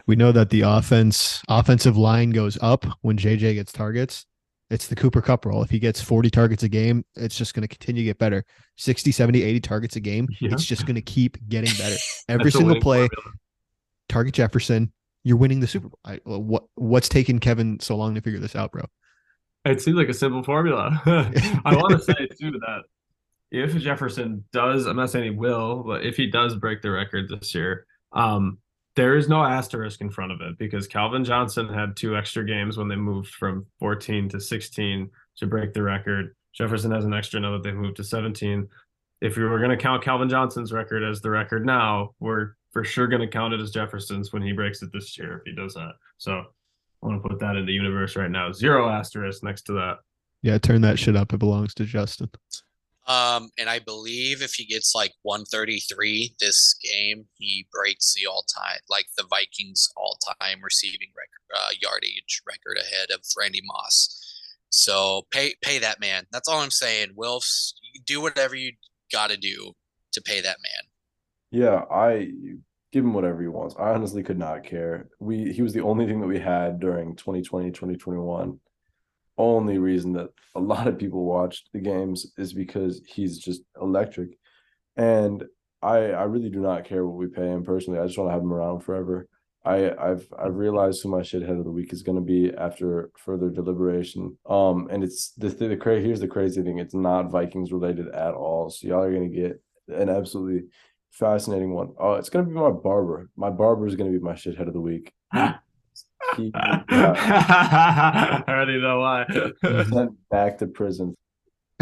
We 0.05 0.15
know 0.15 0.32
that 0.32 0.49
the 0.49 0.61
offense 0.61 1.41
offensive 1.47 1.97
line 1.97 2.30
goes 2.32 2.57
up 2.61 2.86
when 3.01 3.17
JJ 3.17 3.55
gets 3.55 3.71
targets. 3.71 4.25
It's 4.69 4.88
the 4.88 4.95
Cooper 4.95 5.21
Kupp 5.21 5.45
role. 5.45 5.63
If 5.63 5.69
he 5.69 5.80
gets 5.80 6.01
40 6.01 6.30
targets 6.30 6.63
a 6.63 6.69
game, 6.69 7.05
it's 7.15 7.38
just 7.38 7.53
going 7.53 7.61
to 7.61 7.67
continue 7.69 8.01
to 8.01 8.05
get 8.05 8.17
better. 8.17 8.43
60, 8.75 9.11
70, 9.11 9.41
80 9.41 9.59
targets 9.61 9.95
a 9.95 10.01
game. 10.01 10.28
Yeah. 10.41 10.51
It's 10.51 10.65
just 10.65 10.86
going 10.86 10.95
to 10.95 11.01
keep 11.01 11.38
getting 11.47 11.71
better. 11.78 11.95
Every 12.30 12.51
single 12.51 12.80
play, 12.82 13.07
formula. 13.07 13.38
target 14.09 14.34
Jefferson, 14.34 14.91
you're 15.23 15.38
winning 15.38 15.61
the 15.61 15.67
Super 15.67 15.89
Bowl. 15.89 15.99
I, 16.03 16.19
what 16.25 16.65
what's 16.75 17.07
taking 17.07 17.39
Kevin 17.39 17.80
so 17.80 17.95
long 17.95 18.15
to 18.15 18.21
figure 18.21 18.39
this 18.39 18.55
out, 18.55 18.71
bro? 18.73 18.86
It 19.72 19.82
seems 19.82 19.97
like 19.97 20.09
a 20.09 20.13
simple 20.13 20.43
formula. 20.43 21.01
I 21.05 21.76
want 21.76 21.91
to 21.91 21.99
say 21.99 22.28
too 22.39 22.51
that 22.51 22.84
if 23.51 23.76
Jefferson 23.76 24.43
does, 24.51 24.86
I'm 24.86 24.97
not 24.97 25.09
saying 25.09 25.26
he 25.26 25.38
will, 25.38 25.84
but 25.84 26.05
if 26.05 26.18
he 26.18 26.30
does 26.30 26.55
break 26.55 26.82
the 26.82 26.91
record 26.91 27.30
this 27.30 27.53
year, 27.53 27.86
um, 28.13 28.59
there 28.95 29.15
is 29.15 29.30
no 29.30 29.43
asterisk 29.43 30.01
in 30.01 30.09
front 30.09 30.32
of 30.32 30.41
it 30.41 30.57
because 30.57 30.88
Calvin 30.88 31.24
Johnson 31.24 31.70
had 31.70 31.95
two 31.95 32.18
extra 32.18 32.45
games 32.45 32.78
when 32.78 32.88
they 32.88 32.95
moved 32.95 33.30
from 33.30 33.65
14 33.80 34.30
to 34.30 34.39
16 34.39 35.09
to 35.38 35.45
break 35.45 35.74
the 35.74 35.84
record. 35.84 36.36
Jefferson 36.53 36.91
has 36.91 37.05
an 37.05 37.13
extra 37.13 37.39
now 37.39 37.51
that 37.51 37.63
they 37.63 37.72
moved 37.72 37.97
to 37.97 38.03
17. 38.03 38.68
If 39.22 39.38
we 39.38 39.43
were 39.43 39.59
going 39.59 39.70
to 39.70 39.78
count 39.78 40.03
Calvin 40.03 40.30
Johnson's 40.30 40.74
record 40.74 41.03
as 41.03 41.22
the 41.22 41.30
record 41.30 41.65
now, 41.65 42.15
we're 42.20 42.53
for 42.72 42.84
sure 42.84 43.07
going 43.07 43.22
to 43.22 43.28
count 43.28 43.53
it 43.53 43.61
as 43.61 43.72
Jefferson's 43.72 44.34
when 44.34 44.41
he 44.41 44.51
breaks 44.51 44.82
it 44.82 44.91
this 44.91 45.18
year 45.18 45.38
if 45.38 45.43
he 45.45 45.53
does 45.53 45.74
that. 45.76 45.93
So 46.18 46.45
I 47.07 47.11
want 47.11 47.23
to 47.23 47.29
put 47.29 47.39
that 47.39 47.55
in 47.55 47.65
the 47.65 47.71
universe 47.71 48.15
right 48.15 48.29
now. 48.29 48.51
Zero 48.51 48.89
asterisk 48.89 49.43
next 49.43 49.63
to 49.63 49.73
that. 49.73 49.99
Yeah, 50.41 50.57
turn 50.57 50.81
that 50.81 50.99
shit 50.99 51.15
up. 51.15 51.33
It 51.33 51.37
belongs 51.37 51.73
to 51.75 51.85
Justin. 51.85 52.29
Um, 53.07 53.49
and 53.57 53.69
I 53.69 53.79
believe 53.79 54.41
if 54.41 54.53
he 54.53 54.65
gets 54.65 54.93
like 54.93 55.13
133 55.23 56.35
this 56.41 56.75
game, 56.83 57.25
he 57.37 57.65
breaks 57.71 58.13
the 58.13 58.27
all-time, 58.27 58.79
like 58.89 59.05
the 59.17 59.25
Vikings 59.29 59.89
all-time 59.95 60.59
receiving 60.61 61.07
record, 61.15 61.57
uh, 61.57 61.69
yardage 61.81 62.41
record 62.45 62.77
ahead 62.77 63.09
of 63.11 63.21
Randy 63.39 63.61
Moss. 63.63 64.23
So 64.69 65.25
pay 65.31 65.53
pay 65.61 65.79
that 65.79 66.01
man. 66.01 66.25
That's 66.33 66.49
all 66.49 66.59
I'm 66.59 66.71
saying. 66.71 67.13
Wilfs, 67.17 67.71
do 68.05 68.19
whatever 68.19 68.55
you 68.55 68.73
got 69.13 69.29
to 69.29 69.37
do 69.37 69.71
to 70.11 70.21
pay 70.21 70.41
that 70.41 70.57
man. 70.61 71.61
Yeah, 71.61 71.83
I 71.89 72.27
give 72.91 73.03
him 73.03 73.13
whatever 73.13 73.41
he 73.41 73.47
wants. 73.47 73.75
I 73.77 73.89
honestly 73.89 74.23
could 74.23 74.38
not 74.38 74.63
care. 74.63 75.09
We 75.19 75.51
he 75.51 75.61
was 75.61 75.73
the 75.73 75.81
only 75.81 76.05
thing 76.05 76.21
that 76.21 76.27
we 76.27 76.39
had 76.39 76.79
during 76.79 77.15
2020, 77.15 77.71
2021. 77.71 78.59
Only 79.38 79.77
reason 79.77 80.13
that 80.13 80.29
a 80.55 80.59
lot 80.59 80.88
of 80.88 80.97
people 80.97 81.25
watched 81.25 81.69
the 81.73 81.79
games 81.79 82.33
is 82.38 82.53
because 82.53 83.01
he's 83.05 83.38
just 83.38 83.61
electric. 83.79 84.38
And 84.95 85.43
I 85.81 85.97
I 86.11 86.23
really 86.23 86.49
do 86.49 86.59
not 86.59 86.85
care 86.85 87.05
what 87.05 87.17
we 87.17 87.27
pay 87.27 87.47
him 87.47 87.63
personally. 87.63 87.99
I 87.99 88.05
just 88.05 88.17
want 88.17 88.29
to 88.29 88.33
have 88.33 88.41
him 88.41 88.53
around 88.53 88.81
forever. 88.81 89.27
I 89.65 89.91
I've 89.99 90.27
I've 90.39 90.55
realized 90.55 91.03
who 91.03 91.09
my 91.09 91.21
shithead 91.21 91.59
of 91.59 91.65
the 91.65 91.71
week 91.71 91.91
is 91.93 92.03
going 92.03 92.17
to 92.17 92.21
be 92.21 92.53
after 92.55 93.11
further 93.17 93.49
deliberation. 93.49 94.38
Um, 94.49 94.88
and 94.89 95.03
it's 95.03 95.33
the 95.38 95.49
the, 95.49 95.75
the 95.75 95.99
here's 95.99 96.21
the 96.21 96.27
crazy 96.27 96.63
thing. 96.63 96.79
It's 96.79 96.95
not 96.95 97.31
Vikings 97.31 97.71
related 97.71 98.07
at 98.07 98.33
all. 98.33 98.69
So 98.69 98.88
y'all 98.88 99.03
are 99.03 99.11
going 99.11 99.29
to 99.29 99.38
get 99.38 99.61
an 99.89 100.09
absolutely 100.09 100.69
fascinating 101.18 101.74
one. 101.74 101.93
Oh, 101.99 102.13
it's 102.13 102.30
going 102.30 102.45
to 102.45 102.49
be 102.51 102.57
my 102.57 102.70
barber. 102.72 103.30
My 103.36 103.49
barber 103.49 103.88
is 103.88 103.95
going 103.95 104.11
to 104.11 104.18
be 104.18 104.24
my 104.24 104.34
shithead 104.34 104.68
of 104.68 104.74
the 104.74 104.82
week. 104.82 105.11
He 106.36 106.51
got 106.51 106.86
I 106.89 108.43
already 108.47 108.80
know 108.82 108.99
why. 108.99 109.26
sent 109.89 110.11
back 110.30 110.57
to 110.59 110.68
prison. 110.68 111.15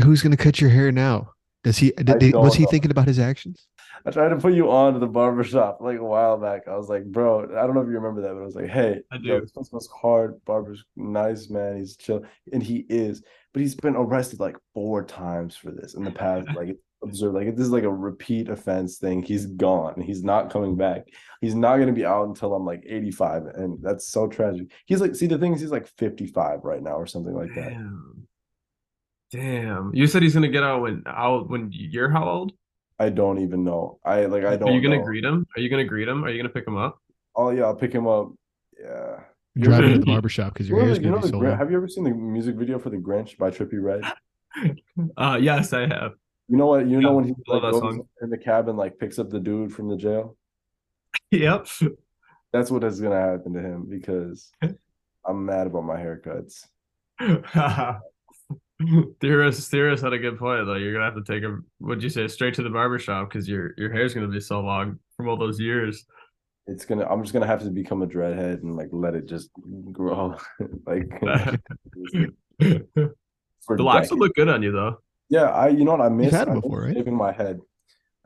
Who's 0.04 0.22
going 0.22 0.32
to 0.32 0.38
cut 0.38 0.60
your 0.62 0.70
hair 0.70 0.92
now? 0.92 1.32
Does 1.64 1.78
he? 1.78 1.92
Did, 1.92 2.20
did- 2.20 2.36
was 2.36 2.56
he 2.56 2.64
know. 2.64 2.70
thinking 2.70 2.92
about 2.92 3.08
his 3.08 3.18
actions? 3.20 3.68
I 4.06 4.12
tried 4.12 4.30
to 4.30 4.36
put 4.36 4.54
you 4.54 4.70
on 4.70 4.94
to 4.94 5.00
the 5.00 5.08
barber 5.08 5.44
shop 5.44 5.80
like 5.82 5.98
a 5.98 6.04
while 6.04 6.38
back. 6.38 6.68
I 6.68 6.76
was 6.78 6.90
like, 6.90 7.06
bro, 7.06 7.44
I 7.58 7.66
don't 7.66 7.74
know 7.74 7.82
if 7.82 7.88
you 7.88 7.94
remember 7.96 8.22
that, 8.22 8.34
but 8.36 8.42
I 8.42 8.46
was 8.46 8.54
like, 8.56 8.70
hey, 8.70 9.00
I 9.12 9.16
yo, 9.16 9.40
do. 9.40 9.42
this 9.42 9.52
one 9.56 9.66
smells 9.66 9.88
hard. 9.88 10.40
Barber's 10.46 10.84
nice, 10.96 11.50
man. 11.50 11.78
He's 11.78 11.96
chill. 11.98 12.24
And 12.54 12.62
he 12.62 12.86
is, 12.88 13.24
but 13.52 13.62
he's 13.62 13.74
been 13.74 13.96
arrested 13.96 14.40
like 14.40 14.58
four 14.76 15.04
times 15.04 15.56
for 15.56 15.72
this 15.72 15.96
in 15.96 16.04
the 16.04 16.12
past. 16.12 16.48
Like 16.56 16.68
it's 16.68 16.84
observed, 17.04 17.36
like 17.36 17.56
this 17.56 17.66
is 17.66 17.72
like 17.72 17.84
a 17.84 17.92
repeat 17.94 18.50
offense 18.50 18.98
thing. 18.98 19.22
He's 19.24 19.46
gone. 19.46 20.02
He's 20.02 20.24
not 20.24 20.50
coming 20.52 20.76
back. 20.76 21.08
He's 21.42 21.56
not 21.56 21.78
gonna 21.78 21.94
be 21.94 22.06
out 22.06 22.28
until 22.28 22.54
I'm 22.56 22.66
like 22.66 22.84
85. 22.88 23.46
And 23.56 23.78
that's 23.82 24.08
so 24.08 24.28
tragic. 24.28 24.72
He's 24.86 25.02
like, 25.02 25.16
see, 25.16 25.28
the 25.28 25.38
thing 25.38 25.54
is 25.54 25.62
he's 25.62 25.72
like 25.72 25.88
55 25.88 26.64
right 26.64 26.82
now 26.82 26.96
or 26.96 27.06
something 27.08 27.34
like 27.34 27.54
that. 27.56 27.70
Damn. 27.72 28.28
Damn. 29.32 29.92
You 29.94 30.08
said 30.08 30.22
he's 30.24 30.34
gonna 30.34 30.48
get 30.48 30.64
out 30.64 30.82
when 30.82 31.04
out 31.08 31.50
when 31.50 31.70
you're 31.72 32.10
how 32.10 32.28
old? 32.30 32.52
I 33.00 33.10
don't 33.10 33.40
even 33.40 33.64
know. 33.64 34.00
I 34.06 34.26
like 34.26 34.46
I 34.46 34.56
don't 34.56 34.70
Are 34.70 34.72
you 34.72 34.82
gonna 34.82 34.98
know. 34.98 35.04
greet 35.04 35.26
him? 35.26 35.46
Are 35.56 35.60
you 35.60 35.70
gonna 35.70 35.84
greet 35.84 36.08
him? 36.08 36.24
Are 36.24 36.30
you 36.30 36.38
gonna 36.42 36.54
pick 36.54 36.68
him 36.68 36.78
up? 36.78 37.00
Oh 37.36 37.50
yeah, 37.50 37.64
I'll 37.64 37.76
pick 37.76 37.92
him 37.92 38.08
up. 38.08 38.32
Yeah. 38.80 39.20
You're 39.58 39.70
driving 39.70 39.94
to 39.94 40.00
the 40.00 40.06
barbershop 40.06 40.54
because 40.54 40.68
your 40.70 40.78
You 40.80 40.84
know 40.84 40.88
hair's 40.88 40.98
you 40.98 41.04
going 41.04 41.16
know 41.16 41.22
to 41.22 41.28
be 41.28 41.32
the 41.32 41.34
so 41.36 41.40
Grin- 41.40 41.50
long. 41.52 41.60
have 41.60 41.72
you 41.72 41.78
ever 41.78 41.88
seen 41.88 42.04
the 42.04 42.12
music 42.12 42.56
video 42.56 42.78
for 42.78 42.90
the 42.90 42.98
Grinch 42.98 43.38
by 43.38 43.52
Trippie 43.52 43.82
Redd? 43.82 44.04
Uh 45.18 45.38
yes, 45.42 45.74
I 45.74 45.82
have. 45.88 46.14
You 46.48 46.58
know 46.58 46.68
what? 46.68 46.88
You 46.88 47.02
know 47.02 47.14
when 47.14 47.26
he 47.26 47.34
like, 47.48 47.62
goes 47.62 47.80
song. 47.80 48.08
in 48.22 48.30
the 48.30 48.38
cabin, 48.38 48.78
like 48.78 49.00
picks 49.00 49.18
up 49.18 49.30
the 49.30 49.40
dude 49.40 49.74
from 49.74 49.90
the 49.90 49.98
jail. 49.98 50.38
Yep. 51.32 51.68
That's 52.54 52.72
what 52.72 52.84
is 52.84 53.02
gonna 53.02 53.20
happen 53.20 53.54
to 53.54 53.60
him 53.60 53.88
because 53.90 54.52
I'm 55.26 55.46
mad 55.46 55.68
about 55.68 55.84
my 55.84 55.98
haircuts. 55.98 56.66
Theorist 59.22 59.72
Theorist 59.72 60.04
had 60.04 60.14
a 60.14 60.20
good 60.20 60.38
point 60.38 60.66
though. 60.66 60.76
You're 60.76 60.94
gonna 60.94 61.06
have 61.06 61.16
to 61.16 61.24
take 61.24 61.42
him 61.44 61.66
what'd 61.80 62.04
you 62.04 62.10
say, 62.10 62.28
straight 62.28 62.54
to 62.56 62.64
the 62.64 62.70
barbershop 62.70 63.30
because 63.30 63.48
your 63.48 63.74
your 63.78 63.92
hair's 63.92 64.14
gonna 64.14 64.28
be 64.28 64.42
so 64.42 64.60
long 64.60 65.00
from 65.18 65.30
all 65.30 65.38
those 65.38 65.60
years. 65.60 66.06
It's 66.68 66.84
gonna. 66.84 67.06
I'm 67.06 67.22
just 67.22 67.34
gonna 67.34 67.48
have 67.48 67.62
to 67.64 67.70
become 67.70 68.02
a 68.02 68.08
dreadhead 68.08 68.64
and 68.64 68.76
like 68.76 68.90
let 68.92 69.16
it 69.16 69.28
just 69.28 69.50
grow. 69.92 70.36
like 70.86 71.08
the 72.60 73.14
locks 73.70 74.10
would 74.10 74.20
look 74.20 74.36
good 74.36 74.50
on 74.50 74.62
you 74.62 74.72
though. 74.72 75.00
Yeah, 75.30 75.46
I. 75.50 75.70
You 75.70 75.84
know 75.86 75.92
what 75.92 76.02
I 76.02 76.10
miss? 76.10 76.32
had 76.32 76.42
I 76.42 76.46
them 76.46 76.56
miss 76.56 76.64
before, 76.64 76.82
right? 76.84 76.94
Shaving 76.96 77.16
my 77.16 77.32
head, 77.32 77.60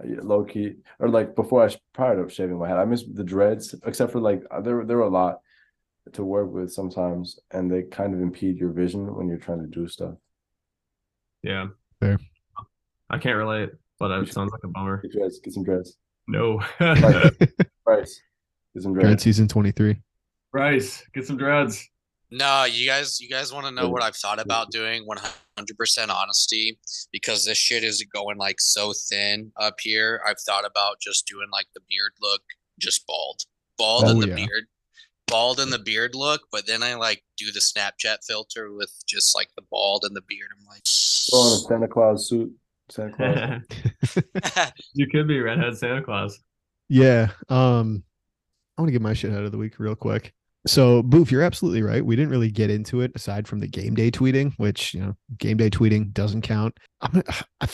low 0.03 0.43
key, 0.43 0.75
or 0.99 1.09
like 1.09 1.35
before 1.35 1.63
I 1.63 1.67
sh- 1.69 1.77
prior 1.93 2.21
to 2.23 2.29
shaving 2.33 2.57
my 2.59 2.67
head, 2.67 2.77
I 2.77 2.85
miss 2.85 3.03
the 3.13 3.23
dreads. 3.23 3.73
Except 3.85 4.11
for 4.11 4.19
like 4.19 4.43
uh, 4.51 4.61
there, 4.61 4.83
there 4.85 4.97
were 4.97 5.03
a 5.03 5.09
lot. 5.09 5.39
to 6.13 6.23
work 6.23 6.51
with 6.51 6.71
sometimes, 6.73 7.39
and 7.51 7.71
they 7.71 7.83
kind 7.83 8.13
of 8.15 8.19
impede 8.21 8.57
your 8.57 8.71
vision 8.71 9.13
when 9.15 9.27
you're 9.29 9.37
trying 9.37 9.61
to 9.61 9.67
do 9.67 9.87
stuff. 9.87 10.15
Yeah. 11.43 11.67
Fair. 11.99 12.17
I 13.09 13.17
can't 13.17 13.37
relate, 13.37 13.69
but 13.99 14.09
it 14.11 14.33
sounds 14.33 14.51
like 14.51 14.63
a 14.63 14.67
bummer. 14.67 15.01
Get 15.01 15.11
dreads, 15.11 15.39
get 15.39 15.53
some 15.53 15.63
dreads. 15.63 15.97
No. 16.27 16.61
Right. 16.79 17.31
Bryce, 17.85 18.21
get 18.73 18.83
some 18.83 18.93
Dread 18.93 19.05
dreads. 19.05 19.23
season 19.23 19.47
23. 19.47 19.97
Bryce, 20.51 21.03
get 21.13 21.25
some 21.25 21.37
dreads. 21.37 21.87
No, 22.31 22.65
you 22.65 22.87
guys, 22.87 23.19
you 23.19 23.27
guys 23.29 23.51
want 23.51 23.65
to 23.65 23.71
know 23.71 23.89
what 23.89 24.03
I've 24.03 24.15
thought 24.15 24.39
about 24.39 24.71
doing? 24.71 25.05
One 25.05 25.17
hundred 25.57 25.77
percent 25.77 26.11
honesty, 26.11 26.77
because 27.11 27.43
this 27.45 27.57
shit 27.57 27.83
is 27.83 28.03
going 28.13 28.37
like 28.37 28.59
so 28.59 28.93
thin 28.93 29.51
up 29.57 29.75
here. 29.79 30.21
I've 30.27 30.39
thought 30.39 30.65
about 30.65 30.99
just 31.01 31.25
doing 31.27 31.47
like 31.51 31.65
the 31.73 31.81
beard 31.89 32.11
look, 32.21 32.41
just 32.79 33.07
bald, 33.07 33.41
bald 33.77 34.03
Oh, 34.05 34.11
in 34.11 34.19
the 34.19 34.27
yeah. 34.29 34.35
beard, 34.35 34.65
bald 35.27 35.59
in 35.59 35.71
the 35.71 35.79
beard 35.79 36.13
look. 36.13 36.41
But 36.51 36.67
then 36.67 36.83
I 36.83 36.93
like 36.95 37.23
do 37.35 37.51
the 37.51 37.59
Snapchat 37.61 38.17
filter 38.27 38.71
with 38.73 38.93
just 39.07 39.35
like 39.35 39.49
the 39.55 39.63
bald 39.71 40.03
and 40.05 40.15
the 40.15 40.21
beard. 40.21 40.49
I'm 40.55 40.65
like, 40.67 40.83
Throw 40.85 41.39
on 41.39 41.53
a 41.53 41.57
Santa 41.57 41.87
Claus 41.87 42.29
suit. 42.29 42.51
Santa 42.89 43.61
Claus. 44.03 44.71
you 44.93 45.07
could 45.07 45.27
be 45.27 45.39
redhead 45.39 45.75
Santa 45.77 46.03
Claus. 46.03 46.39
Yeah. 46.89 47.29
Um, 47.49 48.03
I 48.77 48.81
want 48.81 48.89
to 48.89 48.91
get 48.93 49.01
my 49.01 49.13
shit 49.13 49.31
out 49.31 49.43
of 49.43 49.51
the 49.51 49.57
week 49.57 49.79
real 49.79 49.95
quick. 49.95 50.33
So, 50.67 51.01
Boof, 51.01 51.31
you're 51.31 51.41
absolutely 51.41 51.81
right. 51.81 52.05
We 52.05 52.15
didn't 52.15 52.31
really 52.31 52.51
get 52.51 52.69
into 52.69 53.01
it 53.01 53.11
aside 53.15 53.47
from 53.47 53.59
the 53.59 53.67
game 53.67 53.95
day 53.95 54.11
tweeting, 54.11 54.53
which 54.57 54.93
you 54.93 54.99
know, 54.99 55.15
game 55.37 55.57
day 55.57 55.69
tweeting 55.69 56.11
doesn't 56.13 56.41
count. 56.41 56.77
I'm, 57.01 57.23
I, 57.61 57.67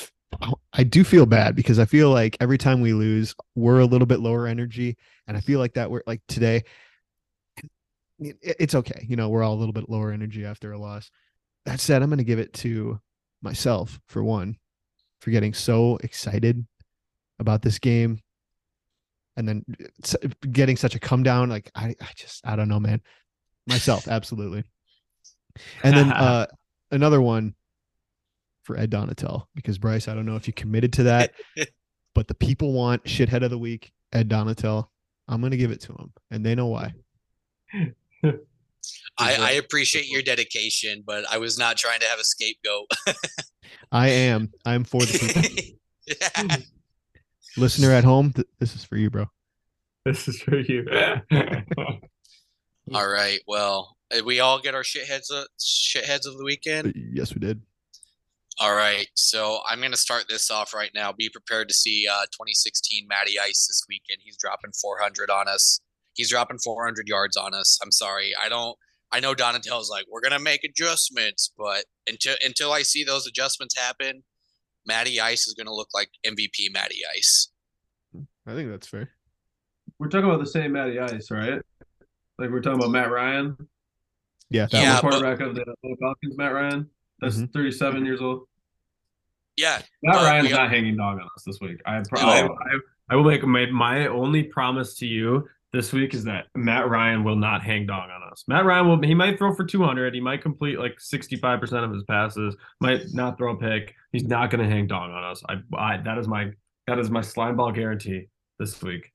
I 0.74 0.84
do 0.84 1.04
feel 1.04 1.26
bad 1.26 1.56
because 1.56 1.80
I 1.80 1.86
feel 1.86 2.10
like 2.10 2.38
every 2.40 2.58
time 2.58 2.82
we 2.82 2.94
lose, 2.94 3.34
we're 3.56 3.80
a 3.80 3.86
little 3.86 4.06
bit 4.06 4.20
lower 4.20 4.48
energy, 4.48 4.98
and 5.28 5.36
I 5.38 5.40
feel 5.40 5.60
like 5.60 5.74
that 5.74 5.90
we're 5.90 6.04
like 6.06 6.22
today. 6.28 6.64
It's 8.20 8.76
okay, 8.76 9.06
you 9.08 9.16
know, 9.16 9.30
we're 9.30 9.44
all 9.44 9.54
a 9.54 9.60
little 9.60 9.74
bit 9.74 9.90
lower 9.90 10.12
energy 10.12 10.46
after 10.46 10.72
a 10.72 10.78
loss. 10.78 11.10
That 11.66 11.80
said, 11.80 12.02
I'm 12.02 12.10
going 12.10 12.20
to 12.20 12.24
give 12.24 12.40
it 12.40 12.54
to 12.54 13.00
myself 13.42 14.00
for 14.08 14.24
one, 14.24 14.58
for 15.20 15.32
getting 15.32 15.54
so 15.54 15.98
excited 16.02 16.66
about 17.40 17.62
this 17.62 17.80
game 17.80 18.20
and 19.38 19.48
then 19.48 19.66
getting 20.52 20.78
such 20.78 20.96
a 20.96 21.00
come 21.00 21.24
down 21.24 21.50
like 21.50 21.72
I, 21.76 21.96
I 22.02 22.10
just 22.16 22.46
i 22.46 22.56
don't 22.56 22.70
know 22.70 22.80
man. 22.80 23.02
Myself 23.68 24.08
absolutely. 24.08 24.64
And 25.84 25.96
then 25.96 26.12
uh 26.12 26.48
another 26.92 27.22
one 27.22 27.56
for 28.64 28.78
ed 28.78 28.92
Donatell 28.92 29.46
because 29.54 29.78
bryce 29.78 30.08
i 30.08 30.16
don't 30.16 30.26
know 30.26 30.36
if 30.36 30.48
you 30.48 30.54
committed 30.54 30.94
to 30.94 31.04
that 31.04 31.34
but 32.16 32.28
the 32.28 32.34
people 32.34 32.74
want 32.74 33.04
shithead 33.04 33.44
of 33.44 33.52
the 33.52 33.58
week 33.58 33.92
ed 34.14 34.30
Donatell. 34.30 34.88
I'm 35.28 35.42
gonna 35.42 35.58
give 35.58 35.72
it 35.72 35.82
to 35.82 35.94
him 35.94 36.14
and 36.32 36.46
they 36.46 36.56
know 36.56 36.68
why. 36.68 36.94
I, 39.18 39.36
I 39.36 39.52
appreciate 39.52 40.08
your 40.10 40.22
dedication, 40.22 41.04
but 41.06 41.26
I 41.32 41.38
was 41.38 41.58
not 41.58 41.78
trying 41.78 42.00
to 42.02 42.06
have 42.06 42.20
a 42.20 42.24
scapegoat. 42.24 42.92
i 43.92 44.10
am. 44.10 44.52
I'm 44.66 44.84
for 44.84 45.02
the 45.02 45.18
people. 45.18 45.80
Yeah. 46.08 46.58
Listener 47.58 47.92
at 47.92 48.04
home 48.04 48.34
th- 48.34 48.48
this 48.60 48.76
is 48.76 48.84
for 48.84 48.98
you 48.98 49.10
bro 49.10 49.26
This 50.06 50.28
is 50.28 50.42
for 50.42 50.60
you. 50.60 50.86
All 52.94 53.08
right. 53.08 53.40
Well, 53.48 53.98
uh, 54.16 54.24
we 54.24 54.40
all 54.40 54.60
get 54.62 54.76
our 54.76 54.84
shitheads 54.84 55.32
of 55.32 55.48
shitheads 55.60 56.28
of 56.28 56.38
the 56.38 56.44
weekend. 56.44 56.94
yes 56.96 57.34
we 57.34 57.40
did 57.40 57.62
All 58.60 58.76
right, 58.76 59.08
so 59.16 59.60
I'm 59.68 59.82
gonna 59.82 59.98
start 59.98 60.26
this 60.30 60.52
off 60.52 60.74
right 60.74 60.92
now. 60.94 61.12
Be 61.12 61.30
prepared 61.30 61.68
to 61.70 61.74
see 61.74 62.08
uh, 62.08 62.26
2016 62.32 63.08
Matty 63.08 63.40
Ice 63.40 63.66
this 63.68 63.84
weekend. 63.90 64.20
He's 64.24 64.38
dropping 64.38 64.72
400 64.80 65.30
on 65.32 65.48
us. 65.48 65.80
He's 66.14 66.30
dropping 66.30 66.60
400 66.60 67.08
yards 67.08 67.36
on 67.36 67.54
us. 67.56 67.80
I'm 67.84 67.92
sorry, 67.92 68.32
I 68.42 68.48
don't. 68.48 68.78
I 69.12 69.20
know 69.20 69.34
Donatell's 69.34 69.90
like 69.90 70.06
we're 70.12 70.22
gonna 70.22 70.40
make 70.40 70.64
adjustments, 70.64 71.52
but 71.58 71.86
until 72.08 72.36
until 72.46 72.72
I 72.72 72.84
see 72.84 73.04
those 73.04 73.26
adjustments 73.26 73.76
happen, 73.78 74.24
Matty 74.86 75.20
Ice 75.20 75.48
is 75.48 75.54
gonna 75.54 75.74
look 75.74 75.90
like 75.94 76.10
MVP 76.26 76.72
Matty 76.74 77.00
Ice. 77.18 77.50
i 78.48 78.54
think 78.54 78.70
that's 78.70 78.88
fair 78.88 79.10
we're 80.00 80.10
talking 80.10 80.26
about 80.30 80.40
the 80.40 80.46
same 80.50 80.74
Matty 80.74 81.00
Ice, 81.00 81.32
right? 81.32 81.62
Like 82.38 82.50
we're 82.50 82.60
talking 82.62 82.80
about 82.80 82.92
Matt 82.92 83.12
Ryan, 83.12 83.56
yeah 84.50 84.68
that 84.72 84.74
Yeah, 84.74 84.94
one. 84.96 85.02
but- 85.04 85.10
quarterback 85.22 85.40
of 85.48 85.56
the, 85.56 85.64
the 85.84 85.96
Falcons. 86.02 86.38
Matt 86.38 86.54
Ryan, 86.54 86.90
that's 87.20 87.38
Mhm. 87.38 87.54
37 87.54 88.06
years 88.06 88.20
old. 88.22 88.48
Yeah, 89.56 89.82
Matt 90.04 90.16
But 90.16 90.24
Ryan's 90.26 90.48
we- 90.50 90.54
not 90.54 90.70
hanging 90.70 90.98
dog 90.98 91.20
on 91.20 91.30
us 91.36 91.44
this 91.46 91.60
week. 91.62 91.80
I, 91.86 92.02
pro- 92.10 92.22
No. 92.22 92.28
I, 92.30 92.42
I, 92.46 92.80
I 93.12 93.16
will 93.16 93.24
make 93.24 93.44
my, 93.44 93.68
my 93.68 94.08
only 94.08 94.44
promise 94.44 94.96
to 94.96 95.08
you 95.08 95.48
this 95.72 95.94
week 95.94 96.14
is 96.14 96.26
that 96.26 96.48
Matt 96.56 96.90
Ryan 96.90 97.24
will 97.24 97.38
not 97.38 97.64
hang 97.64 97.86
dog 97.86 98.10
on 98.10 98.22
us. 98.36 98.44
Matt 98.48 98.66
Ryan 98.66 98.88
will 98.88 99.02
he 99.02 99.16
might 99.16 99.38
throw 99.38 99.54
for 99.54 99.64
200. 99.64 100.14
He 100.14 100.20
might 100.20 100.42
complete 100.42 100.80
like 100.80 100.98
65% 101.00 101.84
of 101.84 101.92
his 101.92 102.04
passes. 102.04 102.56
Might 102.82 103.02
not 103.14 103.38
throw 103.38 103.54
a 103.54 103.58
pick. 103.58 103.96
He's 104.12 104.26
not 104.26 104.50
going 104.52 104.64
to 104.64 104.70
hang 104.70 104.88
dog 104.88 105.10
on 105.10 105.24
us. 105.24 105.42
I, 105.48 105.56
I 105.76 105.98
that 105.98 106.18
is 106.18 106.28
my 106.28 106.52
that 106.88 107.00
is 107.00 107.10
my 107.10 107.22
slime 107.22 107.56
ball 107.56 107.72
guarantee 107.72 108.28
this 108.60 108.82
week. 108.82 109.12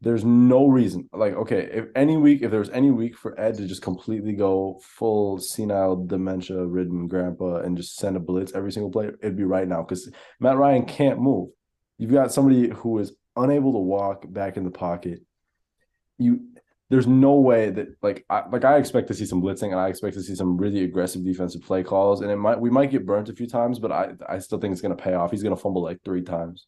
There's 0.00 0.24
no 0.24 0.66
reason. 0.66 1.08
Like, 1.14 1.32
okay, 1.34 1.68
if 1.72 1.86
any 1.96 2.18
week, 2.18 2.42
if 2.42 2.50
there's 2.50 2.68
any 2.70 2.90
week 2.90 3.16
for 3.16 3.40
Ed 3.40 3.54
to 3.54 3.66
just 3.66 3.80
completely 3.80 4.34
go 4.34 4.78
full 4.82 5.38
senile, 5.38 6.04
dementia 6.04 6.62
ridden 6.62 7.08
grandpa 7.08 7.60
and 7.60 7.74
just 7.74 7.96
send 7.96 8.16
a 8.16 8.20
blitz 8.20 8.52
every 8.54 8.70
single 8.70 8.90
play, 8.90 9.06
it'd 9.06 9.36
be 9.36 9.44
right 9.44 9.66
now 9.66 9.82
because 9.82 10.10
Matt 10.40 10.58
Ryan 10.58 10.84
can't 10.84 11.20
move. 11.20 11.50
You've 11.96 12.12
got 12.12 12.32
somebody 12.32 12.68
who 12.68 12.98
is 12.98 13.12
unable 13.36 13.72
to 13.72 13.78
walk 13.78 14.30
back 14.30 14.58
in 14.58 14.64
the 14.64 14.70
pocket. 14.70 15.22
You 16.18 16.48
there's 16.90 17.06
no 17.06 17.34
way 17.34 17.70
that 17.70 17.88
like 18.02 18.24
I 18.28 18.42
like 18.50 18.64
I 18.64 18.76
expect 18.76 19.08
to 19.08 19.14
see 19.14 19.24
some 19.24 19.42
blitzing 19.42 19.70
and 19.70 19.80
I 19.80 19.88
expect 19.88 20.14
to 20.14 20.22
see 20.22 20.34
some 20.34 20.56
really 20.56 20.84
aggressive 20.84 21.24
defensive 21.24 21.62
play 21.62 21.82
calls 21.82 22.20
and 22.20 22.30
it 22.30 22.36
might 22.36 22.60
we 22.60 22.70
might 22.70 22.90
get 22.90 23.06
burnt 23.06 23.28
a 23.28 23.34
few 23.34 23.46
times, 23.46 23.78
but 23.78 23.90
I 23.90 24.12
I 24.28 24.38
still 24.38 24.58
think 24.58 24.72
it's 24.72 24.82
gonna 24.82 24.94
pay 24.94 25.14
off. 25.14 25.30
He's 25.30 25.42
gonna 25.42 25.56
fumble 25.56 25.82
like 25.82 25.98
three 26.04 26.22
times. 26.22 26.66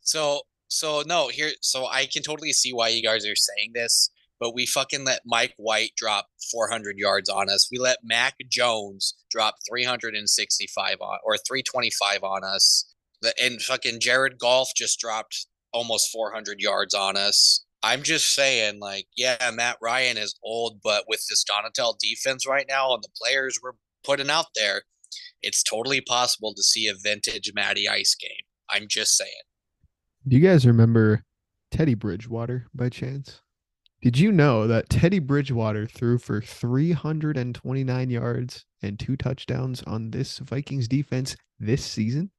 So 0.00 0.42
so 0.68 1.02
no, 1.06 1.28
here 1.28 1.52
so 1.62 1.86
I 1.86 2.06
can 2.06 2.22
totally 2.22 2.52
see 2.52 2.72
why 2.72 2.88
you 2.88 3.02
guys 3.02 3.26
are 3.26 3.36
saying 3.36 3.72
this, 3.74 4.10
but 4.38 4.54
we 4.54 4.66
fucking 4.66 5.04
let 5.04 5.20
Mike 5.24 5.54
White 5.56 5.92
drop 5.96 6.26
400 6.50 6.98
yards 6.98 7.30
on 7.30 7.48
us. 7.48 7.68
We 7.72 7.78
let 7.78 7.98
Mac 8.02 8.34
Jones 8.50 9.14
drop 9.30 9.54
365 9.68 10.96
on 11.00 11.18
or 11.24 11.36
325 11.38 12.24
on 12.24 12.44
us. 12.44 12.94
The 13.22 13.32
and 13.42 13.62
fucking 13.62 14.00
Jared 14.00 14.38
Goff 14.38 14.72
just 14.76 15.00
dropped 15.00 15.46
almost 15.72 16.10
400 16.12 16.60
yards 16.60 16.92
on 16.92 17.16
us. 17.16 17.64
I'm 17.82 18.02
just 18.02 18.34
saying, 18.34 18.78
like, 18.80 19.06
yeah, 19.16 19.50
Matt 19.52 19.76
Ryan 19.82 20.16
is 20.16 20.34
old, 20.42 20.80
but 20.82 21.04
with 21.08 21.24
this 21.28 21.44
Donatell 21.44 21.98
defense 21.98 22.46
right 22.46 22.66
now 22.68 22.94
and 22.94 23.02
the 23.02 23.08
players 23.20 23.58
we're 23.62 23.72
putting 24.04 24.30
out 24.30 24.46
there, 24.54 24.82
it's 25.42 25.62
totally 25.62 26.00
possible 26.00 26.54
to 26.54 26.62
see 26.62 26.86
a 26.86 26.94
vintage 26.94 27.50
Matty 27.54 27.88
Ice 27.88 28.14
game. 28.14 28.46
I'm 28.70 28.86
just 28.88 29.16
saying. 29.16 29.30
Do 30.26 30.36
you 30.36 30.42
guys 30.42 30.66
remember 30.66 31.24
Teddy 31.72 31.94
Bridgewater 31.94 32.66
by 32.72 32.88
chance? 32.88 33.40
Did 34.02 34.18
you 34.18 34.32
know 34.32 34.66
that 34.66 34.88
Teddy 34.88 35.20
Bridgewater 35.20 35.86
threw 35.86 36.18
for 36.18 36.40
329 36.40 38.10
yards 38.10 38.64
and 38.82 38.98
two 38.98 39.16
touchdowns 39.16 39.82
on 39.84 40.10
this 40.10 40.38
Vikings 40.38 40.88
defense 40.88 41.36
this 41.60 41.84
season? 41.84 42.30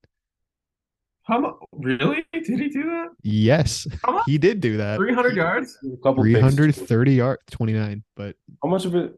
How 1.23 1.39
mu- 1.39 1.53
really? 1.71 2.25
Did 2.33 2.45
he 2.59 2.67
do 2.69 2.83
that? 2.83 3.07
Yes, 3.23 3.87
How 4.03 4.11
much? 4.13 4.23
he 4.25 4.37
did 4.37 4.59
do 4.59 4.75
that. 4.77 4.97
300 4.97 5.35
yards? 5.35 5.77
A 5.85 5.95
couple 6.03 6.23
picks. 6.23 6.37
330 6.39 7.13
yards, 7.13 7.41
29. 7.51 8.03
But 8.17 8.35
How 8.61 8.69
much 8.69 8.83
of 8.85 8.93
it? 8.95 9.17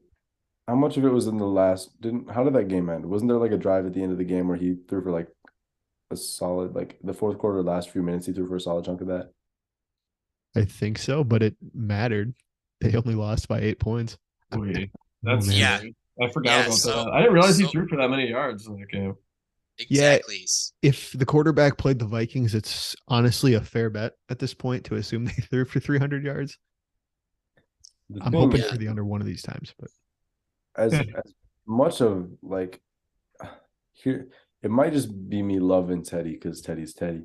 How 0.67 0.75
much 0.75 0.97
of 0.97 1.05
it 1.05 1.09
was 1.09 1.27
in 1.27 1.37
the 1.37 1.45
last? 1.47 1.99
Didn't 2.01 2.29
how 2.31 2.43
did 2.43 2.53
that 2.53 2.67
game 2.67 2.89
end? 2.89 3.05
Wasn't 3.05 3.29
there 3.29 3.37
like 3.39 3.51
a 3.51 3.57
drive 3.57 3.85
at 3.85 3.93
the 3.93 4.01
end 4.03 4.11
of 4.11 4.17
the 4.17 4.23
game 4.23 4.47
where 4.47 4.57
he 4.57 4.77
threw 4.87 5.01
for 5.03 5.11
like 5.11 5.27
a 6.11 6.15
solid, 6.17 6.75
like 6.75 6.97
the 7.03 7.13
fourth 7.13 7.37
quarter, 7.39 7.61
last 7.63 7.89
few 7.89 8.01
minutes, 8.03 8.25
he 8.27 8.33
threw 8.33 8.47
for 8.47 8.55
a 8.55 8.59
solid 8.61 8.85
chunk 8.85 9.01
of 9.01 9.07
that. 9.07 9.31
I 10.55 10.65
think 10.65 10.97
so. 10.97 11.23
But 11.23 11.41
it 11.43 11.55
mattered. 11.73 12.33
They 12.81 12.95
only 12.95 13.15
lost 13.15 13.47
by 13.47 13.59
eight 13.61 13.79
points. 13.79 14.17
Wait, 14.55 14.89
oh, 15.27 15.33
that's 15.35 15.47
man. 15.47 15.57
Yeah. 15.57 16.25
I 16.25 16.31
forgot 16.31 16.51
Yeah, 16.51 16.65
about 16.65 16.73
so- 16.77 17.03
that. 17.05 17.11
I 17.13 17.19
didn't 17.21 17.33
realize 17.33 17.57
he 17.57 17.65
threw 17.67 17.87
for 17.87 17.97
that 17.97 18.09
many 18.09 18.29
yards 18.29 18.67
in 18.67 18.77
that 18.79 18.89
game. 18.91 19.15
Yeah. 19.77 20.13
Exactly. 20.13 20.47
If 20.81 21.11
the 21.13 21.25
quarterback 21.25 21.77
played 21.77 21.99
the 21.99 22.05
Vikings, 22.05 22.55
it's 22.55 22.95
honestly 23.07 23.55
a 23.55 23.61
fair 23.61 23.89
bet 23.89 24.13
at 24.29 24.39
this 24.39 24.53
point 24.53 24.85
to 24.85 24.95
assume 24.95 25.25
they 25.25 25.31
threw 25.31 25.65
for 25.65 25.79
300 25.79 26.23
yards. 26.23 26.57
The 28.09 28.21
I'm 28.23 28.31
thing 28.31 28.41
hoping 28.41 28.61
is, 28.61 28.69
for 28.69 28.77
the 28.77 28.87
under 28.87 29.03
one 29.03 29.21
of 29.21 29.27
these 29.27 29.41
times, 29.41 29.73
but 29.79 29.89
as 30.77 30.93
as 30.93 31.33
much 31.67 32.01
of 32.01 32.29
like 32.41 32.81
here, 33.93 34.27
it 34.61 34.69
might 34.71 34.93
just 34.93 35.29
be 35.29 35.41
me 35.41 35.59
loving 35.59 36.03
Teddy 36.03 36.33
because 36.33 36.61
Teddy's 36.61 36.93
Teddy, 36.93 37.23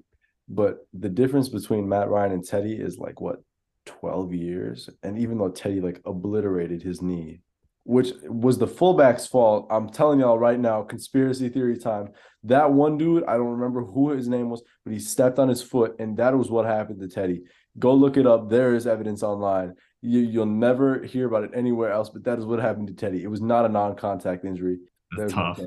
but 0.49 0.87
the 0.95 1.09
difference 1.11 1.49
between 1.49 1.89
Matt 1.89 2.09
Ryan 2.09 2.33
and 2.33 2.47
Teddy 2.47 2.75
is 2.75 2.99
like 2.99 3.21
what 3.21 3.43
12 3.85 4.33
years, 4.33 4.89
and 5.03 5.19
even 5.19 5.39
though 5.39 5.51
Teddy 5.51 5.81
like 5.81 6.01
obliterated 6.07 6.83
his 6.83 7.03
knee, 7.03 7.43
which 7.85 8.13
was 8.25 8.59
the 8.59 8.67
fullback's 8.67 9.27
fault, 9.27 9.67
I'm 9.71 9.89
telling 9.89 10.21
y'all 10.21 10.39
right 10.39 10.59
now, 10.59 10.83
conspiracy 10.83 11.49
theory 11.49 11.79
time. 11.79 12.11
That 12.45 12.73
one 12.73 12.99
dude, 12.99 13.25
I 13.25 13.37
don't 13.37 13.59
remember 13.59 13.85
who 13.85 14.11
his 14.11 14.29
name 14.29 14.51
was, 14.51 14.63
but 14.85 14.93
he 14.93 14.99
stepped 14.99 15.39
on 15.39 15.49
his 15.49 15.63
foot, 15.63 15.97
and 15.99 16.17
that 16.17 16.37
was 16.37 16.51
what 16.51 16.67
happened 16.67 17.01
to 17.01 17.09
Teddy. 17.09 17.43
Go 17.79 17.95
look 17.95 18.17
it 18.17 18.27
up. 18.27 18.49
There 18.49 18.75
is 18.75 18.87
evidence 18.87 19.23
online. 19.23 19.75
You 20.03 20.21
you'll 20.21 20.47
never 20.47 21.03
hear 21.03 21.27
about 21.27 21.45
it 21.45 21.51
anywhere 21.55 21.91
else, 21.91 22.09
but 22.09 22.25
that 22.25 22.39
is 22.39 22.47
what 22.47 22.59
happened 22.59 22.89
to 22.89 22.95
Teddy. 22.95 23.23
It 23.23 23.31
was 23.31 23.43
not 23.43 23.67
a 23.67 23.69
non-contact 23.69 24.45
injury. 24.45 24.79
That's 25.17 25.33
There's 25.33 25.33
tough. 25.33 25.61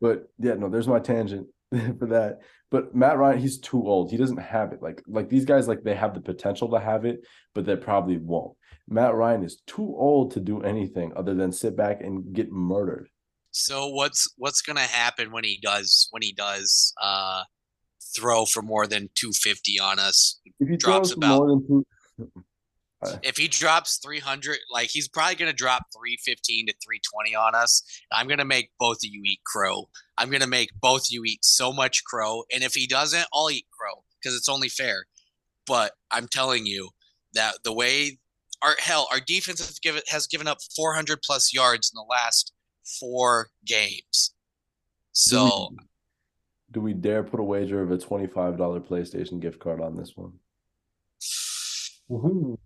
But 0.00 0.28
yeah, 0.38 0.54
no, 0.54 0.68
there's 0.68 0.88
my 0.88 0.98
tangent 0.98 1.46
for 1.98 2.06
that. 2.06 2.40
But 2.70 2.94
Matt 2.94 3.18
Ryan, 3.18 3.38
he's 3.38 3.58
too 3.58 3.86
old. 3.86 4.10
He 4.10 4.16
doesn't 4.16 4.36
have 4.38 4.72
it. 4.72 4.82
Like 4.82 5.02
like 5.06 5.28
these 5.28 5.44
guys, 5.44 5.68
like 5.68 5.82
they 5.82 5.94
have 5.94 6.14
the 6.14 6.20
potential 6.20 6.70
to 6.70 6.80
have 6.80 7.04
it, 7.04 7.20
but 7.54 7.64
they 7.64 7.76
probably 7.76 8.18
won't. 8.18 8.56
Matt 8.88 9.14
Ryan 9.14 9.42
is 9.44 9.60
too 9.66 9.94
old 9.96 10.32
to 10.32 10.40
do 10.40 10.62
anything 10.62 11.12
other 11.16 11.34
than 11.34 11.52
sit 11.52 11.76
back 11.76 12.00
and 12.00 12.32
get 12.32 12.50
murdered. 12.52 13.08
So 13.50 13.88
what's 13.88 14.32
what's 14.36 14.62
gonna 14.62 14.80
happen 14.80 15.32
when 15.32 15.44
he 15.44 15.58
does 15.62 16.08
when 16.10 16.22
he 16.22 16.32
does 16.32 16.92
uh 17.00 17.42
throw 18.16 18.44
for 18.46 18.62
more 18.62 18.86
than 18.86 19.08
250 19.14 19.80
on 19.80 19.98
us? 19.98 20.40
If 20.60 20.68
he 20.68 20.76
Drops 20.76 21.10
throws 21.10 21.16
about- 21.16 21.38
more 21.38 21.48
than 21.48 21.66
two, 21.66 21.86
Uh, 23.02 23.16
if 23.22 23.36
he 23.36 23.46
drops 23.46 23.98
300, 23.98 24.56
like 24.70 24.88
he's 24.88 25.06
probably 25.08 25.34
gonna 25.34 25.52
drop 25.52 25.84
315 25.94 26.66
to 26.68 26.72
320 26.82 27.34
on 27.34 27.54
us. 27.54 27.82
I'm 28.10 28.26
gonna 28.26 28.44
make 28.44 28.70
both 28.78 28.98
of 28.98 29.04
you 29.10 29.22
eat 29.24 29.40
crow. 29.44 29.88
I'm 30.16 30.30
gonna 30.30 30.46
make 30.46 30.70
both 30.80 31.02
of 31.02 31.10
you 31.10 31.22
eat 31.24 31.44
so 31.44 31.72
much 31.72 32.04
crow, 32.04 32.44
and 32.52 32.62
if 32.64 32.74
he 32.74 32.86
doesn't, 32.86 33.26
I'll 33.34 33.50
eat 33.50 33.66
crow 33.70 34.02
because 34.18 34.34
it's 34.36 34.48
only 34.48 34.68
fair. 34.70 35.04
But 35.66 35.92
I'm 36.10 36.26
telling 36.28 36.64
you 36.66 36.90
that 37.34 37.62
the 37.64 37.72
way 37.72 38.18
our 38.62 38.76
hell 38.78 39.06
our 39.12 39.20
defense 39.20 39.58
has 39.58 39.78
given 39.78 40.00
has 40.08 40.26
given 40.26 40.48
up 40.48 40.58
400 40.74 41.20
plus 41.22 41.52
yards 41.52 41.90
in 41.92 41.96
the 41.96 42.06
last 42.08 42.52
four 42.98 43.50
games. 43.66 44.32
do 45.28 45.44
we- 45.44 45.50
So 45.50 45.70
do 46.70 46.80
we 46.80 46.94
dare 46.94 47.22
put 47.22 47.40
a 47.40 47.44
wager 47.44 47.82
of 47.82 47.90
a 47.90 47.98
twenty-five 47.98 48.56
dollar 48.56 48.80
PlayStation 48.80 49.38
gift 49.40 49.58
card 49.60 49.80
on 49.82 49.96
this 49.96 50.16
one? 50.16 50.32
Ooh. 52.10 52.58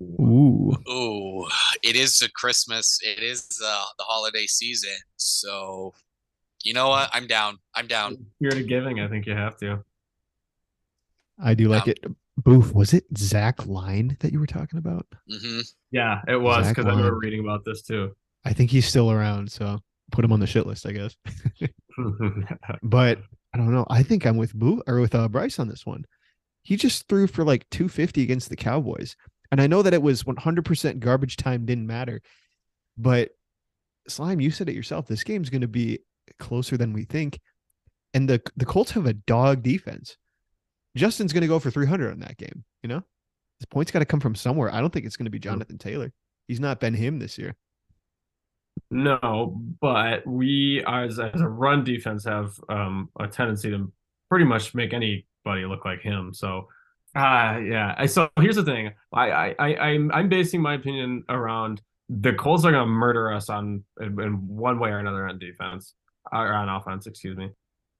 Ooh, 0.88 1.47
it 1.82 1.97
is 1.97 2.20
a 2.22 2.30
Christmas. 2.30 2.99
It 3.03 3.22
is 3.22 3.47
uh, 3.64 3.84
the 3.99 4.05
holiday 4.05 4.47
season. 4.47 4.97
So, 5.16 5.95
you 6.62 6.74
know 6.74 6.88
what? 6.91 7.09
I'm 7.12 7.26
down. 7.26 7.59
I'm 7.74 7.86
down. 7.86 8.18
Spirit 8.36 8.59
of 8.59 8.68
giving, 8.68 9.01
I 9.01 9.09
think 9.09 9.26
you 9.26 9.34
have 9.34 9.57
to. 9.59 9.82
I 11.43 11.55
do 11.55 11.68
like 11.68 11.84
Um, 11.84 11.91
it. 11.91 12.05
Boof, 12.45 12.72
was 12.74 12.95
it 12.95 13.05
Zach 13.16 13.66
Line 13.66 14.16
that 14.20 14.32
you 14.32 14.41
were 14.41 14.47
talking 14.47 14.78
about? 14.78 15.07
hmm 15.28 15.61
Yeah, 15.91 16.20
it 16.28 16.36
was 16.36 16.68
because 16.68 16.86
I 16.86 16.91
remember 16.91 17.18
reading 17.18 17.41
about 17.41 17.64
this 17.64 17.82
too. 17.82 18.14
I 18.45 18.53
think 18.53 18.70
he's 18.70 18.86
still 18.86 19.11
around, 19.11 19.51
so 19.51 19.80
put 20.12 20.24
him 20.24 20.32
on 20.32 20.41
the 20.41 20.47
shit 20.47 20.66
list, 20.66 20.86
I 20.86 20.93
guess. 20.93 21.16
But 22.82 23.18
I 23.53 23.59
don't 23.59 23.72
know. 23.72 23.86
I 23.91 24.03
think 24.03 24.24
I'm 24.26 24.36
with 24.36 24.55
Boo 24.55 24.82
or 24.86 25.01
with 25.01 25.14
uh, 25.14 25.28
Bryce 25.28 25.59
on 25.59 25.68
this 25.68 25.84
one. 25.84 26.05
He 26.62 26.76
just 26.76 27.08
threw 27.08 27.26
for 27.26 27.44
like 27.44 27.68
250 27.70 28.22
against 28.22 28.48
the 28.48 28.56
Cowboys. 28.56 29.16
And 29.50 29.61
I 29.61 29.66
know 29.66 29.82
that 29.82 29.94
it 29.94 30.02
was 30.02 30.22
100% 30.22 31.00
garbage 31.00 31.36
time 31.36 31.66
didn't 31.66 31.86
matter. 31.86 32.20
But 32.96 33.30
Slime, 34.08 34.40
you 34.40 34.50
said 34.50 34.68
it 34.68 34.74
yourself. 34.74 35.06
This 35.06 35.24
game's 35.24 35.50
going 35.50 35.61
to 35.62 35.68
be 35.68 36.00
closer 36.38 36.76
than 36.76 36.92
we 36.92 37.04
think. 37.04 37.40
And 38.12 38.28
the 38.28 38.42
the 38.56 38.64
Colts 38.64 38.90
have 38.92 39.06
a 39.06 39.12
dog 39.12 39.62
defense. 39.62 40.16
Justin's 40.96 41.32
going 41.32 41.42
to 41.42 41.48
go 41.48 41.58
for 41.58 41.70
300 41.70 42.11
on 42.11 42.20
that 42.20 42.36
game, 42.36 42.64
you 42.82 42.88
know? 42.88 43.02
His 43.61 43.66
points 43.66 43.92
got 43.92 44.00
to 44.00 44.04
come 44.04 44.20
from 44.20 44.34
somewhere. 44.34 44.74
I 44.74 44.80
don't 44.80 44.92
think 44.92 45.06
it's 45.06 45.16
going 45.16 45.26
to 45.26 45.30
be 45.30 45.38
Jonathan 45.38 45.78
Taylor. 45.78 46.12
He's 46.48 46.61
not 46.61 46.80
been 46.80 46.94
him 46.94 47.18
this 47.18 47.38
year. 47.38 47.54
No, 48.90 49.61
but 49.80 50.26
we 50.26 50.82
as 50.86 51.18
as 51.20 51.40
a 51.40 51.48
run 51.48 51.84
defense 51.84 52.24
have 52.24 52.52
um 52.68 53.11
a 53.18 53.28
tendency 53.28 53.70
to 53.70 53.92
pretty 54.28 54.44
much 54.44 54.74
make 54.74 54.92
anybody 55.45 55.66
look 55.66 55.84
like 55.84 56.01
him. 56.01 56.32
So 56.34 56.68
uh 57.16 57.59
yeah. 57.64 58.07
So 58.07 58.30
here's 58.38 58.57
the 58.57 58.64
thing. 58.64 58.93
I 59.12 59.30
I, 59.30 59.55
I 59.59 59.76
I'm 59.76 60.11
I'm 60.12 60.28
basing 60.28 60.62
my 60.62 60.74
opinion 60.74 61.24
around 61.28 61.82
the 62.09 62.32
Colts 62.32 62.64
are 62.64 62.72
gonna 62.72 62.86
murder 62.86 63.32
us 63.32 63.49
on 63.49 63.84
in, 64.01 64.47
one 64.47 64.78
way 64.78 64.91
or 64.91 64.99
another 64.99 65.28
on 65.28 65.38
defense. 65.38 65.95
Or 66.32 66.53
on 66.53 66.68
offense, 66.68 67.07
excuse 67.07 67.36
me. 67.36 67.51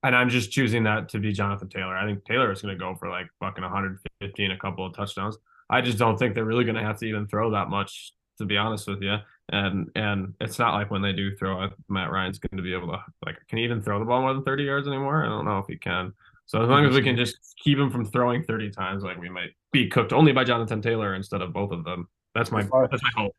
And 0.03 0.14
I'm 0.14 0.28
just 0.28 0.53
choosing 0.53 0.84
that 0.84 1.09
to 1.11 1.18
be 1.18 1.32
Jonathan 1.32 1.68
Taylor. 1.68 1.97
I 1.97 2.07
think 2.07 2.24
Taylor 2.24 2.53
is 2.53 2.62
gonna 2.62 2.76
go 2.76 2.95
for 2.95 3.09
like 3.09 3.26
fucking 3.41 3.62
150 3.62 4.45
and 4.45 4.53
a 4.53 4.59
couple 4.59 4.86
of 4.86 4.95
touchdowns. 4.95 5.36
I 5.68 5.80
just 5.80 5.99
don't 5.99 6.18
think 6.18 6.34
they're 6.34 6.45
really 6.45 6.64
gonna 6.64 6.82
have 6.82 6.99
to 6.99 7.07
even 7.07 7.26
throw 7.26 7.51
that 7.53 7.68
much, 7.68 8.12
to 8.38 8.45
be 8.45 8.57
honest 8.57 8.86
with 8.86 9.03
you 9.03 9.16
and 9.53 9.91
and 9.95 10.34
it's 10.41 10.59
not 10.59 10.74
like 10.74 10.91
when 10.91 11.03
they 11.03 11.12
do 11.12 11.34
throw 11.36 11.64
it, 11.64 11.72
Matt 11.88 12.11
Ryan's 12.11 12.38
going 12.38 12.57
to 12.57 12.62
be 12.62 12.72
able 12.72 12.88
to 12.88 12.99
like 13.24 13.36
can 13.49 13.59
he 13.59 13.64
even 13.64 13.82
throw 13.82 13.99
the 13.99 14.05
ball 14.05 14.22
more 14.22 14.32
than 14.32 14.45
30 14.45 14.64
yards 14.64 14.86
anymore? 14.86 15.24
I 15.24 15.28
don't 15.28 15.45
know 15.45 15.59
if 15.59 15.66
he 15.66 15.76
can. 15.76 16.12
So 16.51 16.61
as 16.61 16.68
long 16.68 16.84
as 16.84 16.96
we 16.96 17.01
can 17.03 17.16
just 17.16 17.36
keep 17.62 17.78
him 17.78 17.92
from 17.92 18.05
throwing 18.05 18.42
30 18.42 18.72
times, 18.72 19.05
like 19.05 19.20
we 19.20 19.28
might 19.28 19.51
be 19.70 19.86
cooked 19.88 20.12
only 20.12 20.32
by 20.32 20.42
Jonathan 20.42 20.82
Taylor 20.82 21.14
instead 21.14 21.42
of 21.42 21.53
both 21.53 21.70
of 21.70 21.84
them. 21.84 22.09
That's 22.34 22.51
my 22.51 22.62
If 22.62 22.74
I- 22.74 22.88
that's 22.90 23.05
my 23.05 23.11
hope. 23.22 23.36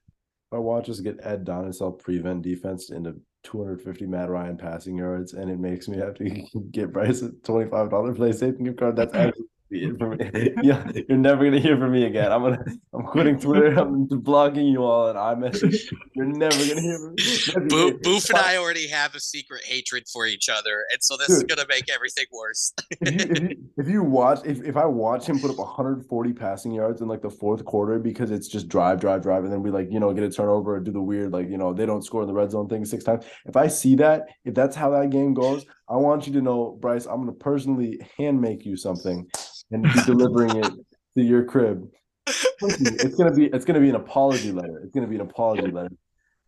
I 0.54 0.58
watch 0.60 0.90
us 0.90 1.02
get 1.02 1.20
Ed 1.22 1.46
Donatell 1.46 2.00
prevent 2.00 2.42
defense 2.42 2.90
into 2.90 3.20
250 3.44 4.06
Matt 4.06 4.30
Ryan 4.30 4.56
passing 4.56 4.98
yards, 4.98 5.34
and 5.34 5.52
it 5.52 5.60
makes 5.60 5.90
me 5.90 5.98
have 5.98 6.14
to 6.16 6.24
get 6.72 6.94
Bryce 6.94 7.22
a 7.22 7.32
$25 7.32 8.16
play 8.16 8.30
PlayStation 8.30 8.64
gift 8.64 8.80
card. 8.80 8.96
That's 8.96 9.14
actually 9.14 9.30
it 9.30 9.36
for 9.36 9.42
me. 9.42 9.48
yeah, 10.64 10.92
you're 11.08 11.18
never 11.18 11.46
gonna 11.46 11.60
hear 11.60 11.78
from 11.78 11.94
me 11.94 12.06
again. 12.06 12.32
I'm 12.32 12.42
gonna, 12.42 12.64
I'm 12.94 13.04
quitting 13.04 13.40
Twitter. 13.40 13.68
I'm 13.80 14.06
blocking 14.22 14.66
you 14.66 14.84
all, 14.84 15.08
and 15.08 15.18
I 15.18 15.36
message. 15.36 15.90
You're 16.14 16.26
never 16.26 16.58
gonna 16.58 16.82
hear 16.82 17.00
from 17.00 17.16
me. 17.16 17.24
That'd 17.48 17.70
Bo- 17.70 17.98
Boof 18.04 18.30
and 18.30 18.40
I 18.40 18.58
already 18.58 18.88
have 18.88 19.16
a 19.16 19.20
secret 19.20 19.64
hatred 19.64 20.08
for 20.12 20.26
each 20.26 20.50
other, 20.50 20.86
and 20.92 21.02
so 21.02 21.16
this 21.16 21.30
is 21.30 21.44
gonna 21.44 21.68
make 21.70 21.90
everything 21.90 22.26
worse. 22.34 22.74
if 23.02 23.42
you, 23.42 23.56
if 23.78 23.88
you 23.88 23.92
if 23.92 23.96
you 23.96 24.04
watch 24.04 24.40
if, 24.46 24.64
if 24.64 24.78
I 24.78 24.86
watch 24.86 25.28
him 25.28 25.40
put 25.40 25.52
up 25.52 25.58
140 25.58 26.34
passing 26.34 26.72
yards 26.72 27.02
in 27.02 27.08
like 27.08 27.22
the 27.22 27.30
fourth 27.30 27.66
quarter 27.66 28.00
because 28.00 28.32
it's 28.32 28.48
just 28.48 28.68
drive 28.68 29.00
drive 29.00 29.22
drive 29.22 29.44
and 29.44 29.52
then 29.52 29.62
we 29.62 29.70
like 29.70 29.92
you 29.92 30.00
know 30.00 30.14
get 30.14 30.24
a 30.24 30.32
turnover 30.32 30.76
or 30.76 30.80
do 30.80 30.92
the 30.92 31.02
weird 31.02 31.32
like 31.32 31.50
you 31.50 31.58
know 31.58 31.74
they 31.74 31.86
don't 31.86 32.04
score 32.04 32.22
in 32.22 32.28
the 32.28 32.34
red 32.34 32.52
zone 32.52 32.68
thing 32.68 32.86
six 32.86 33.04
times 33.04 33.26
if 33.46 33.56
I 33.56 33.68
see 33.68 33.96
that 33.96 34.28
if 34.46 34.54
that's 34.54 34.76
how 34.76 34.90
that 34.92 35.10
game 35.10 35.34
goes 35.34 35.66
I 35.90 35.98
want 35.98 36.26
you 36.26 36.34
to 36.34 36.42
know 36.42 36.78
Bryce 36.82 37.06
I'm 37.06 37.20
gonna 37.20 37.34
personally 37.34 38.00
hand 38.18 38.40
make 38.40 38.66
you 38.66 38.78
something 38.78 39.30
and 39.72 39.84
be 39.84 40.02
delivering 40.06 40.56
it 40.58 40.72
to 41.16 41.24
your 41.24 41.44
crib 41.44 41.90
it's 42.28 43.16
gonna 43.16 43.32
be 43.32 43.48
it's 43.48 43.66
gonna 43.66 43.80
be 43.80 43.90
an 43.90 43.96
apology 43.96 44.52
letter 44.52 44.82
it's 44.84 44.94
gonna 44.94 45.08
be 45.08 45.16
an 45.16 45.22
apology 45.22 45.70
letter 45.72 45.96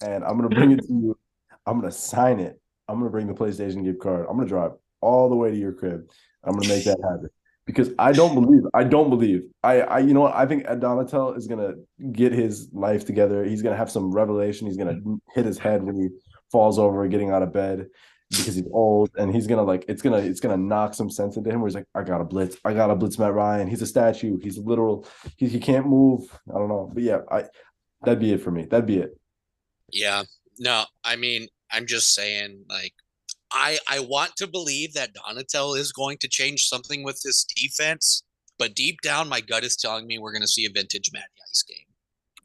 and 0.01 0.24
I'm 0.24 0.38
gonna 0.38 0.49
bring 0.49 0.71
it 0.71 0.82
to 0.82 0.93
you 0.93 1.17
I'm 1.65 1.80
gonna 1.80 1.91
sign 1.91 2.39
it 2.39 2.59
I'm 2.88 2.99
gonna 2.99 3.09
bring 3.09 3.28
the 3.28 3.34
PlayStation 3.34 3.84
gift 3.84 3.99
card 3.99 4.26
I'm 4.30 4.38
gonna 4.38 4.47
drive 4.47 4.71
all 5.01 5.30
the 5.30 5.36
way 5.36 5.51
to 5.51 5.57
your 5.57 5.74
crib 5.74 6.09
I'm 6.43 6.55
gonna 6.55 6.67
make 6.67 6.84
that 6.86 6.99
happen 7.03 7.30
because 7.65 7.91
I 7.97 8.11
don't 8.11 8.36
believe. 8.36 8.63
I 8.74 8.84
don't 8.84 9.09
believe. 9.09 9.43
I, 9.63 9.82
I, 9.82 9.99
you 9.99 10.13
know 10.13 10.21
what? 10.21 10.36
I 10.36 10.45
think 10.45 10.65
Ed 10.67 10.82
Donatell 10.82 11.38
is 11.38 11.47
gonna 11.47 11.74
get 12.11 12.34
his 12.34 12.69
life 12.74 13.05
together. 13.05 13.45
He's 13.45 13.61
gonna 13.61 13.78
have 13.78 13.91
some 13.91 14.11
revelation. 14.11 14.67
He's 14.67 14.78
gonna 14.78 14.93
mm-hmm. 14.93 15.15
hit 15.34 15.45
his 15.45 15.57
head 15.57 15.84
when 15.84 15.95
he 15.95 16.09
falls 16.51 16.78
over 16.78 17.07
getting 17.07 17.32
out 17.32 17.41
of 17.41 17.53
bed 17.53 17.88
because 18.38 18.56
he's 18.56 18.68
old, 18.72 19.12
and 19.18 19.34
he's 19.34 19.48
gonna 19.48 19.64
like 19.64 19.86
it's 19.88 20.02
gonna 20.02 20.18
it's 20.18 20.40
gonna 20.40 20.58
knock 20.58 20.94
some 20.94 21.10
sense 21.10 21.38
into 21.38 21.50
him. 21.50 21.62
Where 21.62 21.68
he's 21.68 21.76
like, 21.76 21.88
I 21.96 22.04
gotta 22.04 22.24
blitz. 22.24 22.58
I 22.66 22.74
gotta 22.74 22.96
blitz 22.96 23.18
Matt 23.18 23.34
Ryan. 23.34 23.68
He's 23.68 23.82
a 23.82 23.88
statue. 23.88 24.40
He's 24.42 24.58
literal. 24.58 25.08
He 25.38 25.48
he 25.48 25.60
can't 25.60 25.88
move. 25.88 26.22
I 26.50 26.58
don't 26.58 26.70
know, 26.70 26.90
but 26.94 27.04
yeah, 27.04 27.20
I 27.32 27.46
that'd 28.04 28.20
be 28.20 28.34
it 28.34 28.42
for 28.42 28.52
me. 28.52 28.66
That'd 28.66 28.86
be 28.86 29.00
it. 29.00 29.18
Yeah. 29.92 30.24
No, 30.60 30.86
I 31.04 31.16
mean, 31.16 31.48
I'm 31.72 31.86
just 31.86 32.14
saying, 32.14 32.66
like, 32.70 32.94
I 33.52 33.80
I 33.88 34.00
want 34.00 34.36
to 34.38 34.48
believe 34.48 34.94
that 34.94 35.12
Donatell 35.14 35.78
is 35.78 35.92
going 35.92 36.18
to 36.20 36.28
change 36.28 36.68
something 36.68 37.04
with 37.04 37.22
this 37.24 37.46
defense, 37.56 38.24
but 38.58 38.76
deep 38.76 39.02
down, 39.02 39.30
my 39.30 39.42
gut 39.42 39.64
is 39.64 39.76
telling 39.76 40.08
me 40.08 40.20
we're 40.20 40.32
going 40.32 40.42
to 40.42 40.48
see 40.48 40.66
a 40.66 40.70
vintage 40.70 41.10
Matty 41.14 41.26
Ice 41.50 41.64
game. 41.64 41.86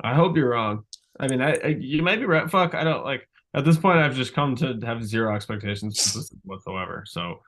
I 0.02 0.14
hope 0.14 0.36
you're 0.36 0.50
wrong. 0.50 0.84
I 1.20 1.28
mean, 1.28 1.42
I, 1.42 1.58
I 1.64 1.66
you 1.80 2.02
might 2.02 2.20
be 2.20 2.26
right. 2.26 2.50
Fuck, 2.50 2.74
I 2.74 2.84
don't 2.84 3.04
like 3.04 3.28
at 3.58 3.64
this 3.64 3.76
point. 3.76 3.98
I've 3.98 4.14
just 4.14 4.34
come 4.34 4.54
to 4.56 4.78
have 4.84 5.04
zero 5.04 5.34
expectations 5.34 6.32
whatsoever. 6.44 7.04
So 7.06 7.40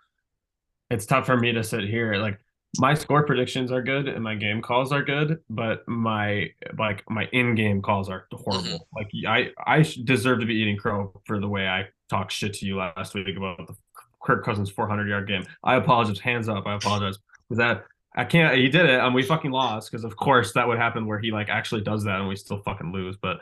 it's 0.91 1.07
tough 1.07 1.27
for 1.27 1.37
me 1.37 1.53
to 1.53 1.63
sit 1.63 1.85
here. 1.85 2.15
Like 2.17 2.39
my 2.79 2.95
score 2.95 3.25
predictions 3.25 3.73
are 3.73 3.83
good 3.83 4.09
and 4.09 4.23
my 4.23 4.35
game 4.35 4.61
calls 4.61 4.93
are 4.93 5.03
good, 5.03 5.39
but 5.49 5.87
my 5.89 6.51
like 6.79 7.09
my 7.09 7.29
in-game 7.33 7.81
calls 7.81 8.09
are 8.09 8.27
horrible. 8.33 8.89
Like 8.97 9.11
I 9.27 9.51
I 9.67 9.85
deserve 10.05 10.41
to 10.41 10.47
be 10.47 10.55
eating 10.55 10.77
crow 10.77 11.13
for 11.27 11.41
the 11.41 11.49
way 11.49 11.67
I 11.67 11.87
talked 12.09 12.33
shit 12.33 12.55
to 12.55 12.67
you 12.67 12.77
last 12.77 13.15
week 13.15 13.29
about 13.37 13.67
the 13.67 13.77
Kirk 14.23 14.45
Cousins 14.45 14.69
400 14.69 15.09
yard 15.09 15.29
game. 15.29 15.45
I 15.65 15.77
apologize. 15.77 16.19
Hands 16.19 16.49
up. 16.49 16.67
I 16.67 16.75
apologize. 16.75 17.19
Because 17.49 17.59
that 17.59 17.85
I 18.17 18.25
can't. 18.25 18.57
He 18.57 18.69
did 18.69 18.87
it, 18.87 19.01
and 19.01 19.15
we 19.15 19.23
fucking 19.23 19.53
lost. 19.53 19.91
Because 19.91 20.05
of 20.05 20.17
course 20.17 20.53
that 20.55 20.67
would 20.67 20.79
happen 20.79 21.07
where 21.07 21.21
he 21.21 21.31
like 21.31 21.49
actually 21.49 21.83
does 21.83 22.05
that, 22.05 22.19
and 22.19 22.29
we 22.29 22.37
still 22.37 22.61
fucking 22.63 22.93
lose. 22.93 23.17
But 23.17 23.39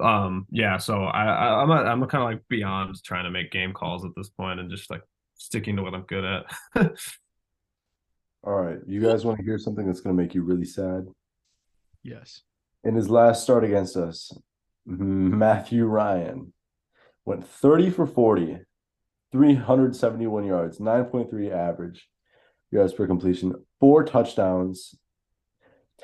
um, 0.00 0.46
yeah. 0.50 0.78
So 0.78 1.04
I, 1.04 1.24
I 1.24 1.62
I'm 1.62 1.70
a, 1.70 1.74
I'm 1.74 2.06
kind 2.06 2.22
of 2.22 2.30
like 2.30 2.42
beyond 2.48 3.02
trying 3.04 3.24
to 3.24 3.30
make 3.30 3.50
game 3.50 3.72
calls 3.72 4.04
at 4.04 4.12
this 4.16 4.28
point, 4.28 4.60
and 4.60 4.70
just 4.70 4.90
like 4.90 5.02
sticking 5.34 5.76
to 5.76 5.82
what 5.82 5.94
I'm 5.94 6.02
good 6.02 6.24
at. 6.24 6.44
All 8.44 8.54
right, 8.54 8.78
you 8.86 9.00
guys 9.02 9.24
want 9.24 9.38
to 9.38 9.44
hear 9.44 9.58
something 9.58 9.86
that's 9.86 10.00
gonna 10.00 10.14
make 10.14 10.34
you 10.34 10.42
really 10.42 10.64
sad? 10.64 11.06
Yes. 12.02 12.42
in 12.82 12.94
his 12.94 13.10
last 13.10 13.42
start 13.42 13.62
against 13.62 13.96
us, 13.96 14.32
Matthew 14.86 15.84
Ryan 15.84 16.52
went 17.26 17.46
30 17.46 17.90
for 17.90 18.06
40, 18.06 18.60
371 19.32 20.44
yards, 20.44 20.78
9.3 20.78 21.52
average 21.52 22.08
yards 22.70 22.92
per 22.92 23.06
completion, 23.06 23.54
four 23.78 24.04
touchdowns, 24.04 24.94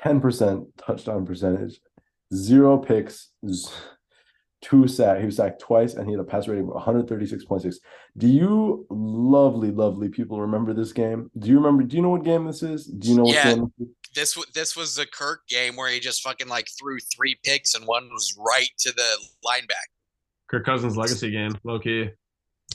10% 0.03 0.67
touchdown 0.77 1.25
percentage, 1.25 1.79
zero 2.33 2.77
picks, 2.77 3.29
two 4.61 4.87
sack. 4.87 5.19
He 5.19 5.25
was 5.25 5.35
sacked 5.37 5.61
twice, 5.61 5.93
and 5.93 6.07
he 6.07 6.13
had 6.13 6.19
a 6.19 6.23
pass 6.23 6.47
rating 6.47 6.67
of 6.69 6.73
136.6. 6.73 7.75
Do 8.17 8.27
you 8.27 8.85
lovely, 8.89 9.71
lovely 9.71 10.09
people 10.09 10.41
remember 10.41 10.73
this 10.73 10.91
game? 10.93 11.29
Do 11.37 11.49
you 11.49 11.57
remember? 11.57 11.83
Do 11.83 11.95
you 11.95 12.01
know 12.01 12.09
what 12.09 12.23
game 12.23 12.45
this 12.45 12.63
is? 12.63 12.85
Do 12.85 13.09
you 13.09 13.15
know 13.15 13.23
what 13.23 13.35
Yeah. 13.35 13.55
game? 13.55 13.71
This 14.15 14.29
is? 14.29 14.35
This 14.35 14.45
this 14.53 14.75
was 14.75 14.95
the 14.95 15.05
Kirk 15.05 15.47
game 15.47 15.75
where 15.75 15.91
he 15.91 15.99
just 15.99 16.23
fucking 16.23 16.47
like 16.47 16.67
threw 16.79 16.97
three 16.99 17.37
picks 17.43 17.75
and 17.75 17.85
one 17.85 18.09
was 18.09 18.35
right 18.37 18.69
to 18.79 18.91
the 18.91 19.17
linebacker. 19.45 19.91
Kirk 20.49 20.65
Cousins 20.65 20.97
legacy 20.97 21.29
game, 21.29 21.51
low 21.63 21.77
key. 21.79 22.09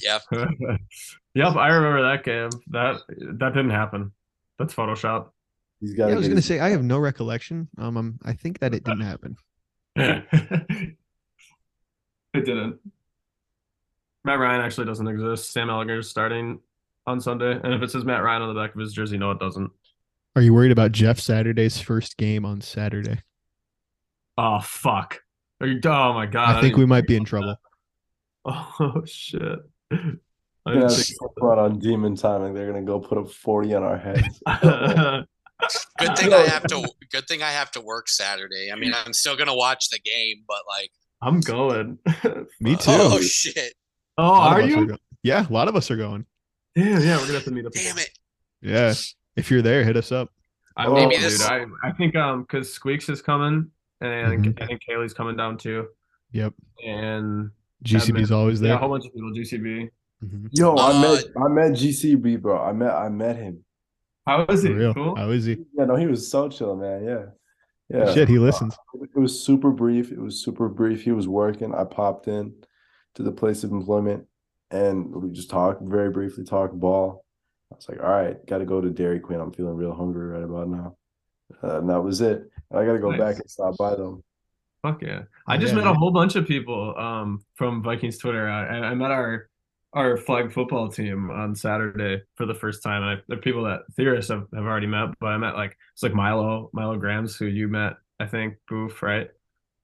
Yeah. 0.01 0.19
yep, 1.35 1.57
I 1.57 1.69
remember 1.69 2.03
that 2.03 2.23
game. 2.25 2.51
That 2.69 3.01
that 3.09 3.55
didn't 3.55 3.71
happen. 3.71 4.13
That's 4.59 4.75
Photoshop. 4.75 5.31
He's 5.83 5.95
got. 5.95 6.09
Yeah, 6.09 6.15
I 6.15 6.19
was 6.19 6.29
gonna 6.29 6.41
say 6.41 6.61
I 6.61 6.71
have 6.71 6.85
no 6.85 6.99
recollection. 6.99 7.69
Um, 7.77 7.97
um, 7.97 8.19
I 8.25 8.35
think 8.35 8.61
that 8.61 8.73
it 8.73 8.85
didn't 8.85 9.01
happen. 9.01 9.37
it 9.97 10.97
didn't. 12.33 12.77
Matt 14.25 14.39
Ryan 14.39 14.61
actually 14.61 14.87
doesn't 14.87 15.09
exist. 15.09 15.53
Sam 15.53 15.67
Ehlinger's 15.67 16.09
starting 16.09 16.61
on 17.09 17.21
Sunday, 17.21 17.59
and 17.65 17.75
if 17.75 17.83
it 17.83 17.91
says 17.91 18.05
Matt 18.05 18.23
Ryan 18.23 18.43
on 18.43 18.55
the 18.55 18.61
back 18.61 18.73
of 18.77 18.81
his 18.81 18.93
jersey, 18.93 19.19
no, 19.19 19.33
it 19.33 19.41
doesn't. 19.41 19.73
Are 20.37 20.43
you 20.43 20.55
worried 20.55 20.71
about 20.71 20.93
Jeff 20.93 21.19
Saturday's 21.19 21.81
first 21.81 22.17
game 22.17 22.47
on 22.47 22.61
Saturday? 22.61 23.19
Oh 24.39 24.61
fuck! 24.61 25.21
Are 25.61 25.67
you? 25.67 25.81
Oh 25.85 26.13
my 26.13 26.27
god! 26.27 26.57
I 26.57 26.61
think 26.61 26.77
we 26.77 26.87
might 26.87 27.09
be 27.09 27.17
in 27.17 27.25
trouble. 27.25 27.57
that. 28.45 28.67
Oh 28.81 29.03
shit! 29.05 29.59
I 29.91 29.97
Yeah, 30.67 30.75
didn't 30.75 30.91
think 30.91 31.19
front 31.41 31.59
on 31.59 31.79
demon 31.81 32.15
timing. 32.15 32.55
They're 32.55 32.69
gonna 32.69 32.83
go 32.83 33.01
put 33.01 33.19
up 33.19 33.29
40 33.31 33.75
on 33.75 33.83
our 33.83 33.99
heads. 33.99 34.43
about 35.63 36.17
Good 36.17 36.19
thing 36.19 36.33
I 36.33 36.39
have 36.47 36.65
to. 36.65 36.89
Good 37.11 37.27
thing 37.29 37.43
I 37.43 37.51
have 37.51 37.71
to 37.73 37.81
work 37.81 38.09
Saturday. 38.09 38.71
I 38.73 38.77
mean, 38.77 38.93
I'm 38.95 39.13
still 39.13 39.37
gonna 39.37 39.55
watch 39.55 39.89
the 39.91 39.99
game, 40.01 40.43
but 40.47 40.59
like, 40.69 40.91
I'm 41.21 41.41
going. 41.41 41.99
Me 42.61 42.77
too. 42.77 42.83
oh 42.91 43.21
shit, 43.21 43.75
Oh, 44.19 44.25
are 44.41 44.61
you? 44.61 44.87
go- 44.87 44.97
yeah, 45.23 45.47
a 45.49 45.53
lot 45.53 45.69
of 45.69 45.77
us 45.77 45.91
are 45.91 45.97
going. 45.97 46.27
Yeah, 46.75 46.99
yeah, 46.99 47.17
we're 47.17 47.23
gonna 47.23 47.35
have 47.35 47.45
to 47.45 47.51
meet 47.51 47.67
up. 47.67 47.73
damn 47.73 47.99
it. 47.99 48.11
Yeah, 48.61 48.95
if 49.37 49.51
you're 49.51 49.63
there, 49.63 49.85
hit 49.85 49.97
us 49.97 50.11
up. 50.13 50.31
I 50.77 50.87
Oh, 50.87 50.93
will, 50.95 51.09
Maybe 51.09 51.17
dude. 51.23 51.43
I, 51.43 51.65
I 51.85 51.93
think 51.93 52.17
um 52.17 52.43
because 52.43 52.73
Squeaks 52.73 53.09
is 53.09 53.21
coming, 53.23 53.71
and 54.01 54.45
Mhm. 54.45 54.63
I 54.63 54.67
think 54.67 54.81
Kaylee's 54.89 55.13
coming 55.15 55.37
down 55.37 55.59
too, 55.59 55.89
Yep, 56.33 56.55
and 56.87 57.51
GCB's 57.85 58.33
always 58.33 58.61
there. 58.61 58.71
yeah, 58.71 58.77
a 58.77 58.79
whole 58.79 58.89
bunch 58.89 59.05
of 59.07 59.13
people. 59.15 59.33
GCB. 59.35 59.91
Mhm. 60.25 60.49
Yo, 60.53 60.75
I 60.77 60.93
Uh, 60.93 61.01
met 61.01 61.25
I 61.37 61.49
met 61.49 61.73
GCB, 61.73 62.41
bro. 62.41 62.59
I 62.63 62.73
met 62.73 62.91
I 62.95 63.09
met 63.09 63.37
him. 63.37 63.65
How 64.27 64.45
is 64.49 64.63
For 64.63 64.69
he? 64.69 64.75
real. 64.75 64.95
Cool. 64.95 65.17
How 65.17 65.31
is 65.31 65.45
he? 65.45 65.57
Yeah, 65.77 65.85
no, 65.87 65.97
he 65.97 66.07
was 66.07 66.31
so 66.31 66.49
chill, 66.49 66.77
man. 66.77 67.05
Yeah, 67.05 67.25
yeah. 67.89 68.13
Shit, 68.13 68.29
he 68.29 68.39
listens. 68.39 68.77
It 68.95 69.19
was 69.19 69.39
super 69.45 69.71
brief. 69.71 70.13
It 70.13 70.19
was 70.21 70.43
super 70.43 70.69
brief. 70.69 71.03
He 71.03 71.13
was 71.13 71.27
working. 71.29 71.75
I 71.75 71.85
popped 71.85 72.29
in 72.29 72.55
to 73.15 73.23
the 73.23 73.33
place 73.33 73.65
of 73.65 73.73
employment, 73.73 74.25
and 74.71 75.13
we 75.15 75.31
just 75.31 75.51
talked 75.51 75.83
very 75.83 76.11
briefly. 76.11 76.45
Talked 76.45 76.79
ball. 76.79 77.25
I 77.73 77.77
was 77.77 77.89
like, 77.89 78.01
all 78.03 78.11
right, 78.11 78.45
got 78.47 78.59
to 78.59 78.65
go 78.65 78.81
to 78.81 78.91
Dairy 78.91 79.19
Queen. 79.19 79.41
I'm 79.41 79.53
feeling 79.53 79.77
real 79.77 79.95
hungry 79.95 80.27
right 80.27 80.43
about 80.45 80.69
now. 80.69 80.97
Uh, 81.63 81.79
and 81.79 81.89
that 81.91 82.01
was 82.01 82.21
it. 82.21 82.49
And 82.71 82.79
I 82.79 82.85
got 82.87 82.93
to 82.93 82.99
go 82.99 83.11
Nice. 83.11 83.19
back 83.19 83.37
and 83.37 83.51
stop 83.51 83.77
by 83.79 83.95
them. 83.95 84.23
Fuck 84.83 85.03
yeah! 85.03 85.23
I 85.47 85.57
just 85.59 85.73
Yeah, 85.75 85.81
met 85.83 85.87
a 85.87 85.95
whole 85.95 86.11
bunch 86.11 86.35
of 86.35 86.47
people 86.47 86.95
um 86.99 87.45
from 87.55 87.83
Vikings 87.83 88.19
Twitter. 88.19 88.49
I, 88.49 88.67
I 88.67 88.79
I 88.91 88.95
met 88.95 89.11
our 89.13 89.49
our 89.93 90.17
flag 90.17 90.53
football 90.53 90.89
team 90.89 91.31
on 91.31 91.55
Saturday 91.55 92.23
for 92.35 92.47
the 92.47 92.55
first 92.55 92.83
time. 92.83 93.03
And 93.03 93.19
I, 93.19 93.23
the 93.29 93.37
people 93.37 93.65
that 93.65 93.81
theorists 93.95 94.31
have, 94.31 94.47
have 94.55 94.65
already 94.65 94.87
met, 94.87 95.11
but 95.21 95.29
I 95.29 95.37
met 95.37 95.55
like 95.55 95.77
it's 95.93 96.03
like 96.03 96.15
Milo 96.15 96.71
Milo 96.73 96.97
Grams 96.97 97.37
who 97.37 97.47
you 97.47 97.69
met 97.69 97.95
I 98.23 98.27
think 98.27 98.55
Boof 98.69 99.03
right. 99.03 99.29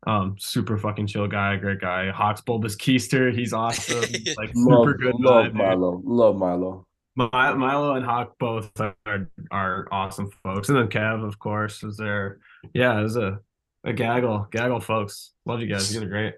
Um, 0.07 0.37
super 0.39 0.79
fucking 0.79 1.09
chill 1.09 1.27
guy, 1.27 1.57
great 1.57 1.81
guy. 1.81 2.11
Hawks 2.11 2.41
bulbous 2.41 2.77
keister, 2.77 3.37
he's 3.37 3.53
awesome. 3.53 3.99
Like 4.37 4.53
Love, 4.55 4.87
super 4.87 4.95
good 4.95 5.15
love 5.19 5.45
guy, 5.45 5.49
dude. 5.49 5.57
Milo. 5.57 6.03
Love 6.05 6.37
Milo. 6.37 6.87
Mi- 7.17 7.29
Milo 7.33 7.95
and 7.95 8.05
Hawk 8.05 8.37
both 8.39 8.71
are, 8.81 9.29
are 9.51 9.89
awesome 9.91 10.31
folks, 10.45 10.69
and 10.69 10.79
then 10.79 10.87
Kev, 10.87 11.27
of 11.27 11.41
course, 11.41 11.83
was 11.83 11.97
there. 11.97 12.39
Yeah, 12.73 12.99
it 12.99 13.03
was 13.03 13.17
a 13.17 13.41
a 13.85 13.93
gaggle, 13.93 14.47
gaggle 14.53 14.81
folks. 14.81 15.33
Love 15.47 15.61
you 15.61 15.67
guys. 15.67 15.93
You 15.93 15.99
guys 15.99 16.07
are 16.07 16.11
great. 16.11 16.35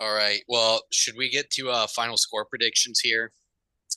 All 0.00 0.14
right. 0.14 0.40
Well, 0.48 0.82
should 0.90 1.14
we 1.16 1.28
get 1.28 1.50
to 1.50 1.70
uh 1.70 1.86
final 1.88 2.16
score 2.16 2.44
predictions 2.44 3.00
here? 3.00 3.32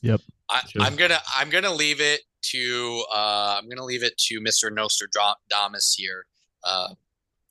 Yep. 0.02 0.22
I, 0.50 0.62
Sure. 0.68 0.82
I'm 0.82 0.96
gonna 0.96 1.20
I'm 1.38 1.50
gonna 1.50 1.74
leave 1.74 2.02
it 2.02 2.22
to 2.44 3.04
uh 3.14 3.58
I'm 3.58 3.70
gonna 3.70 3.86
leave 3.86 4.04
it 4.04 4.18
to 4.18 4.42
Mr. 4.42 4.74
Nostradamus 4.74 5.96
here. 5.98 6.26
Uh 6.64 6.90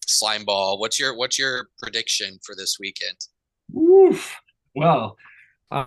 Slime 0.06 0.44
Ball. 0.44 0.78
What's 0.78 0.98
your 0.98 1.16
what's 1.16 1.38
your 1.38 1.68
prediction 1.80 2.38
for 2.44 2.54
this 2.54 2.78
weekend? 2.80 3.16
Oof. 3.76 4.36
Well, 4.74 5.16
uh, 5.70 5.86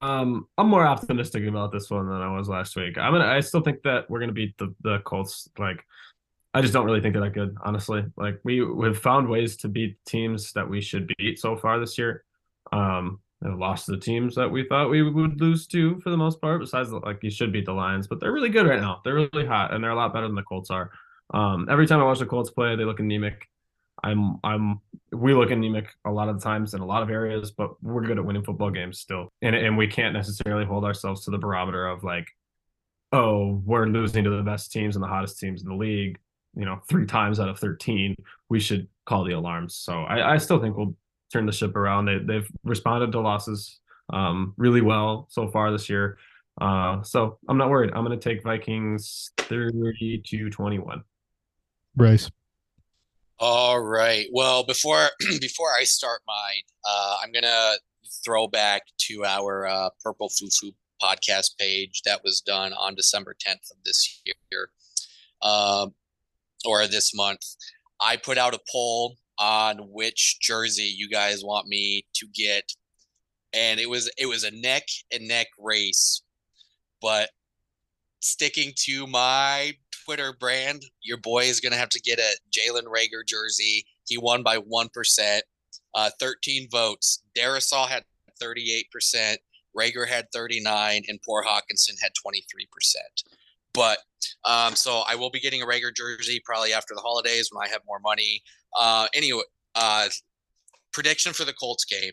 um, 0.00 0.46
I'm 0.58 0.68
more 0.68 0.86
optimistic 0.86 1.46
about 1.46 1.72
this 1.72 1.90
one 1.90 2.08
than 2.08 2.20
I 2.20 2.34
was 2.36 2.48
last 2.48 2.76
week. 2.76 2.98
I'm 2.98 3.12
gonna. 3.12 3.26
I 3.26 3.40
still 3.40 3.60
think 3.60 3.82
that 3.82 4.08
we're 4.08 4.20
gonna 4.20 4.32
beat 4.32 4.56
the 4.58 4.74
the 4.82 5.00
Colts. 5.00 5.48
Like, 5.58 5.84
I 6.56 6.62
just 6.62 6.72
don't 6.72 6.86
really 6.86 7.02
think 7.02 7.12
they're 7.12 7.22
that 7.22 7.34
good, 7.34 7.54
honestly. 7.62 8.02
Like, 8.16 8.40
we 8.42 8.64
we've 8.64 8.96
found 8.96 9.28
ways 9.28 9.58
to 9.58 9.68
beat 9.68 9.98
teams 10.06 10.52
that 10.52 10.66
we 10.68 10.80
should 10.80 11.06
beat 11.18 11.38
so 11.38 11.54
far 11.54 11.78
this 11.78 11.98
year. 11.98 12.24
Um, 12.72 13.20
and 13.42 13.58
lost 13.58 13.86
the 13.86 13.98
teams 13.98 14.34
that 14.36 14.50
we 14.50 14.66
thought 14.66 14.88
we 14.88 15.02
would 15.02 15.38
lose 15.38 15.66
to 15.66 16.00
for 16.00 16.08
the 16.08 16.16
most 16.16 16.40
part. 16.40 16.58
Besides, 16.60 16.90
like, 16.90 17.22
you 17.22 17.30
should 17.30 17.52
beat 17.52 17.66
the 17.66 17.74
Lions, 17.74 18.06
but 18.06 18.20
they're 18.20 18.32
really 18.32 18.48
good 18.48 18.66
right 18.66 18.80
now. 18.80 19.02
They're 19.04 19.14
really 19.14 19.44
hot, 19.44 19.74
and 19.74 19.84
they're 19.84 19.90
a 19.90 19.94
lot 19.96 20.14
better 20.14 20.26
than 20.26 20.34
the 20.34 20.42
Colts 20.42 20.70
are. 20.70 20.90
Um, 21.34 21.68
every 21.70 21.86
time 21.86 22.00
I 22.00 22.04
watch 22.04 22.20
the 22.20 22.26
Colts 22.26 22.50
play, 22.50 22.74
they 22.74 22.84
look 22.84 23.00
anemic. 23.00 23.46
I'm 24.02 24.38
I'm 24.42 24.80
we 25.12 25.34
look 25.34 25.50
anemic 25.50 25.88
a 26.06 26.10
lot 26.10 26.30
of 26.30 26.42
times 26.42 26.72
in 26.72 26.80
a 26.80 26.86
lot 26.86 27.02
of 27.02 27.10
areas, 27.10 27.50
but 27.50 27.82
we're 27.82 28.06
good 28.06 28.18
at 28.18 28.24
winning 28.24 28.44
football 28.44 28.70
games 28.70 28.98
still. 28.98 29.28
And 29.42 29.54
and 29.54 29.76
we 29.76 29.88
can't 29.88 30.14
necessarily 30.14 30.64
hold 30.64 30.84
ourselves 30.84 31.24
to 31.26 31.30
the 31.30 31.38
barometer 31.38 31.86
of 31.86 32.02
like, 32.02 32.28
oh, 33.12 33.62
we're 33.66 33.86
losing 33.86 34.24
to 34.24 34.30
the 34.30 34.42
best 34.42 34.72
teams 34.72 34.96
and 34.96 35.02
the 35.02 35.08
hottest 35.08 35.38
teams 35.38 35.62
in 35.62 35.68
the 35.68 35.74
league, 35.74 36.18
you 36.56 36.64
know, 36.64 36.80
three 36.88 37.06
times 37.06 37.38
out 37.38 37.48
of 37.48 37.58
13. 37.58 38.16
We 38.48 38.58
should 38.60 38.88
call 39.04 39.24
the 39.24 39.32
alarms. 39.32 39.76
So 39.76 40.02
I, 40.02 40.34
I 40.34 40.38
still 40.38 40.60
think 40.60 40.76
we'll 40.76 40.96
turn 41.32 41.46
the 41.46 41.52
ship 41.52 41.76
around. 41.76 42.06
They 42.06 42.18
they've 42.18 42.48
responded 42.64 43.12
to 43.12 43.20
losses 43.20 43.80
um 44.12 44.54
really 44.56 44.80
well 44.80 45.26
so 45.30 45.48
far 45.48 45.70
this 45.70 45.88
year. 45.88 46.18
Uh 46.60 47.02
so 47.02 47.38
I'm 47.48 47.58
not 47.58 47.70
worried. 47.70 47.90
I'm 47.94 48.04
gonna 48.04 48.16
take 48.16 48.42
Vikings 48.42 49.30
30 49.38 50.22
to 50.26 50.50
21. 50.50 51.02
Bryce. 51.94 52.30
All 53.38 53.80
right. 53.80 54.26
Well, 54.32 54.64
before 54.64 55.08
before 55.40 55.68
I 55.78 55.84
start 55.84 56.22
mine, 56.26 56.62
uh, 56.88 57.16
I'm 57.22 57.32
gonna 57.32 57.74
throw 58.24 58.48
back 58.48 58.82
to 58.98 59.24
our 59.24 59.66
uh, 59.66 59.90
Purple 60.02 60.28
Fufu 60.28 60.72
podcast 61.02 61.58
page 61.58 62.02
that 62.06 62.22
was 62.24 62.40
done 62.40 62.72
on 62.72 62.94
December 62.94 63.34
10th 63.34 63.70
of 63.70 63.76
this 63.84 64.22
year, 64.24 64.70
um, 65.42 65.94
or 66.66 66.86
this 66.86 67.14
month. 67.14 67.40
I 68.00 68.16
put 68.16 68.36
out 68.36 68.54
a 68.54 68.60
poll 68.70 69.16
on 69.38 69.78
which 69.90 70.38
jersey 70.40 70.92
you 70.96 71.08
guys 71.08 71.44
want 71.44 71.66
me 71.68 72.04
to 72.14 72.26
get, 72.34 72.72
and 73.52 73.80
it 73.80 73.88
was 73.88 74.10
it 74.18 74.26
was 74.26 74.44
a 74.44 74.50
neck 74.50 74.84
and 75.12 75.28
neck 75.28 75.48
race, 75.58 76.22
but 77.00 77.30
sticking 78.20 78.72
to 78.76 79.06
my 79.06 79.72
Twitter 80.04 80.34
brand, 80.38 80.84
your 81.02 81.18
boy 81.18 81.44
is 81.44 81.60
gonna 81.60 81.76
have 81.76 81.88
to 81.90 82.00
get 82.00 82.18
a 82.18 82.36
Jalen 82.50 82.84
Reagor 82.84 83.26
jersey. 83.26 83.84
He 84.06 84.18
won 84.18 84.42
by 84.42 84.56
one 84.56 84.88
percent, 84.92 85.44
uh, 85.94 86.10
thirteen 86.18 86.68
votes. 86.70 87.22
Darrisaw 87.36 87.88
had 87.88 88.04
thirty-eight 88.40 88.90
percent. 88.90 89.38
Reagor 89.76 90.08
had 90.08 90.26
thirty-nine, 90.32 91.02
and 91.08 91.20
poor 91.22 91.44
Hockenson 91.44 92.00
had 92.00 92.12
twenty-three 92.14 92.68
percent. 92.72 93.24
But 93.74 93.98
um, 94.46 94.76
so 94.76 95.02
I 95.08 95.16
will 95.16 95.30
be 95.30 95.40
getting 95.40 95.62
a 95.62 95.66
Reagor 95.66 95.94
jersey 95.94 96.40
probably 96.44 96.72
after 96.72 96.94
the 96.94 97.00
holidays 97.00 97.48
when 97.50 97.66
I 97.66 97.70
have 97.70 97.80
more 97.86 97.98
money. 97.98 98.42
Uh, 98.78 99.08
anyway, 99.12 99.42
uh, 99.74 100.08
prediction 100.92 101.32
for 101.32 101.44
the 101.44 101.52
Colts 101.52 101.84
game. 101.84 102.12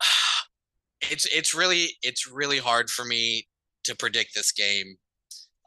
It's 1.08 1.26
it's 1.26 1.54
really 1.54 1.90
it's 2.02 2.26
really 2.26 2.58
hard 2.58 2.90
for 2.90 3.04
me 3.04 3.46
to 3.84 3.94
predict 3.94 4.34
this 4.34 4.50
game. 4.50 4.96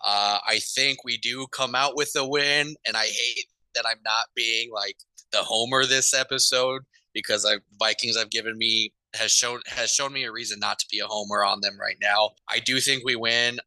Uh, 0.04 0.40
I 0.46 0.60
think 0.76 1.06
we 1.06 1.18
do 1.18 1.46
come 1.54 1.76
out 1.76 1.96
with 1.96 2.12
a 2.18 2.28
win, 2.28 2.76
and 2.86 2.98
I 2.98 3.06
hate 3.06 3.46
that 3.74 3.86
I'm 3.86 4.02
not 4.04 4.26
being 4.36 4.70
like 4.74 4.98
the 5.32 5.38
homer 5.38 5.86
this 5.86 6.14
episode 6.14 6.82
because 7.14 7.46
I 7.46 7.60
Vikings 7.78 8.18
have 8.18 8.32
given 8.32 8.58
me 8.58 8.92
has 9.14 9.32
shown 9.32 9.62
has 9.68 9.92
shown 9.92 10.12
me 10.12 10.24
a 10.26 10.32
reason 10.32 10.60
not 10.60 10.80
to 10.80 10.86
be 10.92 11.00
a 11.00 11.08
homer 11.08 11.44
on 11.44 11.62
them 11.62 11.78
right 11.80 11.98
now. 12.02 12.32
I 12.50 12.60
do 12.60 12.80
think 12.80 13.04
we 13.06 13.16
win. 13.16 13.60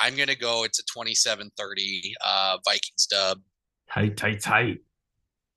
I'm 0.00 0.16
gonna 0.16 0.34
go. 0.34 0.64
It's 0.64 0.80
a 0.80 0.98
27-30 0.98 2.12
uh, 2.24 2.58
Vikings 2.64 3.06
dub. 3.10 3.40
Tight, 3.92 4.16
tight, 4.16 4.40
tight. 4.40 4.78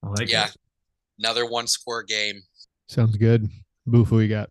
I 0.04 0.08
like 0.10 0.22
it. 0.22 0.32
Yeah. 0.32 0.48
it. 0.48 0.58
Another 1.20 1.46
one 1.46 1.68
score 1.68 2.04
game. 2.04 2.42
Sounds 2.88 3.16
good. 3.16 3.48
Boof, 3.86 4.10
who 4.10 4.18
we 4.18 4.28
got? 4.28 4.50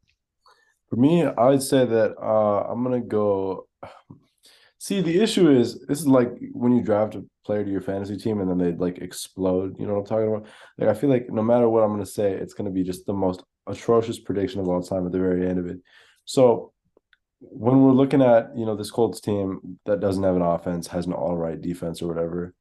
For 0.88 0.96
me, 0.96 1.24
I 1.24 1.48
would 1.48 1.62
say 1.62 1.84
that 1.84 2.14
uh, 2.20 2.66
I'm 2.70 2.82
gonna 2.82 3.00
go. 3.00 3.66
See, 4.78 5.00
the 5.00 5.20
issue 5.20 5.50
is 5.50 5.80
this 5.86 6.00
is 6.00 6.08
like 6.08 6.32
when 6.52 6.74
you 6.74 6.82
draft 6.82 7.14
a 7.14 7.24
player 7.44 7.64
to 7.64 7.70
your 7.70 7.80
fantasy 7.80 8.16
team 8.16 8.40
and 8.40 8.50
then 8.50 8.58
they 8.58 8.72
like 8.72 8.98
explode. 8.98 9.78
You 9.78 9.86
know 9.86 9.94
what 9.94 10.00
I'm 10.00 10.06
talking 10.06 10.28
about? 10.28 10.46
Like 10.78 10.88
I 10.88 10.94
feel 10.98 11.10
like 11.10 11.30
no 11.30 11.42
matter 11.42 11.68
what 11.68 11.82
I'm 11.82 11.90
gonna 11.90 12.06
say, 12.06 12.32
it's 12.32 12.54
gonna 12.54 12.70
be 12.70 12.82
just 12.82 13.06
the 13.06 13.12
most 13.12 13.42
atrocious 13.66 14.18
prediction 14.18 14.60
of 14.60 14.68
all 14.68 14.82
time 14.82 15.06
at 15.06 15.12
the 15.12 15.18
very 15.18 15.48
end 15.48 15.58
of 15.58 15.66
it. 15.66 15.78
So 16.24 16.71
when 17.50 17.82
we're 17.82 17.92
looking 17.92 18.22
at 18.22 18.56
you 18.56 18.64
know 18.64 18.76
this 18.76 18.90
Colts 18.90 19.20
team 19.20 19.78
that 19.86 20.00
doesn't 20.00 20.22
have 20.22 20.36
an 20.36 20.42
offense, 20.42 20.86
has 20.88 21.06
an 21.06 21.12
all 21.12 21.36
right 21.36 21.60
defense 21.60 22.00
or 22.02 22.08
whatever, 22.08 22.54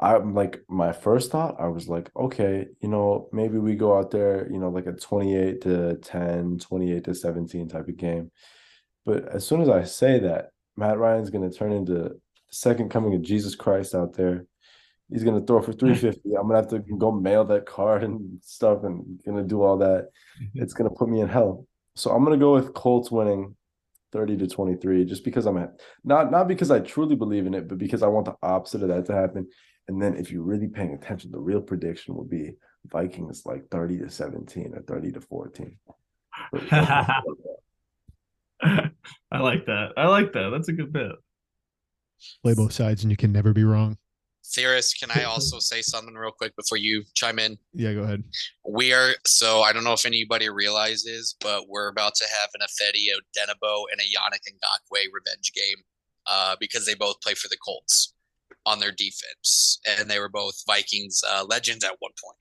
I'm 0.00 0.34
like 0.34 0.62
my 0.68 0.92
first 0.92 1.30
thought, 1.30 1.60
I 1.60 1.68
was 1.68 1.88
like, 1.88 2.10
okay, 2.16 2.66
you 2.80 2.88
know, 2.88 3.28
maybe 3.32 3.58
we 3.58 3.76
go 3.76 3.96
out 3.96 4.10
there, 4.10 4.50
you 4.50 4.58
know, 4.58 4.68
like 4.68 4.86
a 4.86 4.92
28 4.92 5.60
to 5.62 5.96
10, 5.96 6.58
28 6.58 7.04
to 7.04 7.14
17 7.14 7.68
type 7.68 7.88
of 7.88 7.96
game. 7.96 8.30
But 9.04 9.28
as 9.28 9.46
soon 9.46 9.60
as 9.60 9.68
I 9.68 9.84
say 9.84 10.18
that, 10.20 10.50
Matt 10.76 10.98
Ryan's 10.98 11.30
going 11.30 11.48
to 11.48 11.56
turn 11.56 11.72
into 11.72 11.92
the 11.92 12.20
second 12.50 12.90
coming 12.90 13.14
of 13.14 13.22
Jesus 13.22 13.54
Christ 13.54 13.94
out 13.94 14.14
there. 14.14 14.46
He's 15.10 15.24
going 15.24 15.38
to 15.38 15.46
throw 15.46 15.60
for 15.60 15.72
350. 15.72 16.20
I'm 16.36 16.48
going 16.48 16.62
to 16.64 16.74
have 16.76 16.84
to 16.84 16.96
go 16.96 17.12
mail 17.12 17.44
that 17.44 17.66
card 17.66 18.02
and 18.02 18.40
stuff 18.42 18.84
and 18.84 19.20
going 19.24 19.36
to 19.36 19.44
do 19.44 19.62
all 19.62 19.78
that. 19.78 20.08
It's 20.54 20.74
going 20.74 20.88
to 20.88 20.96
put 20.96 21.08
me 21.08 21.20
in 21.20 21.28
hell. 21.28 21.66
So 21.94 22.10
I'm 22.10 22.24
going 22.24 22.38
to 22.38 22.42
go 22.42 22.54
with 22.54 22.74
Colts 22.74 23.10
winning 23.10 23.54
30 24.12 24.36
to 24.38 24.46
23 24.46 25.04
just 25.04 25.24
because 25.24 25.46
I'm 25.46 25.56
at, 25.56 25.80
not 26.04 26.30
not 26.30 26.48
because 26.48 26.70
I 26.70 26.80
truly 26.80 27.16
believe 27.16 27.46
in 27.46 27.54
it, 27.54 27.68
but 27.68 27.78
because 27.78 28.02
I 28.02 28.08
want 28.08 28.26
the 28.26 28.36
opposite 28.42 28.82
of 28.82 28.88
that 28.88 29.06
to 29.06 29.14
happen. 29.14 29.48
And 29.88 30.00
then 30.00 30.16
if 30.16 30.30
you're 30.30 30.42
really 30.42 30.68
paying 30.68 30.94
attention, 30.94 31.32
the 31.32 31.40
real 31.40 31.60
prediction 31.60 32.14
will 32.14 32.24
be 32.24 32.52
Vikings 32.86 33.42
like 33.44 33.68
30 33.70 33.98
to 33.98 34.10
17 34.10 34.74
or 34.74 34.82
30 34.82 35.12
to 35.12 35.20
14. 35.20 35.76
I 39.32 39.38
like 39.38 39.66
that. 39.66 39.92
I 39.96 40.06
like 40.06 40.32
that. 40.34 40.50
That's 40.50 40.68
a 40.68 40.72
good 40.72 40.92
bit. 40.92 41.12
Play 42.42 42.54
both 42.54 42.72
sides 42.72 43.02
and 43.02 43.10
you 43.10 43.16
can 43.16 43.32
never 43.32 43.52
be 43.52 43.64
wrong. 43.64 43.98
Theorist, 44.54 44.98
can 44.98 45.10
I 45.10 45.24
also 45.32 45.58
say 45.58 45.82
something 45.82 46.14
real 46.14 46.32
quick 46.32 46.54
before 46.56 46.78
you 46.78 47.04
chime 47.14 47.38
in? 47.38 47.58
Yeah, 47.72 47.94
go 47.94 48.02
ahead. 48.02 48.24
We 48.68 48.92
are 48.92 49.12
so 49.26 49.62
I 49.62 49.72
don't 49.72 49.84
know 49.84 49.92
if 49.92 50.06
anybody 50.06 50.48
realizes, 50.48 51.36
but 51.40 51.68
we're 51.68 51.88
about 51.88 52.14
to 52.16 52.24
have 52.24 52.50
an 52.54 52.60
Ifeadi 52.60 53.06
Odenigbo 53.14 53.84
and 53.90 54.00
a 54.00 54.04
Yannick 54.04 54.46
Ngakoue 54.48 55.06
revenge 55.12 55.52
game 55.54 55.84
uh, 56.26 56.56
because 56.58 56.86
they 56.86 56.94
both 56.94 57.20
play 57.20 57.34
for 57.34 57.48
the 57.48 57.58
Colts 57.64 58.14
on 58.64 58.78
their 58.78 58.92
defense, 58.92 59.80
and 59.98 60.08
they 60.08 60.18
were 60.18 60.28
both 60.28 60.62
Vikings 60.66 61.22
uh, 61.28 61.44
legends 61.44 61.84
at 61.84 61.96
one 61.98 62.12
point. 62.22 62.36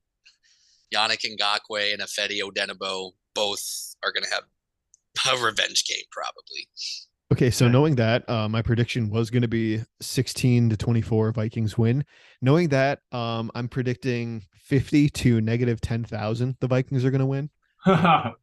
Yannick 0.93 1.25
Ngakoue 1.25 1.93
and 1.93 2.01
Ifeadi 2.01 2.41
Odenigbo 2.41 3.11
both 3.33 3.95
are 4.03 4.11
going 4.11 4.23
to 4.23 4.29
have 4.29 4.43
a 5.33 5.43
revenge 5.43 5.85
game 5.85 6.03
probably. 6.11 6.67
Okay, 7.31 7.49
so 7.49 7.65
Okay. 7.65 7.71
knowing 7.71 7.95
that, 7.95 8.29
uh, 8.29 8.49
my 8.49 8.61
prediction 8.61 9.09
was 9.09 9.29
going 9.29 9.41
to 9.41 9.47
be 9.47 9.81
16 10.01 10.69
to 10.69 10.77
24 10.77 11.31
Vikings 11.31 11.77
win. 11.77 12.03
Knowing 12.41 12.67
that, 12.69 12.99
um, 13.11 13.49
I'm 13.55 13.69
predicting 13.69 14.43
50 14.55 15.09
to 15.09 15.39
negative 15.41 15.79
10,000 15.81 16.57
the 16.59 16.67
Vikings 16.67 17.05
are 17.05 17.11
going 17.11 17.19
to 17.19 17.25
win. 17.25 17.49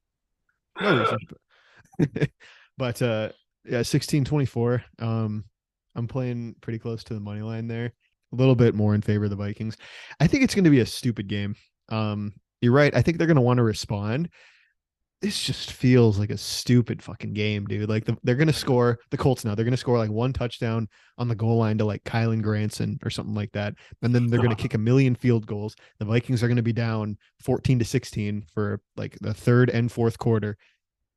No 0.81 0.97
reason. 1.01 1.19
but- 1.99 2.31
but 2.79 3.03
uh, 3.03 3.31
yeah, 3.65 3.83
16 3.83 4.25
24. 4.25 4.85
Um, 5.01 5.45
I'm 5.97 6.07
playing 6.07 6.55
pretty 6.61 6.79
close 6.79 7.03
to 7.05 7.15
the 7.15 7.19
money 7.21 7.43
line 7.43 7.67
there. 7.67 7.93
A 8.33 8.37
little 8.37 8.55
bit 8.55 8.77
more 8.77 8.95
in 8.95 9.03
favor 9.03 9.25
of 9.25 9.31
the 9.31 9.37
Vikings. 9.37 9.77
I 10.21 10.29
think 10.29 10.45
it's 10.45 10.55
going 10.55 10.63
to 10.65 10.71
be 10.71 10.79
a 10.79 10.87
stupid 10.87 11.27
game. 11.27 11.57
Um, 11.89 12.33
you're 12.61 12.73
right. 12.73 12.95
I 12.95 13.03
think 13.03 13.19
they're 13.19 13.27
going 13.27 13.35
to 13.35 13.41
want 13.43 13.57
to 13.59 13.65
respond. 13.65 14.29
This 15.21 15.43
just 15.43 15.73
feels 15.73 16.17
like 16.17 16.31
a 16.31 16.39
stupid 16.39 17.03
fucking 17.03 17.33
game, 17.33 17.65
dude. 17.67 17.89
Like 17.89 18.05
the, 18.05 18.17
they're 18.23 18.37
going 18.37 18.47
to 18.47 18.53
score 18.53 19.01
the 19.11 19.17
Colts 19.17 19.45
now. 19.45 19.55
They're 19.55 19.65
going 19.65 19.73
to 19.73 19.77
score 19.77 19.99
like 19.99 20.11
one 20.11 20.33
touchdown 20.33 20.89
on 21.17 21.27
the 21.27 21.35
goal 21.35 21.59
line 21.59 21.77
to 21.79 21.85
like 21.85 22.05
Kylen 22.05 22.41
Granson 22.41 22.99
or 23.03 23.11
something 23.11 23.35
like 23.35 23.51
that, 23.53 23.75
and 24.03 24.15
then 24.15 24.29
they're 24.29 24.39
going 24.39 24.51
to 24.51 24.55
uh-huh. 24.55 24.63
kick 24.63 24.75
a 24.75 24.79
million 24.79 25.17
field 25.17 25.47
goals. 25.47 25.75
The 25.99 26.05
Vikings 26.05 26.43
are 26.43 26.47
going 26.47 26.57
to 26.57 26.63
be 26.63 26.73
down 26.73 27.19
14 27.41 27.81
to 27.81 27.85
16 27.85 28.47
for 28.55 28.81
like 28.97 29.19
the 29.21 29.35
third 29.35 29.71
and 29.71 29.91
fourth 29.91 30.19
quarter, 30.19 30.57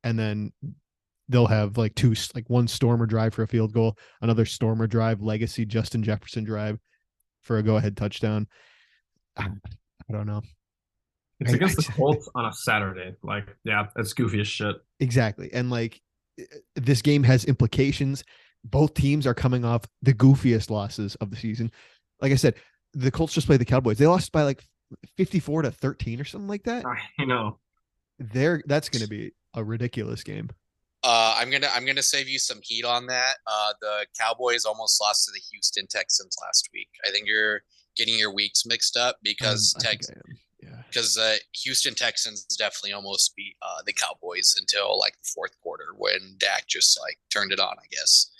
and 0.02 0.18
then 0.18 0.52
they'll 1.28 1.46
have 1.46 1.78
like 1.78 1.94
two 1.94 2.14
like 2.34 2.50
one 2.50 2.66
stormer 2.66 3.06
drive 3.06 3.34
for 3.34 3.42
a 3.42 3.48
field 3.48 3.72
goal, 3.72 3.96
another 4.20 4.44
stormer 4.44 4.88
drive, 4.88 5.22
legacy 5.22 5.64
Justin 5.64 6.02
Jefferson 6.02 6.42
drive 6.42 6.78
for 7.42 7.58
a 7.58 7.62
go 7.62 7.76
ahead 7.76 7.96
touchdown. 7.96 8.48
I 9.36 9.44
I 9.44 10.12
don't 10.12 10.26
know. 10.26 10.42
It's 11.42 11.52
against 11.54 11.76
the 11.76 11.92
Colts 11.92 12.28
on 12.34 12.46
a 12.46 12.52
Saturday. 12.52 13.14
Like, 13.22 13.46
yeah, 13.64 13.86
that's 13.94 14.12
goofy 14.12 14.40
as 14.40 14.48
shit. 14.48 14.76
Exactly. 15.00 15.50
And 15.52 15.70
like 15.70 16.00
this 16.76 17.02
game 17.02 17.22
has 17.24 17.44
implications. 17.44 18.24
Both 18.64 18.94
teams 18.94 19.26
are 19.26 19.34
coming 19.34 19.64
off 19.64 19.82
the 20.02 20.14
goofiest 20.14 20.70
losses 20.70 21.14
of 21.16 21.30
the 21.30 21.36
season. 21.36 21.70
Like 22.20 22.32
I 22.32 22.36
said, 22.36 22.54
the 22.94 23.10
Colts 23.10 23.34
just 23.34 23.46
played 23.46 23.60
the 23.60 23.64
Cowboys. 23.64 23.98
They 23.98 24.06
lost 24.06 24.30
by 24.32 24.42
like 24.42 24.64
54 25.16 25.62
to 25.62 25.70
13 25.70 26.20
or 26.20 26.24
something 26.24 26.48
like 26.48 26.62
that. 26.64 26.84
I 26.86 27.24
know. 27.24 27.58
There 28.18 28.62
that's 28.66 28.88
going 28.88 29.02
to 29.02 29.08
be 29.08 29.32
a 29.54 29.64
ridiculous 29.64 30.22
game. 30.22 30.50
Uh, 31.04 31.34
I'm 31.36 31.50
gonna 31.50 31.68
I'm 31.74 31.84
gonna 31.84 32.00
save 32.02 32.28
you 32.28 32.38
some 32.38 32.60
heat 32.62 32.84
on 32.84 33.06
that. 33.06 33.34
Uh, 33.44 33.72
the 33.80 34.06
Cowboys 34.16 34.64
almost 34.64 35.00
lost 35.00 35.26
to 35.26 35.32
the 35.32 35.40
Houston 35.50 35.88
Texans 35.88 36.36
last 36.40 36.68
week. 36.72 36.88
I 37.04 37.10
think 37.10 37.26
you're 37.26 37.62
getting 37.96 38.16
your 38.16 38.32
weeks 38.32 38.64
mixed 38.64 38.96
up 38.96 39.16
because 39.24 39.74
Um, 39.74 39.80
I 39.80 39.90
Tex 39.90 40.08
I 40.08 40.12
am. 40.12 40.22
Yeah. 40.28 40.34
Because 40.92 41.16
uh, 41.16 41.36
Houston 41.64 41.94
Texans 41.94 42.44
definitely 42.44 42.92
almost 42.92 43.34
beat 43.36 43.56
uh, 43.62 43.82
the 43.86 43.92
Cowboys 43.92 44.54
until 44.58 44.98
like 44.98 45.14
the 45.14 45.30
fourth 45.34 45.58
quarter 45.60 45.86
when 45.96 46.36
Dak 46.38 46.66
just 46.68 47.00
like 47.00 47.18
turned 47.32 47.52
it 47.52 47.60
on. 47.60 47.74
I 47.78 47.86
guess. 47.90 48.30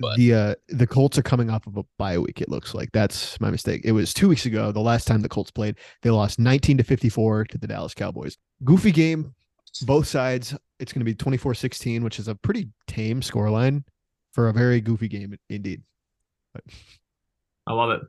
But- 0.00 0.16
the 0.16 0.34
uh 0.34 0.54
the 0.68 0.86
Colts 0.86 1.18
are 1.18 1.22
coming 1.22 1.50
off 1.50 1.66
of 1.66 1.76
a 1.76 1.84
bye 1.98 2.18
week. 2.18 2.40
It 2.40 2.48
looks 2.48 2.72
like 2.74 2.90
that's 2.92 3.38
my 3.40 3.50
mistake. 3.50 3.82
It 3.84 3.92
was 3.92 4.14
two 4.14 4.28
weeks 4.28 4.46
ago. 4.46 4.70
The 4.70 4.80
last 4.80 5.06
time 5.06 5.22
the 5.22 5.28
Colts 5.28 5.50
played, 5.50 5.76
they 6.02 6.10
lost 6.10 6.38
19 6.38 6.78
to 6.78 6.84
54 6.84 7.44
to 7.46 7.58
the 7.58 7.66
Dallas 7.66 7.94
Cowboys. 7.94 8.38
Goofy 8.64 8.92
game, 8.92 9.34
both 9.82 10.06
sides. 10.06 10.54
It's 10.78 10.92
going 10.92 11.00
to 11.00 11.04
be 11.04 11.14
24-16, 11.14 12.04
which 12.04 12.20
is 12.20 12.28
a 12.28 12.36
pretty 12.36 12.68
tame 12.86 13.20
scoreline 13.20 13.82
for 14.32 14.48
a 14.48 14.52
very 14.52 14.80
goofy 14.80 15.08
game 15.08 15.36
indeed. 15.50 15.82
I 17.66 17.72
love 17.72 17.90
it. 17.90 18.02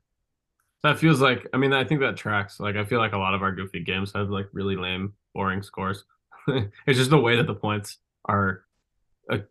That 0.84 0.98
feels 0.98 1.20
like, 1.22 1.46
I 1.54 1.58
mean, 1.58 1.74
I 1.74 1.84
think 1.84 2.00
that 2.02 2.16
tracks. 2.16 2.60
Like, 2.60 2.76
I 2.76 2.86
feel 2.86 3.00
like 3.00 3.14
a 3.14 3.18
lot 3.18 3.34
of 3.34 3.42
our 3.42 3.52
goofy 3.52 3.82
games 3.82 4.14
have 4.14 4.30
like 4.30 4.48
really 4.54 4.76
lame, 4.78 5.14
boring 5.34 5.62
scores. 5.62 6.06
it's 6.48 6.98
just 6.98 7.10
the 7.10 7.20
way 7.20 7.36
that 7.36 7.48
the 7.48 7.56
points 7.56 7.98
are 8.26 8.64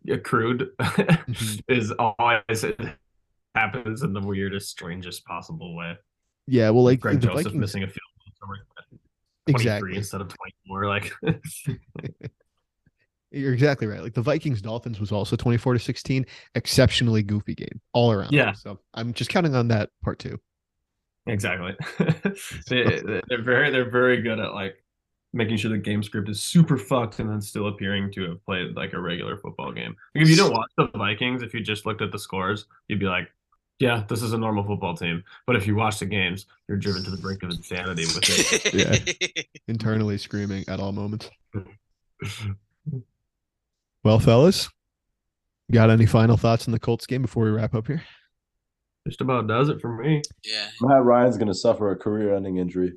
accrued 0.09 0.71
Mhm. 0.79 1.61
is 1.67 1.91
always 1.91 2.63
it 2.63 2.79
happens 3.55 4.03
in 4.03 4.13
the 4.13 4.21
weirdest, 4.21 4.69
strangest 4.69 5.23
possible 5.25 5.75
way. 5.75 5.97
Yeah, 6.47 6.71
well, 6.71 6.83
like 6.83 6.99
Greg 6.99 7.21
Joseph 7.21 7.35
Vikings, 7.43 7.55
missing 7.55 7.83
a 7.83 7.87
field 7.87 7.99
goal 8.41 8.55
23 9.47 9.53
exactly. 9.53 9.95
instead 9.97 10.21
of 10.21 10.33
24. 10.67 10.87
Like, 10.87 11.13
You're 13.31 13.53
exactly 13.53 13.85
right. 13.85 14.01
Like 14.01 14.15
the 14.15 14.23
Vikings 14.23 14.61
Dolphins 14.61 14.99
was 14.99 15.11
also 15.11 15.35
24 15.35 15.73
to 15.73 15.79
16, 15.79 16.25
exceptionally 16.55 17.21
goofy 17.21 17.53
game 17.53 17.79
all 17.93 18.11
around. 18.11 18.31
Yeah. 18.31 18.53
So 18.53 18.79
I'm 18.95 19.13
just 19.13 19.29
counting 19.29 19.53
on 19.53 19.67
that 19.67 19.91
part 20.03 20.17
too. 20.17 20.39
Exactly. 21.29 21.75
they, 22.69 23.01
they're 23.27 23.41
very 23.41 23.69
they're 23.69 23.89
very 23.89 24.21
good 24.21 24.39
at 24.39 24.53
like 24.53 24.83
making 25.31 25.57
sure 25.57 25.69
the 25.69 25.77
game 25.77 26.01
script 26.01 26.27
is 26.27 26.41
super 26.41 26.77
fucked 26.77 27.19
and 27.19 27.29
then 27.29 27.39
still 27.39 27.67
appearing 27.67 28.11
to 28.11 28.29
have 28.29 28.43
played 28.45 28.75
like 28.75 28.93
a 28.93 28.99
regular 28.99 29.37
football 29.37 29.71
game. 29.71 29.95
Like 30.15 30.23
if 30.23 30.29
you 30.29 30.35
don't 30.35 30.53
watch 30.53 30.71
the 30.77 30.87
Vikings, 30.95 31.43
if 31.43 31.53
you 31.53 31.61
just 31.61 31.85
looked 31.85 32.01
at 32.01 32.11
the 32.11 32.19
scores, 32.19 32.65
you'd 32.87 32.99
be 32.99 33.05
like, 33.05 33.29
yeah, 33.77 34.03
this 34.09 34.23
is 34.23 34.33
a 34.33 34.37
normal 34.37 34.63
football 34.63 34.95
team. 34.95 35.23
But 35.45 35.55
if 35.55 35.67
you 35.67 35.75
watch 35.75 35.99
the 35.99 36.05
games, 36.05 36.47
you're 36.67 36.77
driven 36.77 37.03
to 37.03 37.11
the 37.11 37.17
brink 37.17 37.43
of 37.43 37.51
insanity 37.51 38.05
with 38.05 38.19
it. 38.23 39.47
Internally 39.67 40.17
screaming 40.17 40.65
at 40.67 40.79
all 40.79 40.91
moments. 40.91 41.29
Well, 44.03 44.19
fellas, 44.19 44.67
got 45.71 45.89
any 45.89 46.05
final 46.05 46.37
thoughts 46.37 46.67
on 46.67 46.71
the 46.71 46.79
Colts 46.79 47.05
game 47.05 47.21
before 47.21 47.43
we 47.45 47.51
wrap 47.51 47.75
up 47.75 47.87
here? 47.87 48.01
Just 49.09 49.21
about 49.21 49.47
does 49.47 49.69
it 49.69 49.81
for 49.81 49.91
me. 49.91 50.21
yeah. 50.45 50.67
Matt 50.81 51.03
Ryan's 51.03 51.37
gonna 51.37 51.55
suffer 51.55 51.89
a 51.89 51.95
career-ending 51.95 52.57
injury. 52.57 52.93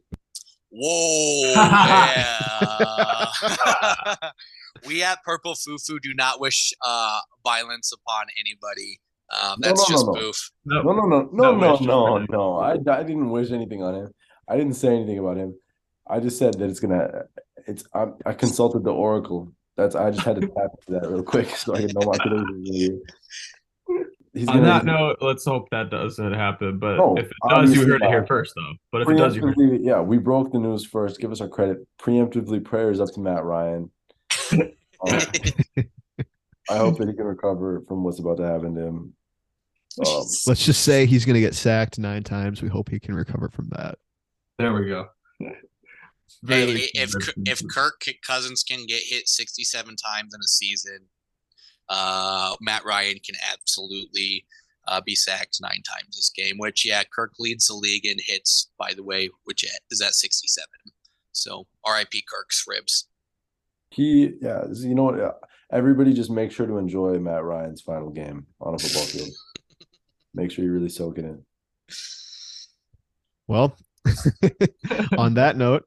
Whoa. 0.70 1.52
yeah. 1.54 3.26
we 4.86 5.02
at 5.02 5.22
Purple 5.24 5.54
Fufu 5.54 5.98
do 6.02 6.12
not 6.14 6.38
wish 6.38 6.74
uh, 6.84 7.20
violence 7.42 7.92
upon 7.92 8.26
anybody. 8.38 9.00
Um, 9.30 9.56
that's 9.60 9.80
no, 9.80 9.84
no, 9.84 9.96
just 9.96 10.06
no. 10.06 10.12
boof. 10.12 10.50
No, 10.66 10.82
No, 10.82 10.92
no, 10.92 11.06
no, 11.06 11.30
no, 11.32 11.54
No 11.54 11.76
no, 11.76 12.18
no, 12.18 12.26
no. 12.28 12.56
I, 12.58 12.72
I 12.72 13.02
didn't 13.02 13.30
wish 13.30 13.50
anything 13.50 13.82
on 13.82 13.94
him. 13.94 14.14
I 14.46 14.58
didn't 14.58 14.74
say 14.74 14.94
anything 14.94 15.18
about 15.18 15.38
him. 15.38 15.54
I 16.06 16.20
just 16.20 16.38
said 16.38 16.58
that 16.58 16.68
it's 16.68 16.80
gonna. 16.80 17.22
It's. 17.66 17.84
I, 17.94 18.08
I 18.26 18.34
consulted 18.34 18.84
the 18.84 18.92
oracle. 18.92 19.50
That's. 19.78 19.94
I 19.94 20.10
just 20.10 20.26
had 20.26 20.36
to 20.36 20.46
tap 20.46 20.72
into 20.78 21.00
that 21.00 21.08
real 21.10 21.22
quick 21.22 21.48
so 21.56 21.74
I 21.74 21.80
could 21.80 21.94
know 21.94 22.10
my 22.10 22.18
prediction. 22.18 23.00
He's 24.34 24.48
On 24.48 24.56
gonna. 24.56 24.66
that 24.66 24.84
note, 24.86 25.18
let's 25.20 25.44
hope 25.44 25.68
that 25.70 25.90
doesn't 25.90 26.32
happen. 26.32 26.78
But 26.78 26.96
No, 26.96 27.16
if 27.18 27.26
it 27.26 27.32
does, 27.48 27.50
you 27.50 27.56
obviously 27.56 27.86
heard 27.86 28.02
it 28.02 28.08
here 28.08 28.26
first, 28.26 28.54
though. 28.56 28.72
But 28.90 29.02
if 29.02 29.08
it 29.10 29.14
does, 29.16 29.36
you 29.36 29.42
heard 29.42 29.56
preemptively, 29.56 29.84
yeah, 29.84 30.00
we 30.00 30.16
broke 30.18 30.52
the 30.52 30.58
news 30.58 30.86
first. 30.86 31.20
Give 31.20 31.30
us 31.30 31.40
our 31.42 31.48
credit. 31.48 31.86
Preemptively, 32.00 32.64
prayers 32.64 32.98
up 32.98 33.12
to 33.14 33.20
Matt 33.20 33.44
Ryan. 33.44 33.90
Um, 35.04 35.18
I 36.70 36.76
hope 36.76 36.96
that 36.98 37.08
he 37.08 37.14
can 37.14 37.24
recover 37.24 37.82
from 37.88 38.04
what's 38.04 38.20
about 38.20 38.36
to 38.36 38.44
happen 38.46 38.76
to 38.76 38.80
him. 38.82 39.14
Um, 40.06 40.22
Let's 40.46 40.64
just 40.64 40.84
say 40.84 41.06
he's 41.06 41.24
going 41.24 41.34
to 41.34 41.40
get 41.40 41.56
sacked 41.56 41.98
nine 41.98 42.22
times. 42.22 42.62
We 42.62 42.68
hope 42.68 42.88
he 42.88 43.00
can 43.00 43.16
recover 43.16 43.48
from 43.48 43.68
that. 43.70 43.98
There 44.60 44.72
we 44.72 44.86
go. 44.86 45.08
Hey, 46.46 46.88
if 46.94 47.12
if. 47.38 47.62
Kirk 47.68 48.00
Cousins 48.24 48.62
can 48.62 48.86
get 48.86 49.02
hit 49.02 49.28
67 49.28 49.96
times 49.96 50.34
in 50.34 50.40
a 50.40 50.46
season, 50.46 51.00
uh, 51.88 52.54
Matt 52.60 52.84
Ryan 52.84 53.18
can 53.24 53.36
absolutely 53.52 54.44
uh, 54.88 55.00
be 55.00 55.14
sacked 55.14 55.58
nine 55.60 55.82
times 55.82 56.16
this 56.16 56.30
game. 56.34 56.58
Which 56.58 56.84
yeah, 56.84 57.02
Kirk 57.04 57.32
leads 57.38 57.66
the 57.66 57.74
league 57.74 58.06
in 58.06 58.18
hits, 58.18 58.70
by 58.78 58.92
the 58.94 59.02
way, 59.02 59.30
which 59.44 59.64
is 59.90 60.00
at 60.00 60.14
67. 60.14 60.66
So 61.32 61.66
R.I.P. 61.84 62.24
Kirk's 62.28 62.64
ribs. 62.68 63.08
he, 63.90 64.34
yeah, 64.40 64.64
you 64.72 64.94
know 64.94 65.04
what? 65.04 65.40
Everybody 65.72 66.12
just 66.12 66.30
make 66.30 66.52
sure 66.52 66.66
to 66.66 66.76
enjoy 66.76 67.18
Matt 67.18 67.44
Ryan's 67.44 67.80
final 67.80 68.10
game 68.10 68.46
on 68.60 68.74
a 68.74 68.78
football 68.78 69.04
field. 69.04 69.30
Make 70.34 70.50
sure 70.50 70.64
you 70.64 70.72
really 70.72 70.88
soak 70.88 71.18
it 71.18 71.24
in. 71.24 71.44
Well, 73.46 73.76
on 75.18 75.34
that 75.34 75.56
note, 75.56 75.84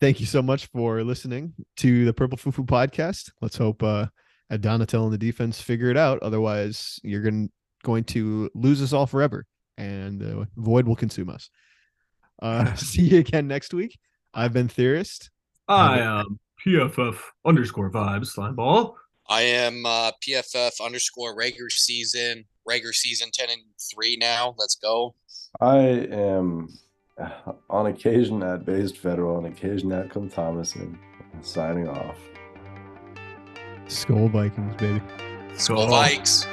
thank 0.00 0.20
you 0.20 0.26
so 0.26 0.42
much 0.42 0.66
for 0.66 1.02
listening 1.04 1.54
to 1.78 2.04
the 2.04 2.12
Purple 2.12 2.38
Fufu 2.38 2.66
podcast. 2.66 3.30
Let's 3.40 3.56
hope 3.56 3.82
uh, 3.82 4.06
Ed 4.50 4.62
Donatell 4.62 5.04
and 5.04 5.12
the 5.12 5.18
defense 5.18 5.60
figure 5.60 5.90
it 5.90 5.96
out. 5.96 6.22
Otherwise, 6.22 7.00
you're 7.02 7.22
going 7.22 7.50
going 7.82 8.04
to 8.04 8.50
lose 8.54 8.82
us 8.82 8.92
all 8.92 9.06
forever, 9.06 9.46
and 9.78 10.22
uh, 10.22 10.44
void 10.56 10.86
will 10.86 10.96
consume 10.96 11.30
us. 11.30 11.50
Uh, 12.40 12.74
see 12.76 13.02
you 13.02 13.18
again 13.18 13.46
next 13.46 13.74
week. 13.74 13.98
I've 14.34 14.52
been 14.52 14.68
Theorist. 14.68 15.30
I 15.68 16.00
am 16.00 16.38
PFF 16.64 17.18
underscore 17.44 17.90
vibes 17.90 18.26
slime 18.28 18.54
ball. 18.54 18.96
I 19.28 19.42
am 19.42 19.84
uh, 19.84 20.12
PFF 20.26 20.84
underscore 20.84 21.36
Reagor 21.36 21.70
season, 21.70 22.44
regular 22.64 22.92
season 22.92 23.30
10 23.32 23.50
and 23.50 23.62
3 23.92 24.18
now. 24.20 24.54
Let's 24.56 24.76
go. 24.76 25.14
I 25.60 25.78
am 25.78 26.68
uh, 27.18 27.52
on 27.68 27.86
occasion 27.86 28.42
at 28.42 28.64
Based 28.64 28.98
Federal, 28.98 29.38
on 29.38 29.46
occasion 29.46 29.90
at 29.90 30.10
Come 30.10 30.28
Thomason. 30.28 30.98
Signing 31.42 31.88
off. 31.88 32.18
Skol 33.88 34.30
Vikings, 34.30 34.74
baby. 34.76 35.02
Skol 35.56 35.86
oh. 35.86 35.90
Vikes. 35.90 36.46